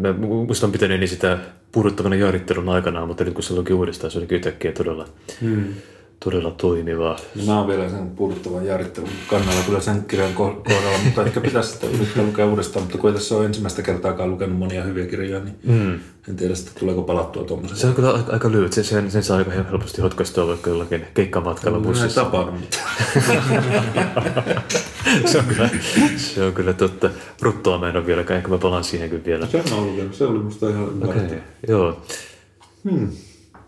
mä 0.00 0.12
muistan 0.12 0.72
pitäneeni 0.72 1.06
sitä 1.06 1.38
puuduttavana 1.72 2.16
jaarittelun 2.16 2.68
aikana, 2.68 3.06
mutta 3.06 3.24
nyt 3.24 3.34
kun 3.34 3.42
se 3.42 3.54
luki 3.54 3.72
uudestaan, 3.72 4.10
se 4.10 4.18
oli 4.18 4.26
yhtäkkiä 4.30 4.72
todella, 4.72 5.08
hmm 5.40 5.74
todella 6.20 6.50
toimiva. 6.50 7.16
No, 7.34 7.44
mä 7.46 7.58
oon 7.58 7.68
vielä 7.68 7.88
sen 7.88 8.10
puuduttavan 8.10 8.66
jaarittelun 8.66 9.08
kannalla 9.30 9.62
kyllä 9.66 9.80
sen 9.80 10.04
kirjan 10.04 10.34
kohdalla, 10.34 10.98
mutta 11.04 11.24
ehkä 11.24 11.40
pitäisi 11.40 11.72
sitä 11.72 11.86
yrittää 11.86 12.24
lukea 12.24 12.46
uudestaan, 12.46 12.82
mutta 12.82 12.98
kun 12.98 13.10
ei 13.10 13.14
tässä 13.14 13.36
ole 13.36 13.46
ensimmäistä 13.46 13.82
kertaakaan 13.82 14.30
lukenut 14.30 14.58
monia 14.58 14.82
hyviä 14.82 15.06
kirjoja, 15.06 15.44
niin 15.44 15.58
mm. 15.64 16.00
en 16.28 16.36
tiedä 16.36 16.54
sitten 16.54 16.74
tuleeko 16.80 17.02
palattua 17.02 17.44
tuommoisen. 17.44 17.78
Se 17.78 17.86
on 17.86 17.94
kyllä 17.94 18.12
aika, 18.12 18.32
aika 18.32 18.52
lyhyt, 18.52 18.72
sen, 18.72 18.84
sen, 18.84 19.10
sen 19.10 19.22
saa 19.22 19.36
aika 19.36 19.50
helposti 19.50 20.02
hotkaistua 20.02 20.46
vaikka 20.46 20.70
jollakin 20.70 21.06
keikkamatkalla 21.14 21.80
bussissa. 21.80 22.24
Mä 22.24 22.30
tapannut 22.30 22.60
se, 25.26 25.38
on 25.38 25.44
kyllä, 25.44 25.70
se 26.16 26.42
on 26.42 26.52
kyllä 26.52 26.72
totta. 26.72 27.10
Bruttoa 27.40 27.78
mä 27.78 27.88
en 27.88 27.96
ole 27.96 28.06
vieläkään, 28.06 28.36
ehkä 28.36 28.48
mä 28.48 28.58
palaan 28.58 28.84
siihen 28.84 29.10
kyllä 29.10 29.24
vielä. 29.24 29.46
Se 29.46 29.62
on 29.66 29.78
ollut, 29.78 30.14
se 30.14 30.24
oli 30.24 30.38
musta 30.38 30.68
ihan 30.68 30.88
okay. 31.04 31.38
Joo. 31.68 32.02
Hmm. 32.90 33.08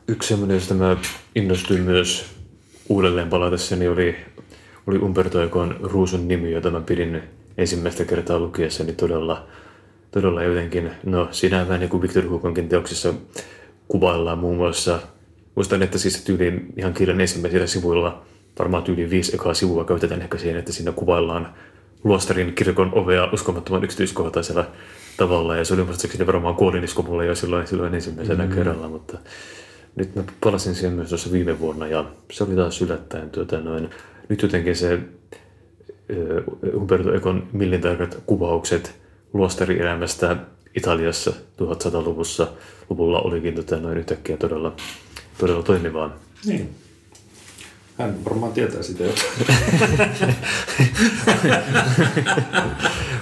Yksi 0.09 0.29
semmoinen, 0.29 0.55
josta 0.55 0.75
mä 0.75 0.97
innostuin 1.35 1.83
myös 1.83 2.36
uudelleen 2.89 3.29
palatessani 3.29 3.89
oli, 3.89 4.17
oli 4.87 4.99
Umberto 4.99 5.43
Econ 5.43 5.77
Ruusun 5.83 6.29
nimi, 6.29 6.53
jota 6.53 6.71
mä 6.71 6.81
pidin 6.81 7.23
ensimmäistä 7.59 8.05
kertaa 8.05 8.39
lukiessani 8.39 8.93
todella, 8.93 9.47
todella 10.11 10.43
jotenkin, 10.43 10.91
no 11.05 11.29
siinä 11.31 11.69
vähän 11.69 11.81
niin 11.81 11.91
kuin 11.91 12.03
Victor 12.03 12.29
Hugonkin 12.29 12.69
teoksissa 12.69 13.15
kuvaillaan 13.89 14.39
muun 14.39 14.57
muassa, 14.57 15.01
muistan, 15.55 15.83
että 15.83 15.99
siis 15.99 16.25
tyyliin 16.25 16.73
ihan 16.77 16.95
kirjan 16.95 17.21
ensimmäisillä 17.21 17.67
sivuilla, 17.67 18.23
varmaan 18.59 18.83
tyyliin 18.83 19.11
viisi 19.11 19.35
ekaa 19.35 19.55
sivua 19.55 19.85
käytetään 19.85 20.23
ehkä 20.23 20.39
siihen, 20.39 20.59
että 20.59 20.73
siinä 20.73 20.93
kuvaillaan 20.93 21.55
luostarin 22.05 22.55
kirkon 22.55 22.91
ovea 22.95 23.29
uskomattoman 23.33 23.85
yksityiskohtaisella 23.85 24.67
tavalla, 25.17 25.57
ja 25.57 25.65
se 25.65 25.75
oli 25.75 25.85
muistaakseni 25.85 26.27
varmaan 26.27 26.55
kuolinisku 26.55 27.03
mulle 27.03 27.27
jo 27.27 27.35
silloin, 27.35 27.67
silloin 27.67 27.95
ensimmäisenä 27.95 28.45
mm-hmm. 28.45 28.57
kerralla, 28.57 28.89
mutta 28.89 29.19
nyt 29.97 30.15
mä 30.15 30.25
palasin 30.41 30.75
siihen 30.75 30.93
myös 30.93 31.09
tuossa 31.09 31.33
viime 31.33 31.59
vuonna 31.61 31.87
ja 31.87 32.05
se 32.33 32.45
oli 32.45 32.57
taas 32.57 32.83
yllättäen. 32.83 33.31
Tuota, 33.31 33.61
noin, 33.61 33.91
nyt 34.29 34.43
jotenkin 34.43 34.77
se 34.77 35.01
Umberto 36.75 37.15
Econ 37.15 37.49
millintarkat 37.53 38.23
kuvaukset 38.27 38.95
luostarielämästä 39.33 40.37
Italiassa 40.75 41.33
1100-luvussa 41.63 42.49
luvulla 42.91 43.21
olikin 43.21 43.55
tota, 43.55 43.77
noin 43.77 43.99
yhtäkkiä 43.99 44.37
todella, 44.37 44.77
todella 45.39 45.63
toimivaa. 45.63 46.17
Niin. 46.47 46.71
Hän 47.99 48.25
varmaan 48.25 48.53
tietää 48.53 48.83
sitä 48.83 49.05
jo. 49.05 49.15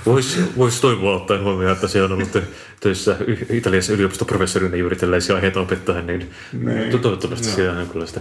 Voisi 0.07 0.41
vois 0.57 0.81
toivoa 0.81 1.17
ottaen 1.17 1.45
huomioon, 1.45 1.73
että 1.73 1.89
se 1.89 2.03
on 2.03 2.13
ollut 2.13 2.39
töissä 2.81 3.17
Italiassa 3.51 3.93
yliopistoprofessorina 3.93 4.77
juuri 4.77 4.97
tällaisia 4.97 5.35
aiheita 5.35 5.61
opettaen, 5.61 6.07
niin 6.07 6.31
Nein. 6.53 7.01
toivottavasti 7.01 7.49
no. 7.49 7.55
siellä 7.55 7.81
on 7.81 7.89
kyllä 7.89 8.07
sitä 8.07 8.21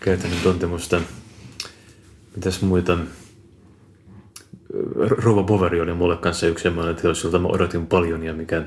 käytännön 0.00 0.40
tuntemusta. 0.42 1.00
Mitäs 2.36 2.62
muita? 2.62 2.98
Rova 4.96 5.42
Boveri 5.42 5.80
oli 5.80 5.94
mulle 5.94 6.16
kanssa 6.16 6.46
yksi 6.46 6.62
semmoinen 6.62 6.96
teos, 6.96 7.24
jolta 7.24 7.38
mä 7.38 7.48
odotin 7.48 7.86
paljon 7.86 8.22
ja 8.22 8.32
mikä, 8.32 8.62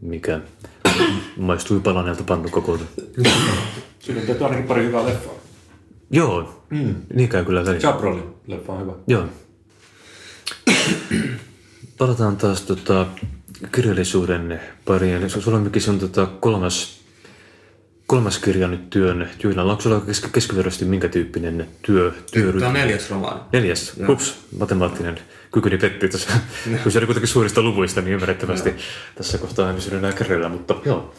mikä 0.00 0.40
maistui 1.36 1.80
palaneelta 1.80 2.24
pannukokolta. 2.24 2.84
Siinä 3.98 4.20
on 4.40 4.42
ainakin 4.42 4.66
pari 4.66 4.84
hyvää 4.84 5.06
leffaa. 5.06 5.39
Joo, 6.10 6.64
mm. 6.70 6.94
niin 7.14 7.28
käy 7.28 7.44
kyllä 7.44 7.66
välissä. 7.66 7.88
Chabrolin 7.88 8.34
leffa 8.46 8.72
on 8.72 8.80
hyvä. 8.80 8.92
Joo. 9.06 9.24
Palataan 11.98 12.36
taas 12.36 12.62
tota, 12.62 13.06
kirjallisuuden 13.72 14.60
pariin. 14.84 15.30
Sulla 15.30 15.56
on 15.56 15.62
mikä 15.62 15.80
se 15.80 15.90
on 15.90 15.98
tota, 15.98 16.26
kolmas, 16.26 17.00
kolmas 18.06 18.38
kirja 18.38 18.68
nyt 18.68 18.90
työn 18.90 19.30
työnä. 19.38 19.62
Onko 19.62 19.82
sulla 19.82 19.98
kesk- 19.98 20.30
keskiverrosti 20.32 20.84
minkä 20.84 21.08
tyyppinen 21.08 21.66
työ? 21.82 22.10
Tämä 22.10 22.22
työrytmi? 22.32 22.66
on 22.66 22.72
neljäs 22.72 23.10
romaani. 23.10 23.40
Neljäs. 23.52 23.92
Ups, 24.08 24.38
matemaattinen 24.58 25.18
kykyni 25.52 25.78
petti 25.78 26.08
tuossa. 26.08 26.30
Kun 26.82 26.92
se 26.92 26.98
oli 26.98 27.06
kuitenkin 27.06 27.28
suurista 27.28 27.62
luvuista, 27.62 28.00
niin 28.00 28.14
ymmärrettävästi 28.14 28.74
tässä 29.14 29.38
kohtaa 29.38 29.68
en 29.68 29.74
pysynyt 29.74 30.04
enää. 30.04 30.48
Mutta 30.48 30.74
joo, 30.84 31.14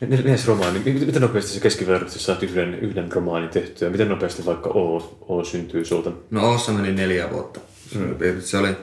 neljäs 0.00 0.46
romaani. 0.46 0.78
Miten 0.78 1.22
nopeasti 1.22 1.50
se 1.50 1.60
keskiverrosti 1.60 2.18
saat 2.18 2.42
yhden, 2.42 2.74
yhden 2.74 3.12
romaanin 3.12 3.48
tehtyä? 3.48 3.90
Miten 3.90 4.08
nopeasti 4.08 4.46
vaikka 4.46 4.70
O, 4.70 5.18
o 5.28 5.44
syntyy 5.44 5.84
sulta? 5.84 6.12
No 6.30 6.50
Oossa 6.50 6.72
meni 6.72 6.92
neljä 6.92 7.30
vuotta. 7.30 7.60
Mm. 7.94 8.16
Se 8.40 8.58
oli 8.58 8.76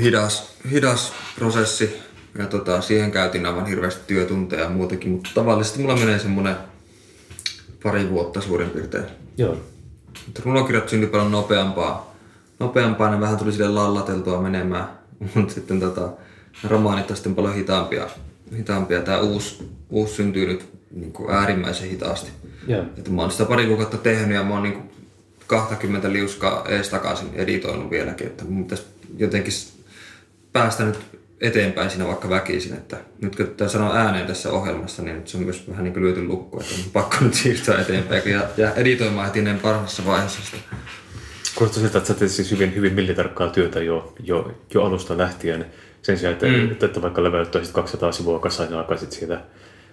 hidas, 0.00 0.54
hidas 0.70 1.12
prosessi 1.38 1.96
ja 2.38 2.46
tota, 2.46 2.80
siihen 2.80 3.10
käytin 3.10 3.46
aivan 3.46 3.66
hirveästi 3.66 4.00
työtunteja 4.06 4.62
ja 4.62 4.70
muutenkin, 4.70 5.10
mutta 5.10 5.30
tavallisesti 5.34 5.80
mulla 5.80 5.96
menee 5.96 6.18
semmoinen 6.18 6.56
pari 7.82 8.10
vuotta 8.10 8.40
suurin 8.40 8.70
piirtein. 8.70 9.04
Joo. 9.36 9.56
Runokirjat 10.44 10.88
syntyi 10.88 11.10
paljon 11.10 11.30
nopeampaa. 11.30 12.14
Nopeampaa 12.58 13.10
ne 13.10 13.20
vähän 13.20 13.36
tuli 13.36 13.52
sille 13.52 13.68
lallateltua 13.68 14.42
menemään, 14.42 14.88
mutta 15.34 15.54
sitten 15.54 15.80
tota, 15.80 16.12
romaanit 16.68 17.10
on 17.10 17.16
sitten 17.16 17.34
paljon 17.34 17.54
hitaampia. 17.54 18.06
Hitaampia. 18.56 19.02
Tämä 19.02 19.18
uusi, 19.18 19.68
uusi 19.90 20.14
syntyy 20.14 20.46
nyt 20.46 20.68
niin 20.90 21.12
kuin 21.12 21.30
äärimmäisen 21.30 21.90
hitaasti. 21.90 22.30
Joo. 22.66 22.84
Että 22.98 23.10
mä 23.10 23.22
oon 23.22 23.30
sitä 23.30 23.44
pari 23.44 23.66
kuukautta 23.66 23.96
tehnyt 23.96 24.34
ja 24.34 24.44
mä 24.44 24.54
oon 24.54 24.62
niin 24.62 24.90
20 25.46 26.12
liuskaa 26.12 26.64
ees 26.68 26.88
takaisin 26.88 27.28
editoinut 27.34 27.90
vieläkin, 27.90 28.26
että 28.26 28.44
mun 28.44 28.64
pitäisi 28.64 28.84
jotenkin 29.18 29.52
päästä 30.52 30.84
nyt 30.84 30.98
eteenpäin 31.40 31.90
siinä 31.90 32.06
vaikka 32.06 32.28
väkisin, 32.28 32.72
että 32.72 32.96
nyt 33.20 33.36
kun 33.36 33.46
tämä 33.56 33.68
sanoo 33.68 33.94
ääneen 33.94 34.26
tässä 34.26 34.50
ohjelmassa, 34.50 35.02
niin 35.02 35.22
se 35.24 35.36
on 35.36 35.44
myös 35.44 35.68
vähän 35.68 35.84
niin 35.84 35.92
kuin 35.92 36.04
lyöty 36.04 36.24
lukko, 36.24 36.60
että 36.60 36.74
on 36.74 36.90
pakko 36.92 37.16
nyt 37.20 37.34
siirtyä 37.34 37.80
eteenpäin 37.80 38.30
ja, 38.30 38.42
ja 38.56 38.74
editoimaan 38.74 39.26
heti 39.26 39.38
ennen 39.38 39.58
parhaassa 39.58 40.06
vaiheessa 40.06 40.40
sitä. 40.44 40.76
Kuulostaa 41.54 41.82
siltä, 41.82 41.98
että 41.98 42.08
sä 42.08 42.14
teet 42.14 42.30
siis 42.30 42.50
hyvin, 42.50 42.74
hyvin 42.74 42.94
millitarkkaa 42.94 43.48
työtä 43.48 43.82
jo, 43.82 44.14
jo, 44.24 44.54
jo 44.74 44.84
alusta 44.84 45.18
lähtien. 45.18 45.66
Sen 46.02 46.18
sijaan, 46.18 46.32
että, 46.32 46.46
mm. 46.46 46.70
että, 46.72 46.86
että 46.86 47.02
vaikka 47.02 47.24
leväyttäisit 47.24 47.74
200 47.74 48.12
sivua 48.12 48.38
kasaan 48.38 48.70
ja 48.70 48.78
alkaisit 48.78 49.12
siitä, 49.12 49.40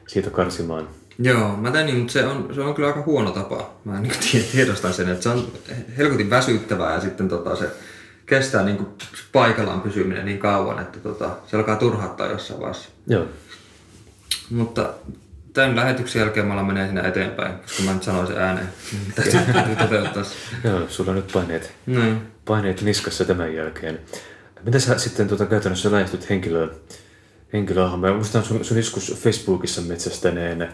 siitä 0.07 0.29
karsimaan. 0.29 0.87
Joo, 1.19 1.57
mä 1.57 1.71
tein 1.71 1.85
niin, 1.85 1.97
mutta 1.97 2.13
se 2.13 2.25
on, 2.25 2.49
se 2.55 2.61
on 2.61 2.73
kyllä 2.75 2.87
aika 2.87 3.03
huono 3.05 3.31
tapa. 3.31 3.69
Mä 3.85 3.99
niin 3.99 4.13
tiedostan 4.51 4.93
sen, 4.93 5.09
että 5.09 5.23
se 5.23 5.29
on 5.29 5.47
helkutin 5.97 6.29
väsyttävää 6.29 6.93
ja 6.93 7.01
sitten 7.01 7.29
tota, 7.29 7.55
se 7.55 7.69
kestää 8.25 8.63
niin 8.63 8.77
kuin 8.77 8.89
paikallaan 9.31 9.81
pysyminen 9.81 10.25
niin 10.25 10.39
kauan, 10.39 10.79
että 10.79 10.99
tota, 10.99 11.29
se 11.47 11.57
alkaa 11.57 11.75
turhauttaa 11.75 12.27
jossain 12.27 12.59
vaiheessa. 12.59 12.89
Joo. 13.07 13.25
Mutta 14.49 14.93
tämän 15.53 15.75
lähetyksen 15.75 16.19
jälkeen 16.19 16.45
mä 16.45 16.63
menee 16.63 16.85
siinä 16.85 17.01
eteenpäin, 17.01 17.53
koska 17.53 17.83
mä 17.83 17.93
nyt 17.93 18.03
sanoin 18.03 18.27
sen 18.27 18.37
ääneen. 18.37 18.69
Täytyy, 19.15 19.39
toteuttaa. 19.79 20.23
Joo, 20.63 20.81
sulla 20.89 21.09
on 21.11 21.15
nyt 21.15 21.31
paineet, 21.33 21.73
Niin. 21.85 22.21
paineet 22.45 22.81
niskassa 22.81 23.25
tämän 23.25 23.53
jälkeen. 23.53 23.99
Miten 24.63 24.81
sä 24.81 24.97
sitten 24.97 25.27
tuota, 25.27 25.45
käytännössä 25.45 25.91
lähestyt 25.91 26.29
henkilöä, 26.29 26.67
henkilöhahmoja? 27.53 28.13
Muistan 28.13 28.43
sun, 28.43 28.65
sun 28.65 28.77
joskus 28.77 29.15
Facebookissa 29.15 29.81
metsästäneen 29.81 30.69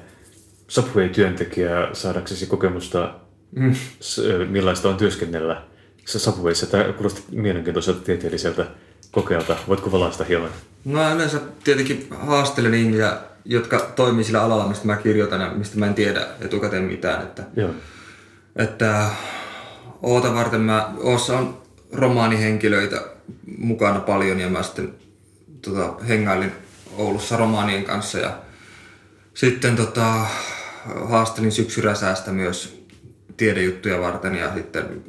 Subway-työntekijää 0.67 1.89
saadaksesi 1.93 2.45
kokemusta, 2.45 3.15
mm. 3.55 3.75
s, 3.99 4.21
millaista 4.49 4.89
on 4.89 4.97
työskennellä 4.97 5.61
se 6.05 6.19
Subwayssa. 6.19 6.65
Tämä 6.65 6.83
kuulosti 6.83 7.23
mielenkiintoiselta 7.31 8.01
tieteelliseltä 8.01 8.65
kokeelta. 9.11 9.55
Voitko 9.67 9.91
valaista 9.91 10.23
hieman? 10.23 10.49
Mä 10.85 11.13
yleensä 11.13 11.39
tietenkin 11.63 12.07
haastelen 12.11 12.73
ihmisiä, 12.73 13.17
jotka 13.45 13.91
toimii 13.95 14.23
sillä 14.23 14.43
alalla, 14.43 14.67
mistä 14.67 14.87
mä 14.87 14.95
kirjoitan 14.95 15.41
ja 15.41 15.51
mistä 15.51 15.79
mä 15.79 15.87
en 15.87 15.93
tiedä 15.93 16.27
etukäteen 16.41 16.83
mitään. 16.83 17.23
Että, 17.23 17.43
Joo. 17.55 17.69
että 18.55 19.09
Oota 20.03 20.33
varten 20.33 20.61
mä, 20.61 20.89
Oossa 21.03 21.37
on 21.37 21.57
romaanihenkilöitä 21.93 23.01
mukana 23.57 23.99
paljon 23.99 24.39
ja 24.39 24.49
mä 24.49 24.63
sitten 24.63 24.93
tota, 25.61 25.93
hengailin 26.07 26.51
Oulussa 26.97 27.37
romaanien 27.37 27.83
kanssa 27.83 28.17
ja 28.17 28.37
sitten 29.33 29.75
tota, 29.75 30.25
haastelin 31.05 31.51
syksyräsäästä 31.51 32.31
myös 32.31 32.83
tiedejuttuja 33.37 34.01
varten 34.01 34.35
ja 34.35 34.53
sitten 34.53 35.03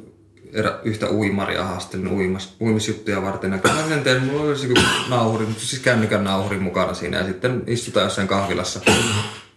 erä, 0.53 0.79
yhtä 0.83 1.09
uimaria 1.09 1.63
haastelin 1.63 2.07
uimas, 2.07 2.55
uimisjuttuja 2.61 3.21
varten. 3.21 3.51
Ja 3.51 3.59
mä 3.73 3.87
sen 3.89 4.03
tein, 4.03 4.23
mulla 4.23 4.43
oli 4.43 4.67
joku 4.67 4.81
nauhuri, 5.09 5.47
siis 5.57 5.81
kännykän 5.81 6.23
nauhuri 6.23 6.57
mukana 6.57 6.93
siinä 6.93 7.17
ja 7.17 7.25
sitten 7.25 7.63
istutaan 7.67 8.03
jossain 8.03 8.27
kahvilassa 8.27 8.79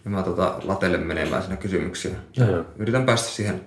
ja 0.05 0.11
mä 0.11 0.23
tota, 0.23 0.55
latellen 0.63 1.07
menemään 1.07 1.41
siinä 1.41 1.57
kysymyksiä. 1.57 2.11
Joo. 2.37 2.65
Yritän 2.77 3.05
päästä 3.05 3.29
siihen, 3.29 3.61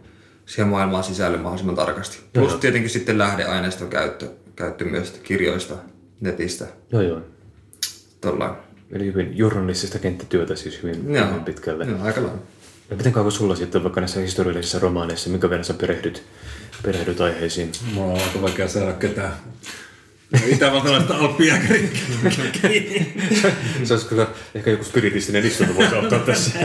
siihen 0.46 0.68
maailmaan 0.68 1.04
sisälle 1.04 1.36
mahdollisimman 1.36 1.76
tarkasti. 1.76 2.20
Plus 2.32 2.54
tietenkin 2.54 2.90
sitten 2.90 3.18
lähdeaineiston 3.18 3.88
käyttö, 3.88 4.30
käyttö 4.62 4.84
myös 4.84 5.10
kirjoista, 5.22 5.74
netistä, 6.20 6.66
Joo, 6.92 7.02
joo. 7.02 7.20
tollain. 8.20 8.54
Eli 8.92 9.04
hyvin 9.04 9.38
journalistista 9.38 9.98
kenttätyötä 9.98 10.56
siis 10.56 10.82
hyvin, 10.82 11.14
Joo. 11.14 11.26
hyvin 11.26 11.44
pitkälle. 11.44 11.84
Joo, 11.84 12.02
aika 12.02 12.22
lailla. 12.22 12.42
Ja 12.90 12.96
miten 12.96 13.12
kauan 13.12 13.32
sulla 13.32 13.56
sitten 13.56 13.82
vaikka 13.82 14.00
näissä 14.00 14.20
historiallisissa 14.20 14.78
romaaneissa, 14.78 15.30
minkä 15.30 15.50
verran 15.50 15.64
sä 15.64 15.74
perehdyt, 15.74 16.22
perehdyt 16.82 17.20
aiheisiin? 17.20 17.72
Mulla 17.94 18.12
on 18.12 18.20
aika 18.20 18.42
vaikea 18.42 18.68
saada 18.68 18.92
ketään 18.92 19.32
itävaltalaista 20.46 21.16
alppijääkäriä. 21.16 21.88
Se 23.84 23.94
olisi 23.94 24.06
kyllä 24.08 24.26
ehkä 24.54 24.70
joku 24.70 24.84
spiritistinen 24.84 25.46
istunto 25.46 25.74
voisi 25.74 25.94
auttaa 25.94 26.18
tässä. 26.18 26.58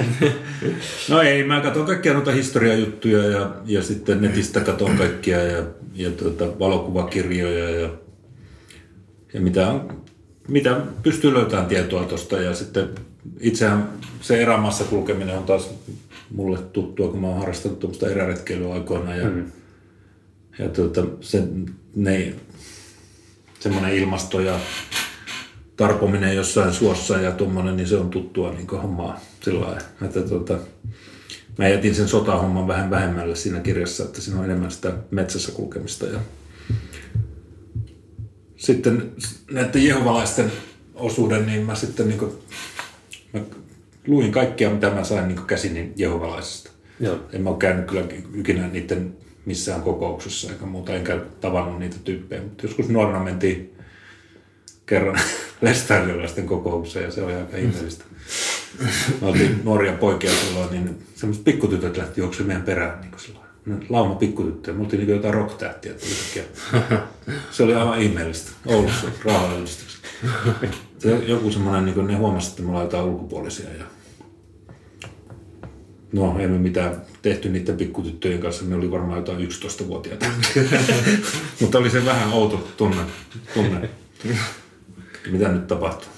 No 1.09 1.21
ei, 1.21 1.43
mä 1.43 1.61
katson 1.61 1.85
kaikkia 1.85 2.13
noita 2.13 2.31
historiajuttuja 2.31 3.23
ja, 3.23 3.55
ja 3.65 3.83
sitten 3.83 4.21
netistä 4.21 4.59
katson 4.59 4.97
kaikkia 4.97 5.43
ja, 5.43 5.63
ja 5.93 6.11
tuota, 6.11 6.59
valokuvakirjoja 6.59 7.69
ja, 7.69 7.89
ja 9.33 9.41
mitä, 9.41 9.67
on, 9.67 10.03
mitä 10.47 10.81
pystyy 11.03 11.33
löytämään 11.33 11.67
tietoa 11.67 12.03
tuosta 12.03 12.41
ja 12.41 12.53
sitten 12.53 12.89
itsehän 13.39 13.89
se 14.21 14.41
erämaassa 14.41 14.83
kulkeminen 14.83 15.37
on 15.37 15.43
taas 15.43 15.69
mulle 16.31 16.59
tuttua, 16.73 17.07
kun 17.07 17.21
mä 17.21 17.27
oon 17.27 17.39
harrastanut 17.39 17.79
tuommoista 17.79 18.09
eräretkeilyä 18.09 18.73
aikoina 18.73 19.15
ja, 19.15 19.29
mm. 19.29 19.51
ja 20.59 20.69
tuota, 20.69 21.05
se, 21.21 21.43
ne, 21.95 22.33
semmoinen 23.59 23.93
ilmasto 23.93 24.39
ja 24.39 24.59
tarpominen 25.77 26.35
jossain 26.35 26.73
suossa 26.73 27.21
ja 27.21 27.31
tuommoinen, 27.31 27.77
niin 27.77 27.87
se 27.87 27.97
on 27.97 28.09
tuttua 28.09 28.53
niin 28.53 28.67
hommaa 28.69 29.19
sillä 29.41 29.61
lailla. 29.61 29.81
Että 30.01 30.21
tuota, 30.21 30.57
mä 31.57 31.67
jätin 31.67 31.95
sen 31.95 32.07
sotahomman 32.07 32.67
vähän 32.67 32.89
vähemmälle 32.89 33.35
siinä 33.35 33.59
kirjassa, 33.59 34.03
että 34.03 34.21
siinä 34.21 34.39
on 34.39 34.45
enemmän 34.45 34.71
sitä 34.71 34.93
metsässä 35.11 35.51
kulkemista. 35.51 36.05
Ja 36.05 36.19
sitten 38.57 39.11
näiden 39.51 39.85
jehovalaisten 39.85 40.51
osuuden, 40.95 41.45
niin 41.45 41.65
mä 41.65 41.75
sitten 41.75 42.07
niin 42.07 42.19
kuin, 42.19 42.31
mä 43.33 43.39
luin 44.07 44.31
kaikkia, 44.31 44.69
mitä 44.69 44.89
mä 44.89 45.03
sain 45.03 45.27
niin 45.27 45.45
käsin 45.47 45.93
jehovalaisista. 45.95 46.71
Joo. 46.99 47.19
En 47.33 47.41
mä 47.41 47.49
ole 47.49 47.57
käynyt 47.57 47.85
kyllä 47.85 48.03
ikinä 48.35 48.67
niiden 48.67 49.17
missään 49.47 49.81
kokouksessa 49.81 50.51
eikä 50.51 50.65
muuta, 50.65 50.93
enkä 50.93 51.19
tavannut 51.41 51.79
niitä 51.79 51.95
tyyppejä. 52.03 52.41
Mutta 52.41 52.65
joskus 52.65 52.89
nuorena 52.89 53.23
mentiin 53.23 53.75
kerran 54.85 55.19
lestariolaisten 55.61 56.45
kokoukseen 56.45 57.05
ja 57.05 57.11
se 57.11 57.23
oli 57.23 57.35
aika 57.35 57.57
ihmeellistä. 57.57 58.05
Me 59.21 59.27
oltiin 59.27 59.61
nuoria 59.63 59.93
poikia 59.93 60.31
silloin, 60.31 60.71
niin 60.71 61.03
semmoiset 61.15 61.43
pikkutytöt 61.43 61.97
lähti 61.97 62.21
juoksemaan 62.21 62.47
meidän 62.47 62.65
perään 62.65 63.01
niin. 63.01 63.37
Ne 63.65 63.75
Lauma 63.89 64.15
pikkutyttöjä. 64.15 64.77
Me 64.77 64.83
oltiin 64.83 64.99
niin 64.99 65.15
jotain 65.15 65.33
rock-tähtiä. 65.33 65.93
Se 67.51 67.63
oli 67.63 67.73
aivan 67.73 68.01
ihmeellistä. 68.01 68.51
Oulussa 68.65 69.07
rauhallistuksessa. 69.25 70.07
Se 70.99 71.15
joku 71.15 71.51
semmoinen, 71.51 71.85
niin 71.85 71.95
kuin 71.95 72.07
ne 72.07 72.15
huomasivat, 72.15 72.51
että 72.51 72.63
me 72.63 72.69
ollaan 72.69 72.85
jotain 72.85 73.05
ulkopuolisia. 73.05 73.69
Ja... 73.69 73.83
No, 76.13 76.39
ei 76.39 76.47
me 76.47 76.57
mitään 76.57 77.01
tehty 77.21 77.49
niiden 77.49 77.77
pikkutyttöjen 77.77 78.39
kanssa. 78.39 78.65
Me 78.65 78.75
oli 78.75 78.91
varmaan 78.91 79.17
jotain 79.17 79.47
11-vuotiaita. 79.47 80.25
Mutta 81.61 81.77
oli 81.77 81.89
se 81.89 82.05
vähän 82.05 82.33
outo 82.33 82.67
tunne. 82.77 83.01
tunne. 83.53 83.89
Mitä 85.31 85.47
nyt 85.51 85.67
tapahtuu? 85.67 86.09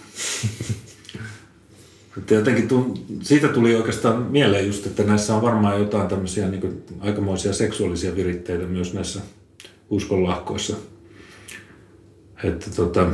Että 2.17 2.33
jotenkin 2.33 2.67
tu- 2.67 3.05
siitä 3.21 3.47
tuli 3.47 3.75
oikeastaan 3.75 4.21
mieleen 4.23 4.67
just, 4.67 4.85
että 4.85 5.03
näissä 5.03 5.35
on 5.35 5.41
varmaan 5.41 5.79
jotain 5.79 6.07
tämmöisiä 6.07 6.47
niin 6.47 6.83
aikamoisia 6.99 7.53
seksuaalisia 7.53 8.15
viritteitä 8.15 8.65
myös 8.65 8.93
näissä 8.93 9.19
uskonlahkoissa. 9.89 10.75
että 12.43 12.69
tota, 12.75 13.07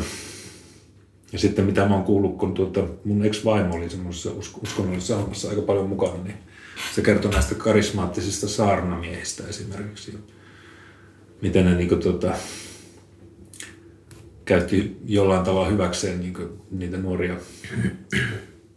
ja 1.32 1.40
sitten 1.40 1.66
mitä 1.66 1.86
mä 1.86 1.96
oon 1.96 2.04
kuullut, 2.04 2.38
kun 2.38 2.54
tuota, 2.54 2.88
mun 3.06 3.26
ex-vaimo 3.26 3.76
oli 3.76 3.90
semmoisessa 3.90 4.30
usk- 4.30 4.64
uskonnollisessa 4.64 5.18
hommassa 5.18 5.50
aika 5.50 5.62
paljon 5.62 5.90
mukana, 5.90 6.24
niin 6.24 6.36
se 6.96 7.02
kertoi 7.02 7.32
näistä 7.32 7.56
karismaattisista 7.56 8.48
saarnamiehistä 8.48 9.44
esimerkiksi. 9.50 10.18
Miten 11.42 11.66
ne 11.66 11.76
niin 11.76 12.00
tuota, 12.00 12.34
käytti 14.46 14.98
jollain 15.06 15.46
tavalla 15.46 15.70
hyväkseen 15.70 16.20
niin 16.20 16.34
niitä 16.72 16.98
nuoria 16.98 17.36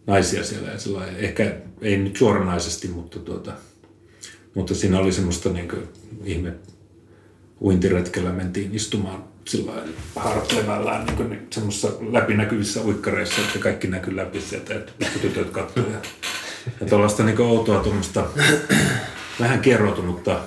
naisia 0.07 0.45
siellä. 0.45 0.69
Ja 0.69 1.07
ehkä 1.17 1.57
ei 1.81 1.97
nyt 1.97 2.17
suoranaisesti, 2.17 2.89
mutta, 2.89 3.19
tuota, 3.19 3.53
mutta 4.55 4.75
siinä 4.75 4.99
oli 4.99 5.13
semmoista 5.13 5.49
niin 5.49 5.73
ihme 6.25 6.55
uintiretkellä 7.61 8.33
mentiin 8.33 8.75
istumaan 8.75 9.25
sillä 9.49 9.73
hartlevällään 10.17 11.07
niin 11.07 11.47
semmoisissa 11.51 11.89
läpinäkyvissä 12.13 12.81
uikkareissa, 12.81 13.41
että 13.41 13.59
kaikki 13.59 13.87
näkyy 13.87 14.17
läpi 14.17 14.41
sieltä, 14.41 14.75
että 14.75 14.93
tytöt 15.23 15.51
katsoo. 15.51 15.85
Ja, 15.85 15.99
ja 16.81 16.87
tuollaista 16.87 17.23
niin 17.23 17.41
outoa 17.41 17.83
tuommoista 17.83 18.25
vähän 19.41 19.61
kerrotunutta 19.61 20.41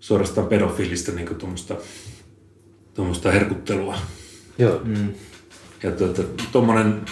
suorastaan 0.00 0.46
pedofilista 0.46 1.12
niin 1.12 1.36
tuommoista, 1.36 1.76
tuommoista 2.94 3.30
herkuttelua. 3.30 3.98
Joo. 4.58 4.80
Mm. 4.84 5.14
Ja 5.82 5.90
tuommoinen 6.52 7.02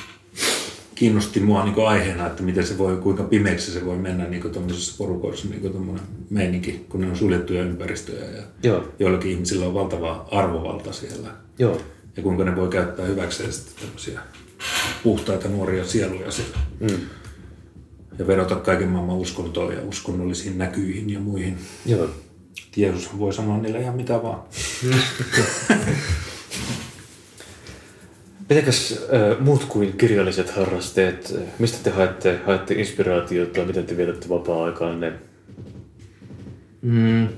kiinnosti 0.98 1.40
mua 1.40 1.64
niin 1.64 1.86
aiheena, 1.86 2.26
että 2.26 2.42
miten 2.42 2.66
se 2.66 2.78
voi, 2.78 2.96
kuinka 2.96 3.22
pimeäksi 3.22 3.72
se 3.72 3.86
voi 3.86 3.96
mennä 3.96 4.24
niin 4.24 4.50
tuommoisessa 4.50 4.94
porukoissa 4.98 5.48
niin 5.48 5.72
tuommoinen 5.72 6.04
meininki, 6.30 6.86
kun 6.88 7.00
ne 7.00 7.06
on 7.06 7.16
suljettuja 7.16 7.62
ympäristöjä 7.62 8.24
ja 8.24 8.42
Joo. 8.62 8.88
joillakin 8.98 9.30
ihmisillä 9.30 9.66
on 9.66 9.74
valtava 9.74 10.28
arvovalta 10.30 10.92
siellä. 10.92 11.28
Joo. 11.58 11.80
Ja 12.16 12.22
kuinka 12.22 12.44
ne 12.44 12.56
voi 12.56 12.68
käyttää 12.68 13.06
hyväkseen 13.06 13.52
sitten 13.52 13.74
tämmöisiä 13.80 14.20
puhtaita 15.02 15.48
nuoria 15.48 15.86
sieluja 15.86 16.30
siellä. 16.30 16.58
Mm. 16.80 17.00
Ja 18.18 18.26
vedota 18.26 18.56
kaiken 18.56 18.88
maailman 18.88 19.16
uskontoon 19.16 19.74
ja 19.74 19.82
uskonnollisiin 19.82 20.58
näkyihin 20.58 21.10
ja 21.10 21.20
muihin. 21.20 21.58
Joo. 21.86 22.08
Jeesus 22.76 23.18
voi 23.18 23.32
sanoa 23.32 23.58
niille 23.58 23.80
ihan 23.80 23.96
mitä 23.96 24.22
vaan. 24.22 24.42
Mitenkäs 28.48 28.92
äh, 29.02 29.40
muut 29.40 29.64
kuin 29.64 29.92
kirjalliset 29.92 30.50
harrasteet, 30.50 31.34
mistä 31.58 31.78
te 31.82 31.90
haette, 31.90 32.40
haette 32.46 32.74
inspiraatiota, 32.74 33.64
miten 33.64 33.86
te 33.86 33.96
vietätte 33.96 34.28
vapaa-aikaanne? 34.28 35.12
Mm. 36.82 37.28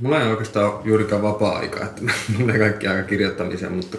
Mulla 0.00 0.20
ei 0.20 0.30
oikeastaan 0.30 0.72
ole 0.72 0.80
juurikaan 0.84 1.22
vapaa-aikaa, 1.22 1.84
että 1.84 2.02
mulla 2.38 2.52
ei 2.52 2.58
kaikki 2.58 2.86
aika 2.86 3.02
kirjoittamiseen, 3.02 3.72
mutta, 3.72 3.96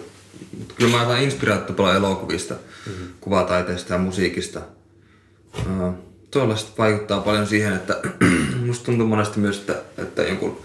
mutta 0.58 0.74
kyllä 0.74 0.90
mä 0.90 1.02
otan 1.02 1.22
inspiraatiota 1.22 1.72
paljon 1.72 1.96
elokuvista, 1.96 2.54
mm-hmm. 2.54 3.06
kuvataiteesta 3.20 3.92
ja 3.92 3.98
musiikista. 3.98 4.60
Uh, 5.58 5.94
tuollaista 6.30 6.72
vaikuttaa 6.78 7.20
paljon 7.20 7.46
siihen, 7.46 7.72
että 7.72 8.00
musta 8.66 8.84
tuntuu 8.84 9.06
monesti 9.06 9.40
myös, 9.40 9.58
että, 9.58 9.82
että 9.98 10.22
jonkun 10.22 10.60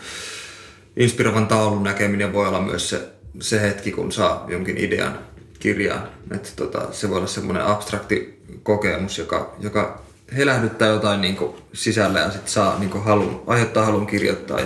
inspiroivan 0.98 1.48
taulun 1.48 1.84
näkeminen 1.84 2.34
voi 2.34 2.48
olla 2.48 2.62
myös 2.62 2.90
se, 2.90 3.10
se 3.42 3.62
hetki, 3.62 3.92
kun 3.92 4.12
saa 4.12 4.46
jonkin 4.50 4.78
idean 4.78 5.31
kirjaan. 5.62 6.08
Että 6.32 6.50
tota, 6.56 6.88
se 6.92 7.10
voi 7.10 7.18
olla 7.18 7.28
semmoinen 7.28 7.66
abstrakti 7.66 8.44
kokemus, 8.64 9.18
joka, 9.18 9.56
joka 9.60 10.02
helähdyttää 10.38 10.88
jotain 10.88 11.22
niin 11.22 11.36
kuin 11.36 11.56
sisällä 11.74 12.20
ja 12.20 12.32
sitten 12.32 12.52
saa 12.52 12.80
niin 12.80 12.90
kuin 12.90 13.04
halun, 13.04 13.44
aiheuttaa 13.48 13.86
halun 13.86 14.08
kirjoittaa. 14.08 14.60
Ja 14.60 14.66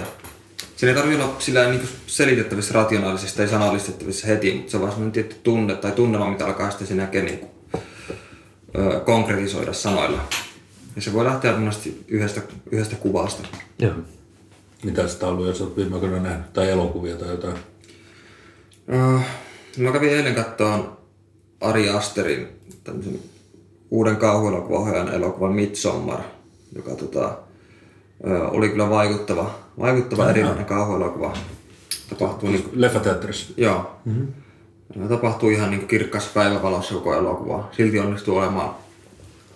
sen 0.76 0.89
ei 0.89 0.96
tarvitse 0.96 1.24
olla 1.24 1.36
sillä 1.39 1.70
niin 1.70 1.88
selitettävissä 2.08 2.74
rationaalisesti 2.74 3.38
tai 3.38 3.48
sanallistettavissa 3.48 4.28
heti, 4.28 4.54
mutta 4.56 4.72
se 4.72 4.78
on 4.78 4.82
vaan 4.82 4.91
semmoinen 4.91 5.12
tietty 5.12 5.36
tunne 5.43 5.76
tai 5.76 5.91
tunnelma, 5.91 6.30
mitä 6.30 6.46
alkaa 6.46 6.70
sitten 6.70 6.88
se 6.88 6.96
näkee 6.96 7.22
niin 7.22 7.39
kuin, 7.39 7.52
ö, 8.78 9.00
konkretisoida 9.00 9.74
sanoilla. 9.74 10.22
Ja 10.96 11.02
se 11.02 11.14
voi 11.14 11.26
lähteä 11.26 11.58
monesti 11.58 12.04
yhdestä, 12.08 12.41
yhdestä 12.72 12.96
kuvasta. 12.96 13.48
Joo. 13.80 13.93
Mitä 14.84 15.08
sitä 15.08 15.28
ollut, 15.28 15.48
jos 15.48 15.62
olet 15.62 15.78
viime 15.78 15.96
aikoina 15.96 16.20
nähnyt, 16.20 16.54
tai 16.54 16.70
elokuvia 16.70 17.16
tai 17.16 17.30
jotain? 17.30 17.56
Uh, 19.16 19.22
mä 19.78 19.92
kävin 19.92 20.10
eilen 20.10 20.36
katsomaan 20.36 20.98
Ari 21.62 21.90
Asterin 21.90 22.48
tämmöisen 22.84 23.20
uuden 23.92 24.18
kauhuelokuvaohjaajan 24.18 25.14
elokuvan 25.14 25.54
Midsommar, 25.54 26.20
joka 26.76 26.96
tota, 26.96 27.38
oli 28.52 28.70
kyllä 28.70 28.90
vaikuttava, 28.90 29.60
vaikuttava 29.80 30.30
erinomainen 30.30 30.66
kauhuelokuva. 30.66 31.34
Tapahtuu 32.10 32.50
niin, 32.50 32.70
Leffateatterissa? 32.74 33.54
Joo. 33.58 34.00
Mm-hmm. 34.06 35.08
Tapahtuu 35.10 35.50
ihan 35.50 35.70
niin 35.72 35.88
kirkkaassa 35.88 36.30
päivävalossa 36.34 36.94
koko 36.94 37.16
elokuva. 37.16 37.70
Silti 37.78 38.00
onnistuu 38.00 38.38
olemaan 38.38 38.76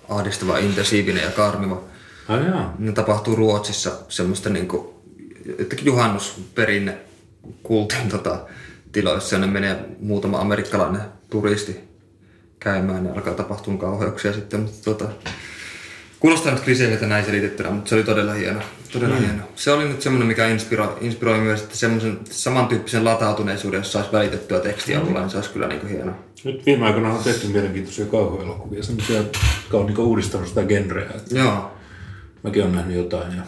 ahdistava, 0.09 0.57
intensiivinen 0.57 1.23
ja 1.23 1.31
karmiva. 1.31 1.81
Jaa. 2.29 2.73
Ne 2.79 2.91
tapahtuu 2.91 3.35
Ruotsissa 3.35 3.91
semmoista 4.09 4.49
niin 4.49 4.67
kuin, 4.67 4.87
juhannusperinne 5.81 6.97
kultin 7.63 8.09
tota, 8.09 8.39
tiloissa, 8.91 9.35
jonne 9.35 9.47
menee 9.47 9.85
muutama 9.99 10.39
amerikkalainen 10.39 11.01
turisti 11.29 11.79
käymään 12.59 13.05
ja 13.05 13.13
alkaa 13.13 13.33
tapahtua 13.33 13.77
kauheuksia 13.77 14.33
sitten, 14.33 14.59
mutta 14.59 14.83
tota, 14.83 15.05
kuulostaa 16.19 16.51
nyt 16.51 16.63
kliseiltä 16.63 17.07
näin 17.07 17.25
selitettynä, 17.25 17.69
mutta 17.69 17.89
se 17.89 17.95
oli 17.95 18.03
todella 18.03 18.33
hieno. 18.33 18.59
Todella 18.91 19.15
mm. 19.15 19.21
hieno. 19.21 19.43
Se 19.55 19.71
oli 19.71 19.87
nyt 19.87 20.01
semmoinen, 20.01 20.27
mikä 20.27 20.47
inspiroi, 20.47 20.97
inspiroi 21.01 21.39
myös, 21.39 21.61
että 21.61 21.75
semmoisen 21.75 22.19
samantyyppisen 22.29 23.05
latautuneisuuden, 23.05 23.77
jos 23.77 23.91
saisi 23.91 24.11
välitettyä 24.11 24.59
tekstiä 24.59 24.99
mm. 24.99 25.13
niin 25.13 25.29
se 25.29 25.37
olisi 25.37 25.49
kyllä 25.49 25.67
niin 25.67 25.79
kuin 25.79 25.91
hieno. 25.93 26.11
Nyt 26.43 26.65
viime 26.65 26.85
aikoina 26.85 27.13
on 27.13 27.23
tehty 27.23 27.47
mielenkiintoisia 27.47 28.05
kauhuelokuvia, 28.05 28.83
semmoisia, 28.83 29.17
jotka 29.17 29.77
on 29.77 29.85
niin 29.85 29.99
uudistanut 29.99 30.47
sitä 30.47 30.63
genreä. 30.63 31.11
Joo. 31.31 31.71
Mäkin 32.43 32.61
olen 32.61 32.75
nähnyt 32.75 32.97
jotain 32.97 33.35
ja, 33.37 33.43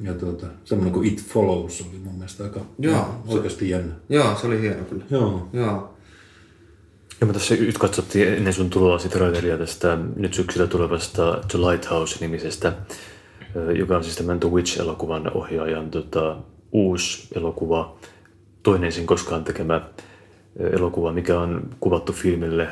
ja 0.00 0.14
tuota, 0.14 0.46
semmoinen 0.64 0.92
kuin 0.92 1.08
It 1.08 1.24
Follows 1.24 1.80
oli 1.80 1.98
mun 2.04 2.14
mielestä 2.14 2.44
aika 2.44 2.60
Joo. 2.78 3.22
oikeasti 3.26 3.70
jännä. 3.70 3.94
Joo, 4.08 4.36
se 4.36 4.46
oli 4.46 4.60
hieno 4.60 4.84
kyllä. 4.84 5.04
Joo. 5.10 5.48
Joo. 5.52 5.94
Ja 7.20 7.26
me 7.26 7.32
tässä 7.32 7.54
nyt 7.54 7.78
katsottiin 7.78 8.28
ennen 8.28 8.52
sun 8.52 8.70
tuloa 8.70 8.98
sitä 8.98 9.16
traileria 9.18 9.58
tästä 9.58 9.98
nyt 10.16 10.34
syksyllä 10.34 10.66
tulevasta 10.66 11.40
The 11.48 11.58
Lighthouse-nimisestä, 11.58 12.72
joka 13.74 13.96
on 13.96 14.04
siis 14.04 14.16
tämän 14.16 14.40
The 14.40 14.48
Witch-elokuvan 14.48 15.36
ohjaajan 15.36 15.90
tota, 15.90 16.36
uusi 16.72 17.28
elokuva, 17.34 17.96
toinen 18.62 18.92
sen 18.92 19.06
koskaan 19.06 19.44
tekemä 19.44 19.80
elokuva, 20.72 21.12
mikä 21.12 21.40
on 21.40 21.70
kuvattu 21.80 22.12
filmille 22.12 22.68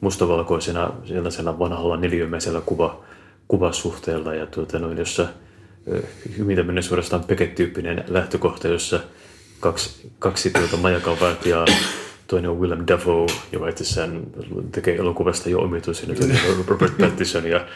mustavalkoisena 0.00 0.92
sellaisena 1.04 1.58
vanhalla 1.58 1.96
neliömäisellä 1.96 2.60
kuva, 2.60 3.00
kuvasuhteella 3.48 4.34
ja 4.34 4.46
tuota, 4.46 4.78
noin, 4.78 4.98
jossa 4.98 5.28
hyvin 6.38 6.56
tämmöinen 6.56 6.82
suorastaan 6.82 7.24
peketyyppinen 7.24 8.04
lähtökohta, 8.08 8.68
jossa 8.68 9.00
kaksi, 9.60 10.10
kaksi 10.18 10.50
tuota 10.50 10.76
majakaupat 10.76 11.46
ja 11.46 11.64
toinen 12.26 12.50
on 12.50 12.60
Willem 12.60 12.84
Dafoe, 12.88 13.26
joka 13.52 13.68
itsessään 13.68 14.22
tekee 14.72 14.96
elokuvasta 14.96 15.48
jo 15.48 15.58
omituisen, 15.58 16.10
on 16.10 16.64
Robert 16.66 16.98
Pattinson. 16.98 17.46
Ja, 17.46 17.66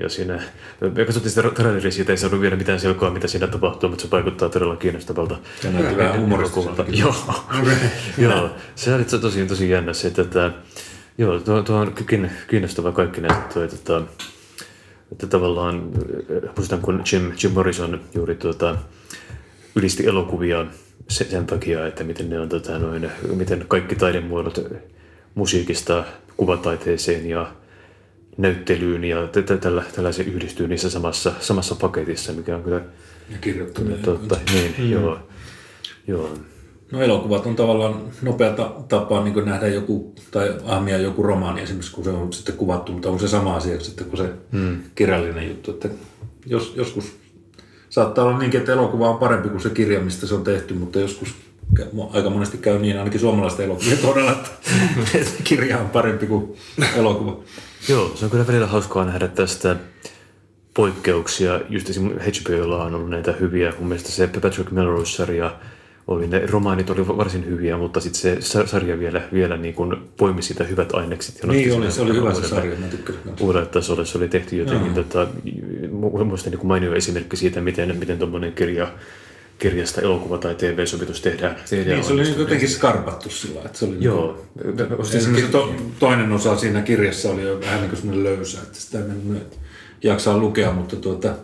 ja 0.00 0.08
siinä, 0.08 0.42
me 0.80 1.04
katsottiin 1.04 1.30
sitä 1.30 1.50
traileria, 1.50 1.90
siitä 1.90 2.12
ei 2.12 2.16
saanut 2.16 2.40
vielä 2.40 2.56
mitään 2.56 2.80
selkoa, 2.80 3.10
mitä 3.10 3.28
siinä 3.28 3.46
tapahtuu, 3.46 3.88
mutta 3.88 4.02
se 4.02 4.10
vaikuttaa 4.10 4.48
todella 4.48 4.76
kiinnostavalta. 4.76 5.38
Ja 5.64 5.70
näytti 5.70 5.96
vähän 5.96 6.20
humoristiselta. 6.20 6.84
Joo, 6.88 7.14
joo, 8.18 8.50
se 8.74 8.94
oli 8.94 9.04
tosi, 9.04 9.46
tosi 9.46 9.70
jännä 9.70 9.92
se, 9.92 10.08
että, 10.08 10.22
että 10.22 10.52
joo, 11.18 11.40
tuo, 11.40 11.62
tuo 11.62 11.76
on 11.76 11.94
kiinnostava 12.50 12.92
kaikki 12.92 13.20
näitä, 13.20 13.42
tuo, 13.54 13.62
että, 13.62 14.02
että 15.12 15.26
tavallaan, 15.26 15.90
muistan 16.56 16.80
kun 16.80 17.02
Jim, 17.12 17.32
Jim 17.42 17.52
Morrison 17.52 18.00
juuri 18.14 18.34
tuota, 18.34 18.76
ylisti 19.76 20.06
elokuvia 20.06 20.66
sen 21.08 21.46
takia, 21.46 21.86
että 21.86 22.04
miten 22.04 22.30
ne 22.30 22.40
on 22.40 22.48
tota, 22.48 22.78
noin, 22.78 23.10
miten 23.34 23.64
kaikki 23.68 23.94
taidemuodot 23.94 24.60
musiikista 25.34 26.04
kuvataiteeseen 26.36 27.28
ja 27.28 27.52
näyttelyyn 28.36 29.04
ja 29.04 29.28
tällä, 29.60 29.84
tällaisen 29.94 30.26
yhdistyy 30.26 30.68
niissä 30.68 30.90
samassa, 30.90 31.32
samassa 31.40 31.74
paketissa, 31.74 32.32
mikä 32.32 32.56
on 32.56 32.62
kyllä 32.62 32.80
ja 33.30 33.38
kirjoittu. 33.40 33.82
Totta, 34.02 34.36
niin, 34.52 34.74
mm. 34.78 34.90
joo, 34.90 35.18
joo. 36.06 36.38
No 36.92 37.00
elokuvat 37.00 37.46
on 37.46 37.56
tavallaan 37.56 37.94
nopea 38.22 38.54
tapa 38.88 39.24
niin 39.24 39.44
nähdä 39.44 39.68
joku, 39.68 40.14
tai 40.30 40.54
ahmia 40.64 40.98
joku 40.98 41.22
romaani 41.22 41.62
esimerkiksi, 41.62 41.92
kun 41.92 42.04
se 42.04 42.10
on 42.10 42.32
sitten 42.32 42.56
kuvattu, 42.56 42.92
mutta 42.92 43.08
on 43.10 43.20
se 43.20 43.28
sama 43.28 43.56
asia 43.56 43.80
sitten 43.80 44.06
kuin 44.06 44.16
se 44.16 44.30
mm. 44.52 44.82
kirjallinen 44.94 45.48
juttu. 45.48 45.70
Että 45.70 45.88
jos, 46.46 46.72
joskus 46.76 47.16
saattaa 47.88 48.24
olla 48.24 48.38
niinkin, 48.38 48.60
että 48.60 48.72
elokuva 48.72 49.10
on 49.10 49.18
parempi 49.18 49.48
kuin 49.48 49.60
se 49.60 49.70
kirja, 49.70 50.00
mistä 50.00 50.26
se 50.26 50.34
on 50.34 50.44
tehty, 50.44 50.74
mutta 50.74 51.00
joskus 51.00 51.34
aika 52.12 52.30
monesti 52.30 52.58
käy 52.58 52.78
niin, 52.78 52.98
ainakin 52.98 53.20
suomalaisten 53.20 53.66
elokuvien 53.66 53.98
kohdalla, 53.98 54.32
että 55.14 55.42
kirja 55.44 55.78
on 55.78 55.90
parempi 55.90 56.26
kuin 56.26 56.56
elokuva. 56.96 57.36
Joo, 57.88 58.12
se 58.14 58.24
on 58.24 58.30
kyllä 58.30 58.46
välillä 58.46 58.66
hauskaa 58.66 59.04
nähdä 59.04 59.28
tästä 59.28 59.76
poikkeuksia. 60.74 61.60
Just 61.68 61.90
esimerkiksi 61.90 62.42
HBOlla 62.44 62.84
on 62.84 62.94
ollut 62.94 63.10
näitä 63.10 63.32
hyviä. 63.32 63.72
Mun 63.78 63.88
mielestä 63.88 64.10
se 64.10 64.26
Patrick 64.26 64.70
Melrose-sarja 64.70 65.56
oli 66.08 66.26
ne 66.26 66.46
romaanit 66.46 66.90
oli 66.90 67.06
varsin 67.06 67.46
hyviä, 67.46 67.76
mutta 67.76 68.00
sitten 68.00 68.20
se 68.20 68.36
sa- 68.40 68.66
sarja 68.66 68.98
vielä, 68.98 69.22
vielä 69.32 69.56
niin 69.56 69.74
kuin 69.74 69.96
poimi 70.16 70.42
sitä 70.42 70.64
hyvät 70.64 70.92
ainekset. 70.94 71.38
Ja 71.42 71.48
Niin 71.48 71.72
oli, 71.72 71.90
se 71.92 72.02
oli 72.02 72.14
hyvä 72.14 72.34
se 72.34 72.48
sarja, 72.48 72.76
mä 72.78 72.86
tykkäsin. 72.86 73.20
Uudelle 73.40 73.66
tasolle 73.66 74.06
se 74.06 74.18
oli 74.18 74.28
tehty 74.28 74.56
jotenkin, 74.56 74.94
tota, 74.94 75.26
mu- 75.84 76.24
muista 76.24 76.50
niin 76.50 76.58
kuin 76.58 76.68
mainio 76.68 76.94
esimerkki 76.94 77.36
siitä, 77.36 77.60
miten, 77.60 77.96
miten 77.96 78.18
tuommoinen 78.18 78.52
kirja, 78.52 78.92
kirjasta 79.58 80.00
elokuva 80.00 80.38
tai 80.38 80.54
TV-sovitus 80.54 81.20
tehdään. 81.20 81.56
tehdään 81.70 81.96
Niin, 81.96 82.04
se 82.04 82.12
oli 82.12 82.22
niin 82.22 82.38
jotenkin 82.38 82.68
skarpattu 82.68 83.30
sillä 83.30 83.60
että 83.64 83.78
se 83.78 83.84
oli 83.84 83.96
Joo. 84.00 84.44
Niin 84.64 85.06
se, 85.06 85.20
se 85.20 85.48
to, 85.50 85.74
toinen 85.98 86.32
osa 86.32 86.56
siinä 86.56 86.82
kirjassa 86.82 87.30
oli 87.30 87.42
jo 87.42 87.60
vähän 87.60 87.80
niin 87.80 87.90
kuin 88.02 88.24
löysä, 88.24 88.58
että 88.62 88.78
sitä 88.78 88.98
ei 88.98 89.04
mennyt 89.04 89.58
jaksaa 90.02 90.38
lukea, 90.38 90.72
mutta 90.72 90.96
tuota, 90.96 91.34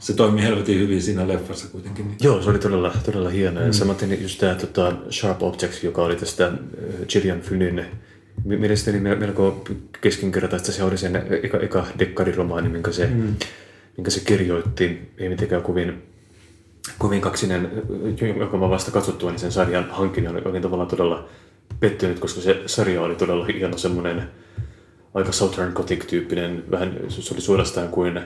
se 0.00 0.12
toimi 0.12 0.42
helvetin 0.42 0.78
hyvin 0.78 1.02
siinä 1.02 1.28
leffassa 1.28 1.68
kuitenkin. 1.68 2.08
Niin. 2.08 2.16
Joo, 2.22 2.42
se 2.42 2.50
oli 2.50 2.58
todella, 2.58 2.92
todella 3.04 3.28
hieno. 3.28 3.60
Mm. 3.60 3.72
Samaten 3.72 4.22
just 4.22 4.40
tämä 4.40 4.54
tota, 4.54 4.92
Sharp 5.10 5.42
Objects, 5.42 5.84
joka 5.84 6.02
oli 6.02 6.16
tästä 6.16 6.46
äh, 6.46 6.54
Gillian 7.08 7.40
Flynnin 7.40 7.84
mi- 8.44 8.56
mielestäni 8.56 9.00
me- 9.00 9.14
melko 9.14 9.64
keskinkertaista. 10.00 10.72
Se 10.72 10.84
oli 10.84 10.98
sen 10.98 11.16
eka, 11.42 11.58
eka 11.58 11.86
dekkariromaani, 11.98 12.68
minkä 12.68 12.92
se, 12.92 13.06
mm. 13.06 13.36
minkä 13.96 14.10
se 14.10 14.20
kirjoitti. 14.20 15.12
Ei 15.18 15.28
mitenkään 15.28 15.62
kovin, 15.62 16.02
kovin 16.98 17.20
kaksinen, 17.20 17.70
joka 18.38 18.56
mä 18.56 18.70
vasta 18.70 18.90
katsottua, 18.90 19.30
niin 19.30 19.40
sen 19.40 19.52
sarjan 19.52 19.90
hankin 19.90 20.28
oli, 20.28 20.42
olin 20.44 20.62
tavallaan 20.62 20.90
todella 20.90 21.28
pettynyt, 21.80 22.18
koska 22.18 22.40
se 22.40 22.62
sarja 22.66 23.02
oli 23.02 23.14
todella 23.14 23.44
hieno 23.44 23.78
semmoinen 23.78 24.22
aika 25.14 25.32
Southern 25.32 25.72
Gothic-tyyppinen, 25.72 26.64
vähän 26.70 27.00
se 27.08 27.34
oli 27.34 27.40
suorastaan 27.40 27.88
kuin, 27.88 28.20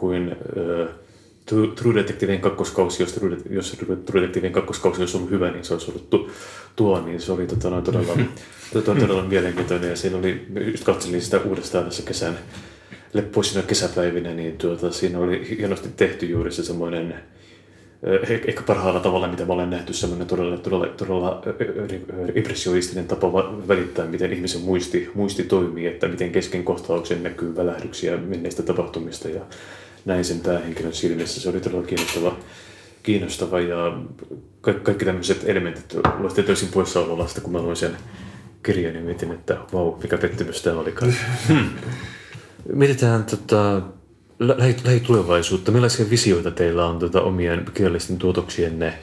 kuin 0.00 0.28
äh, 0.30 0.88
True 1.74 1.94
Detectivein 1.94 2.40
kakkoskausi, 2.40 3.02
jos 3.02 3.12
True, 3.12 3.36
jos 3.50 3.76
True 4.06 4.20
Detectivein 4.20 4.52
kakkoskausi 4.52 5.02
olisi 5.02 5.16
ollut 5.16 5.30
hyvä, 5.30 5.50
niin 5.50 5.64
se 5.64 5.72
olisi 5.72 5.90
ollut 5.90 6.10
tu, 6.10 6.30
tuo, 6.76 7.00
niin 7.00 7.20
se 7.20 7.32
oli 7.32 7.46
tota, 7.46 7.70
noin 7.70 7.84
todella, 7.84 8.12
todella, 8.72 9.00
todella 9.00 9.22
mielenkiintoinen. 9.22 9.90
Ja 9.90 9.96
siinä 9.96 10.18
oli, 10.18 10.46
just 10.72 10.84
katselin 10.84 11.22
sitä 11.22 11.40
uudestaan 11.44 11.84
tässä 11.84 12.02
kesän 12.02 12.38
leppoisina 13.12 13.62
kesäpäivinä, 13.62 14.34
niin 14.34 14.58
tuota, 14.58 14.92
siinä 14.92 15.18
oli 15.18 15.56
hienosti 15.58 15.88
tehty 15.96 16.26
juuri 16.26 16.52
se 16.52 16.64
semmoinen 16.64 17.14
eh, 18.02 18.42
ehkä 18.46 18.62
parhaalla 18.62 19.00
tavalla, 19.00 19.28
mitä 19.28 19.44
mä 19.44 19.52
olen 19.52 19.70
nähty, 19.70 19.92
semmoinen 19.92 20.26
todella, 20.26 20.58
todella, 20.58 20.86
todella 20.86 21.42
ö, 21.46 21.52
impressionistinen 22.34 23.06
tapa 23.06 23.32
välittää, 23.68 24.06
miten 24.06 24.32
ihmisen 24.32 24.60
muisti, 24.60 25.10
muisti 25.14 25.42
toimii, 25.42 25.86
että 25.86 26.08
miten 26.08 26.32
kesken 26.32 26.64
kohtauksen 26.64 27.22
näkyy 27.22 27.56
välähdyksiä 27.56 28.16
menneistä 28.16 28.62
tapahtumista 28.62 29.28
ja 29.28 29.40
näin 30.04 30.24
sen 30.24 30.40
päähenkilön 30.40 30.92
silmissä. 30.92 31.40
Se 31.40 31.48
oli 31.48 31.60
todella 31.60 31.86
kiinnostava, 31.86 32.36
kiinnostava 33.02 33.60
ja 33.60 33.98
ka- 34.60 34.74
kaikki 34.74 35.04
tämmöiset 35.04 35.42
elementit 35.46 35.96
loisti 36.18 36.42
täysin 36.42 36.68
poissaololasta, 36.68 37.40
kun 37.40 37.52
mä 37.52 37.62
luin 37.62 37.76
sen 37.76 37.96
kirjan 38.62 38.94
ja 38.94 39.00
mietin, 39.00 39.32
että 39.32 39.56
vau, 39.72 39.96
mikä 40.02 40.18
pettymys 40.18 40.62
tämä 40.62 40.80
olikaan. 40.80 41.14
Mietitään 42.72 43.24
tota, 43.24 43.82
lä- 44.38 44.54
lähi- 44.58 44.80
lähitulevaisuutta. 44.84 45.72
Millaisia 45.72 46.10
visioita 46.10 46.50
teillä 46.50 46.86
on 46.86 46.98
tota, 46.98 47.20
omien 47.22 47.64
kirjallisten 47.74 48.18
tuotoksienne 48.18 48.94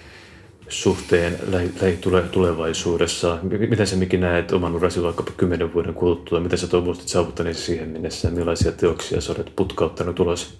suhteen 0.70 1.38
lähi- 1.52 1.72
lähitulevaisuudessa? 2.14 3.40
M- 3.44 3.70
Miten 3.70 3.88
sä 3.88 3.96
Miki 3.96 4.18
näet 4.18 4.52
oman 4.52 4.76
urasi 4.76 5.04
vaikkapa 5.04 5.32
kymmenen 5.38 5.74
vuoden 5.74 5.94
kuluttua? 5.94 6.40
Mitä 6.40 6.58
sä 6.58 6.68
toivoisit 6.68 7.08
saavuttaneesi 7.08 7.62
siihen 7.62 7.90
mennessä? 7.90 8.30
Millaisia 8.32 8.72
teoksia 8.72 9.22
sä 9.22 9.34
olet 9.34 9.52
putkauttanut 9.56 10.20
ulos? 10.20 10.60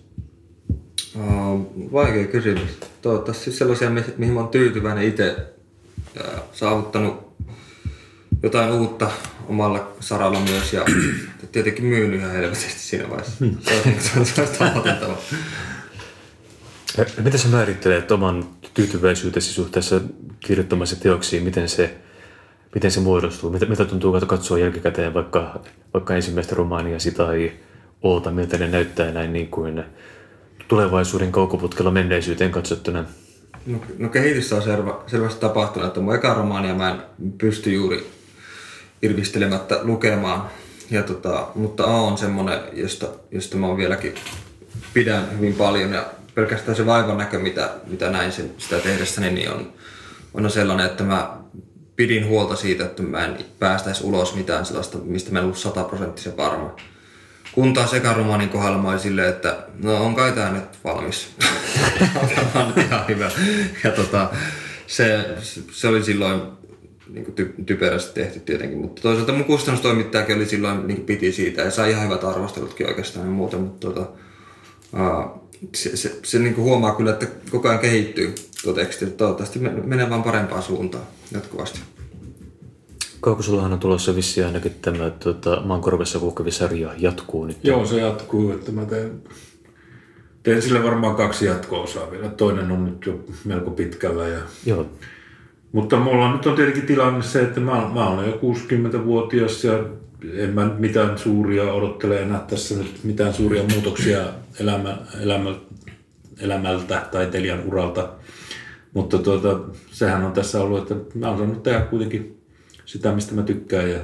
Vaikea 1.94 2.28
kysymys. 2.28 2.78
Toivottavasti 3.02 3.44
siis 3.44 3.58
sellaisia, 3.58 3.90
mi- 3.90 4.14
mihin 4.18 4.34
mä 4.34 4.40
oon 4.40 4.50
tyytyväinen 4.50 5.04
itse 5.04 5.36
ja 6.16 6.24
saavuttanut 6.52 7.28
jotain 8.44 8.72
uutta 8.72 9.12
omalla 9.48 9.92
saralla 10.00 10.40
myös 10.40 10.74
ja 10.74 10.86
tietenkin 11.52 11.86
myynyt 11.86 12.20
ihan 12.20 12.32
helvetisti 12.32 12.80
siinä 12.80 13.10
vaiheessa. 13.10 13.46
Se 13.60 14.20
olisi, 14.20 14.34
se 14.36 14.58
tavoiteltava. 14.60 15.18
Ä, 17.00 17.06
Miten 17.24 17.40
sä 17.40 17.48
määrittelet 17.48 18.12
oman 18.12 18.46
tyytyväisyytesi 18.74 19.54
suhteessa 19.54 20.02
kirjoittamasi 20.40 20.96
teoksiin? 20.96 21.44
Miten 21.44 21.70
se, 21.70 21.98
miten 22.76 22.92
se 22.92 23.00
muodostuu? 23.00 23.50
Mitä, 23.50 23.66
mitä 23.66 23.86
tuntuu 23.86 24.20
katsoa 24.28 24.60
jälkikäteen 24.60 25.14
vaikka, 25.14 25.60
vaikka 25.94 26.16
ensimmäistä 26.16 26.56
romaaniasi 26.56 27.12
tai 27.12 27.52
oota, 28.02 28.32
miltä 28.32 28.58
ne 28.58 28.68
näyttää 28.68 29.12
näin 29.12 29.34
niin 29.34 29.48
kuin 29.48 29.84
tulevaisuuden 30.68 31.32
kaukoputkella 31.32 31.92
menneisyyteen 31.92 32.52
katsottuna? 32.52 33.06
No, 33.66 33.82
no 33.98 34.10
kehitystä 34.10 34.56
on 34.56 34.62
selvä, 34.62 34.94
selvästi 35.08 35.42
tapahtunut, 35.42 35.88
että 35.88 36.00
mun 36.00 36.16
eka 36.16 36.34
romaania 36.34 36.76
mä 36.76 36.90
en 36.90 37.02
pysty 37.38 37.74
juuri 37.74 38.10
irvistelemättä 39.02 39.80
lukemaan. 39.84 40.50
Ja 40.92 41.04
tota, 41.04 41.48
mutta 41.56 41.84
A 41.84 42.02
on 42.02 42.18
semmonen, 42.18 42.60
josta, 42.74 43.08
josta 43.32 43.58
mä 43.58 43.78
vieläkin 43.78 44.16
pidän 44.94 45.38
hyvin 45.38 45.54
paljon 45.54 45.94
ja 45.94 46.06
pelkästään 46.36 46.78
se 46.78 46.86
vaivan 46.86 47.18
näkö, 47.18 47.40
mitä, 47.40 47.70
mitä 47.88 48.10
näin 48.10 48.32
sen, 48.32 48.52
sitä 48.58 48.80
tehdessäni, 48.80 49.32
niin 49.32 49.52
on, 49.52 49.74
on 50.34 50.52
sellainen, 50.52 50.86
että 50.86 51.04
mä 51.04 51.38
pidin 51.96 52.28
huolta 52.28 52.56
siitä, 52.56 52.86
että 52.86 53.04
mä 53.04 53.26
en 53.26 53.38
päästäisi 53.60 54.04
ulos 54.04 54.36
mitään 54.36 54.66
sellaista, 54.66 54.98
mistä 54.98 55.32
mä 55.32 55.40
en 55.40 55.46
ollut 55.46 55.58
sataprosenttisen 55.58 56.38
varma. 56.38 56.76
Kun 57.58 57.74
taas 57.74 57.94
eka 57.94 58.14
romaanin 58.14 58.50
kohdalla 58.50 58.78
mä 58.78 58.90
olin 58.90 59.00
silleen, 59.00 59.30
että 59.30 59.58
no 59.84 60.06
on 60.06 60.16
kai 60.16 60.32
tää 60.32 60.52
nyt 60.52 60.64
valmis. 60.84 61.28
Tämä 62.54 62.66
on 62.66 62.74
ihan 62.86 63.08
hyvä. 63.08 63.32
Ja 63.84 63.92
tota, 63.92 64.30
se, 64.88 65.26
se 65.72 65.88
oli 65.88 66.04
silloin 66.04 66.42
niin 67.10 67.34
ty, 67.34 67.54
typerästi 67.66 68.14
tehty 68.14 68.40
tietenkin, 68.40 68.78
mutta 68.78 69.02
toisaalta 69.02 69.34
mun 69.34 69.46
kustannustoimittajakin 69.46 70.36
oli 70.36 70.46
silloin, 70.46 70.88
niin 70.88 71.02
piti 71.02 71.32
siitä 71.32 71.62
ja 71.62 71.72
sai 71.72 71.92
ihan 71.92 72.04
hyvät 72.04 72.24
arvostelutkin 72.24 72.88
oikeastaan 72.88 73.26
ja 73.26 73.32
muuta, 73.32 73.58
mutta 73.58 73.88
tota, 73.88 74.10
aa, 74.94 75.48
se, 75.76 75.98
se, 75.98 76.20
se 76.24 76.40
niin 76.40 76.58
huomaa 76.58 76.96
kyllä, 76.96 77.12
että 77.12 77.28
koko 77.52 77.68
ajan 77.70 77.80
kehittyy 77.80 78.36
tuo 78.64 78.74
teksti, 78.74 79.06
toivottavasti 79.06 79.60
me- 79.60 79.70
menee 79.70 80.10
vaan 80.10 80.24
parempaan 80.24 80.64
suuntaan 80.64 81.04
jatkuvasti. 81.32 81.80
Kaukosullahan 83.20 83.74
on 83.74 83.80
tulossa 83.80 84.16
vissiin 84.16 84.48
ainakin 84.48 84.76
tämä 84.82 85.10
tuota, 85.10 85.62
Maankorvessa 85.66 86.20
sarja 86.50 86.94
jatkuu 86.98 87.46
nyt. 87.46 87.58
Joo, 87.64 87.86
se 87.86 88.02
jatkuu, 88.02 88.52
että 88.52 88.72
mä 88.72 88.86
teen, 88.86 89.22
teen 90.44 90.62
sille 90.62 90.84
varmaan 90.84 91.16
kaksi 91.16 91.46
jatko-osaa 91.46 92.12
vielä. 92.12 92.30
Toinen 92.30 92.72
on 92.72 92.86
nyt 92.86 93.06
jo 93.06 93.20
melko 93.46 93.72
pitkällä. 93.72 94.28
Ja, 94.28 94.40
Joo. 94.66 94.86
mutta 95.72 96.00
mulla 96.00 96.34
nyt 96.34 96.46
on 96.46 96.56
tietenkin 96.56 96.86
tilanne 96.86 97.24
se, 97.24 97.42
että 97.42 97.60
mä, 97.60 97.92
mä 97.94 98.10
olen 98.10 98.30
jo 98.30 98.40
60-vuotias 98.42 99.64
ja 99.64 99.84
en 100.34 100.50
mä 100.50 100.66
mitään 100.78 101.18
suuria 101.18 101.74
odottele 101.74 102.22
enää 102.22 102.40
tässä 102.40 102.76
nyt 102.76 103.00
mitään 103.04 103.34
suuria 103.34 103.64
muutoksia 103.74 104.20
elämä, 104.60 104.98
elämä, 105.22 105.56
elämältä 106.40 107.08
taiteilijan 107.12 107.64
uralta. 107.68 108.10
Mutta 108.94 109.18
tuota, 109.18 109.60
sehän 109.92 110.26
on 110.26 110.32
tässä 110.32 110.62
ollut, 110.62 110.92
että 110.92 111.20
mä 111.20 111.30
oon 111.30 111.38
saanut 111.38 111.64
tehdä 111.64 111.82
kuitenkin 111.82 112.37
sitä, 112.88 113.12
mistä 113.12 113.36
mä 113.36 113.44
tykkään 113.44 113.90
ja 113.92 114.00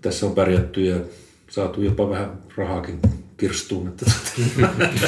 tässä 0.00 0.26
on 0.26 0.34
pärjätty 0.34 0.84
ja 0.84 0.96
saatu 1.48 1.82
jopa 1.82 2.10
vähän 2.10 2.32
rahaakin 2.56 3.00
kirstuun. 3.36 3.88
Että, 3.88 4.06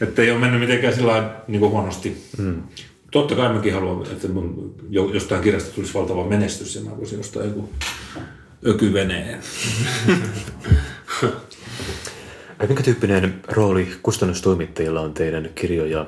että 0.00 0.22
ei 0.22 0.30
ole 0.30 0.40
mennyt 0.40 0.60
mitenkään 0.60 0.94
sillä 0.94 1.34
niin 1.48 1.60
huonosti. 1.60 2.24
Mm. 2.38 2.62
Totta 3.10 3.34
kai 3.34 3.52
mäkin 3.52 3.74
haluan, 3.74 4.06
että 4.06 4.28
mun 4.28 4.74
jo- 4.90 5.10
jostain 5.14 5.42
kirjasta 5.42 5.74
tulisi 5.74 5.94
valtava 5.94 6.26
menestys 6.26 6.74
ja 6.76 6.82
mä 6.82 6.96
voisin 6.96 7.20
ostaa 7.20 7.44
joku 7.44 7.70
ökyveneen. 8.66 9.40
Minkä 12.68 12.82
tyyppinen 12.82 13.40
rooli 13.48 13.88
kustannustoimittajilla 14.02 15.00
on 15.00 15.14
teidän 15.14 15.50
kirjoja 15.54 16.06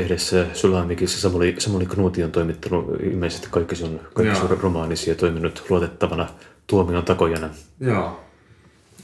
tehdessä? 0.00 0.46
Mikissä 0.86 1.20
Samuli, 1.20 1.54
Samuli 1.58 1.86
Knuuti 1.86 2.24
on 2.24 2.32
toimittanut 2.32 2.86
ilmeisesti 3.02 3.48
kaikki 3.50 3.76
sun, 3.76 4.00
kaikki 4.14 4.38
Joo. 4.38 4.48
sun 4.48 4.58
romaanisi 4.60 5.10
ja 5.10 5.16
toiminut 5.16 5.64
luotettavana 5.68 6.28
tuomion 6.66 7.04
takojana. 7.04 7.50
Joo. 7.80 8.20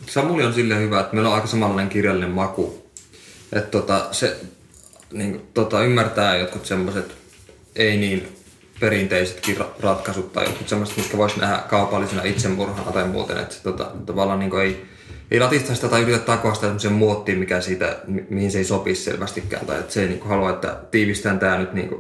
Samuli 0.07 0.45
on 0.45 0.55
silleen 0.55 0.81
hyvä, 0.81 1.01
että 1.01 1.15
meillä 1.15 1.29
on 1.29 1.35
aika 1.35 1.47
samanlainen 1.47 1.89
kirjallinen 1.89 2.31
maku. 2.31 2.87
Että 3.53 3.71
tota, 3.71 4.09
se 4.11 4.37
niin, 5.13 5.41
tota, 5.55 5.85
ymmärtää 5.85 6.37
jotkut 6.37 6.67
semmoiset 6.67 7.15
ei 7.77 7.97
niin 7.97 8.29
perinteisetkin 8.81 9.57
ra- 9.57 9.83
ratkaisut 9.83 10.33
tai 10.33 10.45
jotkut 10.45 10.69
semmoiset, 10.69 10.97
mitkä 10.97 11.17
voisi 11.17 11.41
nähdä 11.41 11.59
kaupallisena 11.69 12.23
itsemurhana 12.23 12.93
tai 12.93 13.09
muuten. 13.09 13.39
Että 13.39 13.55
se, 13.55 13.63
tota, 13.63 13.91
tavallaan 14.07 14.39
niin 14.39 14.61
ei, 14.61 14.87
ei 15.33 15.41
latista 15.41 15.75
sitä 15.75 15.89
tai 15.89 16.03
yritä 16.03 16.19
takoa 16.19 16.55
sitä 16.55 16.67
semmoiseen 16.67 16.95
muottiin, 16.95 17.39
mikä 17.39 17.61
siitä, 17.61 17.99
mi- 18.07 18.27
mihin 18.31 18.51
se 18.51 18.59
ei 18.59 18.65
sopisi 18.65 19.03
selvästikään. 19.03 19.67
Tai 19.67 19.79
että 19.81 19.93
se 19.93 20.03
ei 20.03 20.09
niin 20.09 20.23
halua, 20.23 20.51
että 20.51 20.77
tiivistään 20.91 21.39
tämä 21.39 21.59
nyt 21.59 21.73
niin 21.73 21.91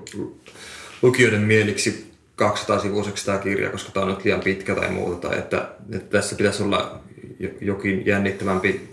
lukijoiden 1.02 1.40
mieliksi 1.40 2.12
200-sivuiseksi 2.42 3.26
tämä 3.26 3.38
kirja, 3.38 3.70
koska 3.70 3.92
tämä 3.92 4.06
on 4.06 4.12
nyt 4.12 4.24
liian 4.24 4.40
pitkä 4.40 4.74
tai 4.74 4.90
muuta, 4.90 5.28
tai 5.28 5.38
että, 5.38 5.68
että 5.92 6.18
tässä 6.18 6.36
pitäisi 6.36 6.62
olla 6.62 7.00
jo- 7.40 7.50
jokin 7.60 8.06
jännittävämpi 8.06 8.88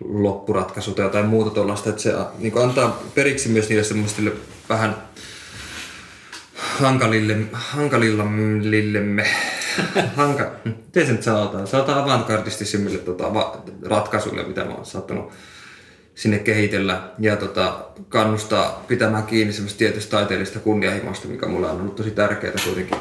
loppuratkaisu 0.00 0.94
tai 0.94 1.04
jotain 1.04 1.26
muuta 1.26 1.50
tuollaista, 1.50 1.90
että 1.90 2.02
se 2.02 2.12
niin 2.38 2.58
antaa 2.58 3.02
periksi 3.14 3.48
myös 3.48 3.68
niille 3.68 3.84
semmoisille 3.84 4.32
vähän 4.68 4.96
hankalille, 6.54 7.36
hankalillemme, 7.52 9.26
hanka, 10.16 10.50
miten 10.64 11.06
se 11.06 11.12
nyt 11.12 11.22
sanotaan, 11.22 11.66
sanotaan 11.66 12.04
avantgardistisimmille 12.04 12.98
tota, 12.98 13.34
va, 13.34 13.62
ratkaisuille, 13.82 14.42
mitä 14.42 14.64
mä 14.64 14.74
oon 14.74 14.86
saattanut 14.86 15.32
sinne 16.14 16.38
kehitellä 16.38 17.02
ja 17.18 17.36
tota, 17.36 17.84
kannustaa 18.08 18.84
pitämään 18.88 19.26
kiinni 19.26 19.52
semmoista 19.52 19.78
tietystä 19.78 20.10
taiteellista 20.10 20.58
kunnianhimosta, 20.58 21.28
mikä 21.28 21.46
mulle 21.46 21.70
on 21.70 21.80
ollut 21.80 21.96
tosi 21.96 22.10
tärkeää 22.10 22.54
kuitenkin 22.64 22.98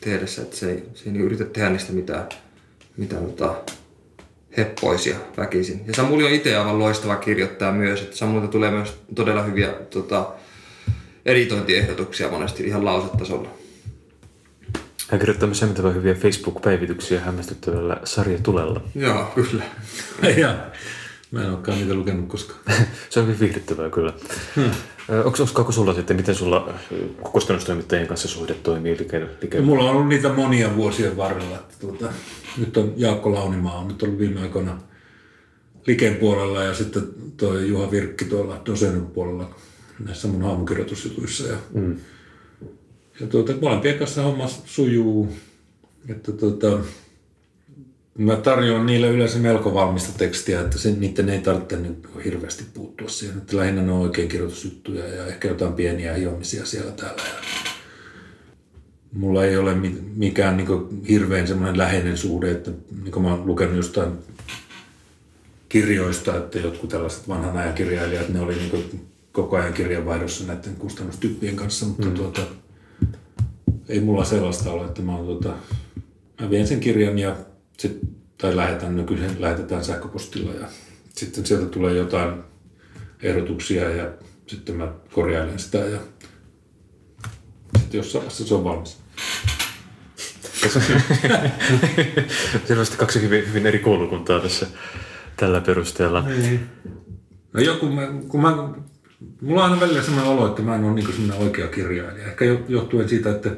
tehdessä, 0.00 0.42
että 0.42 0.56
se 0.56 0.70
ei, 0.70 0.82
se 0.94 1.04
ei 1.06 1.12
niin 1.12 1.24
yritä 1.24 1.44
tehdä 1.44 1.70
niistä 1.70 1.92
mitään, 1.92 2.28
mitään 2.96 3.26
tota, 3.26 3.54
heppoisia 4.56 5.16
väkisin. 5.36 5.80
Ja 5.86 5.94
Samuli 5.94 6.24
on 6.24 6.30
itse 6.30 6.56
aivan 6.56 6.78
loistava 6.78 7.16
kirjoittaa 7.16 7.72
myös, 7.72 8.02
että 8.02 8.16
Samulta 8.16 8.48
tulee 8.48 8.70
myös 8.70 9.00
todella 9.14 9.42
hyviä 9.42 9.68
tota, 9.68 10.30
editointiehdotuksia 11.26 12.28
monesti 12.28 12.64
ihan 12.64 12.84
lausetasolla. 12.84 13.50
Hän 15.08 15.20
kirjoittaa 15.20 15.46
myös 15.46 15.60
hämmentävän 15.60 15.94
hyviä 15.94 16.14
Facebook-päivityksiä 16.14 17.20
hämmästyttävällä 17.20 18.00
sarjatulella. 18.04 18.80
Joo, 18.94 19.24
kyllä. 19.34 19.64
ja, 20.42 20.56
mä 21.30 21.42
en 21.42 21.50
olekaan 21.50 21.78
niitä 21.78 21.94
lukenut 21.94 22.28
koskaan. 22.28 22.60
Se 23.10 23.20
on 23.20 23.26
hyvin 23.26 23.40
viihdyttävää 23.40 23.90
kyllä. 23.90 24.12
Hmm. 24.56 24.70
Onko, 25.24 25.38
onko 25.54 25.72
sulla 25.72 25.94
sitten, 25.94 26.16
miten 26.16 26.34
sulla 26.34 26.74
kustannustoimittajien 27.32 28.06
kanssa 28.06 28.28
suhde 28.28 28.54
toimii 28.54 28.98
liike, 28.98 29.26
liike... 29.42 29.60
Mulla 29.60 29.84
on 29.84 29.90
ollut 29.90 30.08
niitä 30.08 30.28
monia 30.28 30.76
vuosien 30.76 31.16
varrella. 31.16 31.56
Että 31.56 31.74
tuota, 31.80 32.12
nyt 32.56 32.76
on 32.76 32.92
Jaakko 32.96 33.34
Launimaa 33.34 33.78
on 33.78 33.88
nyt 33.88 34.02
ollut 34.02 34.18
viime 34.18 34.40
aikoina 34.40 34.78
Liken 35.86 36.14
puolella 36.14 36.62
ja 36.62 36.74
sitten 36.74 37.02
tuo 37.36 37.58
Juha 37.58 37.90
Virkki 37.90 38.24
tuolla 38.24 38.62
Dosenin 38.66 39.06
puolella 39.06 39.54
näissä 40.04 40.28
mun 40.28 40.42
haamukirjoitusjutuissa. 40.42 41.46
Ja, 41.46 41.56
mm. 41.74 41.96
Ja 43.20 43.26
tuota, 43.26 43.52
molempien 43.62 43.98
kanssa 43.98 44.22
homma 44.22 44.48
sujuu. 44.48 45.28
Että 46.08 46.32
tuota, 46.32 46.78
mä 48.18 48.36
tarjoan 48.36 48.86
niille 48.86 49.08
yleensä 49.08 49.38
melko 49.38 49.74
valmista 49.74 50.18
tekstiä, 50.18 50.60
että 50.60 50.78
sen, 50.78 51.00
niiden 51.00 51.28
ei 51.28 51.38
tarvitse 51.38 51.76
nyt 51.76 52.08
hirveästi 52.24 52.64
puuttua 52.74 53.08
siihen. 53.08 53.36
Että 53.36 53.56
lähinnä 53.56 53.82
ne 53.82 53.92
on 53.92 54.00
oikein 54.00 54.28
kirjoitusjuttuja 54.28 55.08
ja 55.08 55.26
ehkä 55.26 55.48
jotain 55.48 55.72
pieniä 55.72 56.14
hiomisia 56.14 56.66
siellä 56.66 56.92
täällä. 56.92 57.22
Ja 57.22 57.34
mulla 59.12 59.44
ei 59.44 59.56
ole 59.56 59.74
mikään 60.14 60.56
niin 60.56 60.68
hirveän 61.08 61.46
semmoinen 61.46 61.78
läheinen 61.78 62.16
suhde, 62.16 62.50
että 62.50 62.70
niin 63.02 63.22
mä 63.22 63.28
oon 63.28 63.46
lukenut 63.46 63.76
jostain 63.76 64.12
kirjoista, 65.68 66.36
että 66.36 66.58
jotkut 66.58 66.90
tällaiset 66.90 67.28
vanhan 67.28 67.56
ajan 67.56 67.74
kirjailijat, 67.74 68.28
ne 68.28 68.40
oli 68.40 68.54
niin 68.54 69.08
koko 69.32 69.56
ajan 69.56 69.72
kirjanvaihdossa 69.72 70.46
näiden 70.46 70.76
kustannustyyppien 70.76 71.56
kanssa, 71.56 71.86
mutta 71.86 72.06
mm. 72.06 72.14
tuota, 72.14 72.42
ei 73.88 74.00
mulla 74.00 74.24
sellaista 74.24 74.72
ole, 74.72 74.84
että 74.84 75.02
mä, 75.02 75.16
oon, 75.16 75.26
tuota, 75.26 75.54
mä 76.40 76.50
vien 76.50 76.66
sen 76.66 76.80
kirjan 76.80 77.18
ja 77.18 77.36
sit, 77.78 77.98
tai 78.38 78.56
lähetän 78.56 78.96
nykyisen, 78.96 79.36
lähetetään 79.38 79.84
sähköpostilla 79.84 80.54
ja 80.54 80.66
sitten 81.14 81.46
sieltä 81.46 81.66
tulee 81.66 81.94
jotain 81.94 82.42
ehdotuksia 83.22 83.90
ja 83.90 84.10
sitten 84.46 84.76
mä 84.76 84.92
korjailen 85.12 85.58
sitä 85.58 85.78
ja 85.78 85.98
sitten 87.78 87.98
jossain 87.98 88.22
vaiheessa 88.22 88.46
se 88.46 88.54
on 88.54 88.64
valmis. 88.64 88.98
Selvästi 92.68 92.96
kaksi 92.96 93.22
hyvin, 93.22 93.48
hyvin 93.48 93.66
eri 93.66 93.78
koulukuntaa 93.78 94.40
tässä 94.40 94.66
tällä 95.36 95.60
perusteella. 95.60 96.20
Niin. 96.20 96.60
No 97.52 97.60
joku, 97.60 97.86
kun 98.28 98.40
mä, 98.40 98.68
mulla 99.40 99.64
on 99.64 99.70
aina 99.70 99.80
välillä 99.80 100.02
sellainen 100.02 100.32
olo, 100.32 100.46
että 100.46 100.62
mä 100.62 100.74
en 100.74 100.84
ole 100.84 100.94
niin 100.94 101.12
sellainen 101.12 101.46
oikea 101.46 101.66
kirjailija. 101.66 102.26
Ehkä 102.26 102.44
johtuen 102.68 103.08
siitä, 103.08 103.30
että 103.30 103.50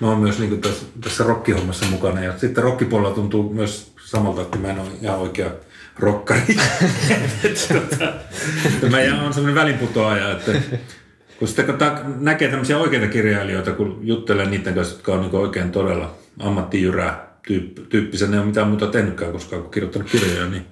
mä 0.00 0.08
oon 0.08 0.18
myös 0.18 0.38
niin 0.38 0.60
tässä, 0.60 0.86
tässä 1.00 1.24
rockihommassa 1.24 1.86
mukana. 1.86 2.24
Ja 2.24 2.38
sitten 2.38 2.64
rockipuolella 2.64 3.14
tuntuu 3.14 3.52
myös 3.52 3.92
samalta, 4.04 4.42
että 4.42 4.58
mä 4.58 4.68
en 4.68 4.78
ole 4.78 4.88
ihan 5.02 5.18
oikea 5.18 5.50
rokkari. 5.98 6.40
Tota, 7.68 8.12
mä 8.90 9.22
oon 9.22 9.34
sellainen 9.34 9.54
välinputoaja, 9.54 10.32
että 10.32 10.52
kun 11.38 11.48
sitten 11.48 11.64
kun 11.64 11.76
näkee 12.20 12.48
tämmöisiä 12.48 12.78
oikeita 12.78 13.06
kirjailijoita, 13.06 13.72
kun 13.72 14.00
juttelee 14.02 14.46
niiden 14.46 14.74
kanssa, 14.74 14.94
jotka 14.94 15.12
on 15.12 15.20
niin 15.20 15.34
oikein 15.34 15.70
todella 15.70 16.14
ammattijyrää 16.38 17.38
tyyppi, 17.46 17.82
tyyppisen, 17.88 18.30
ne 18.30 18.38
ei 18.38 18.44
mitään 18.44 18.68
muuta 18.68 18.86
tehnytkään 18.86 19.32
koskaan 19.32 19.62
kuin 19.62 19.70
kirjoittanut 19.70 20.10
kirjoja, 20.10 20.46
niin 20.46 20.66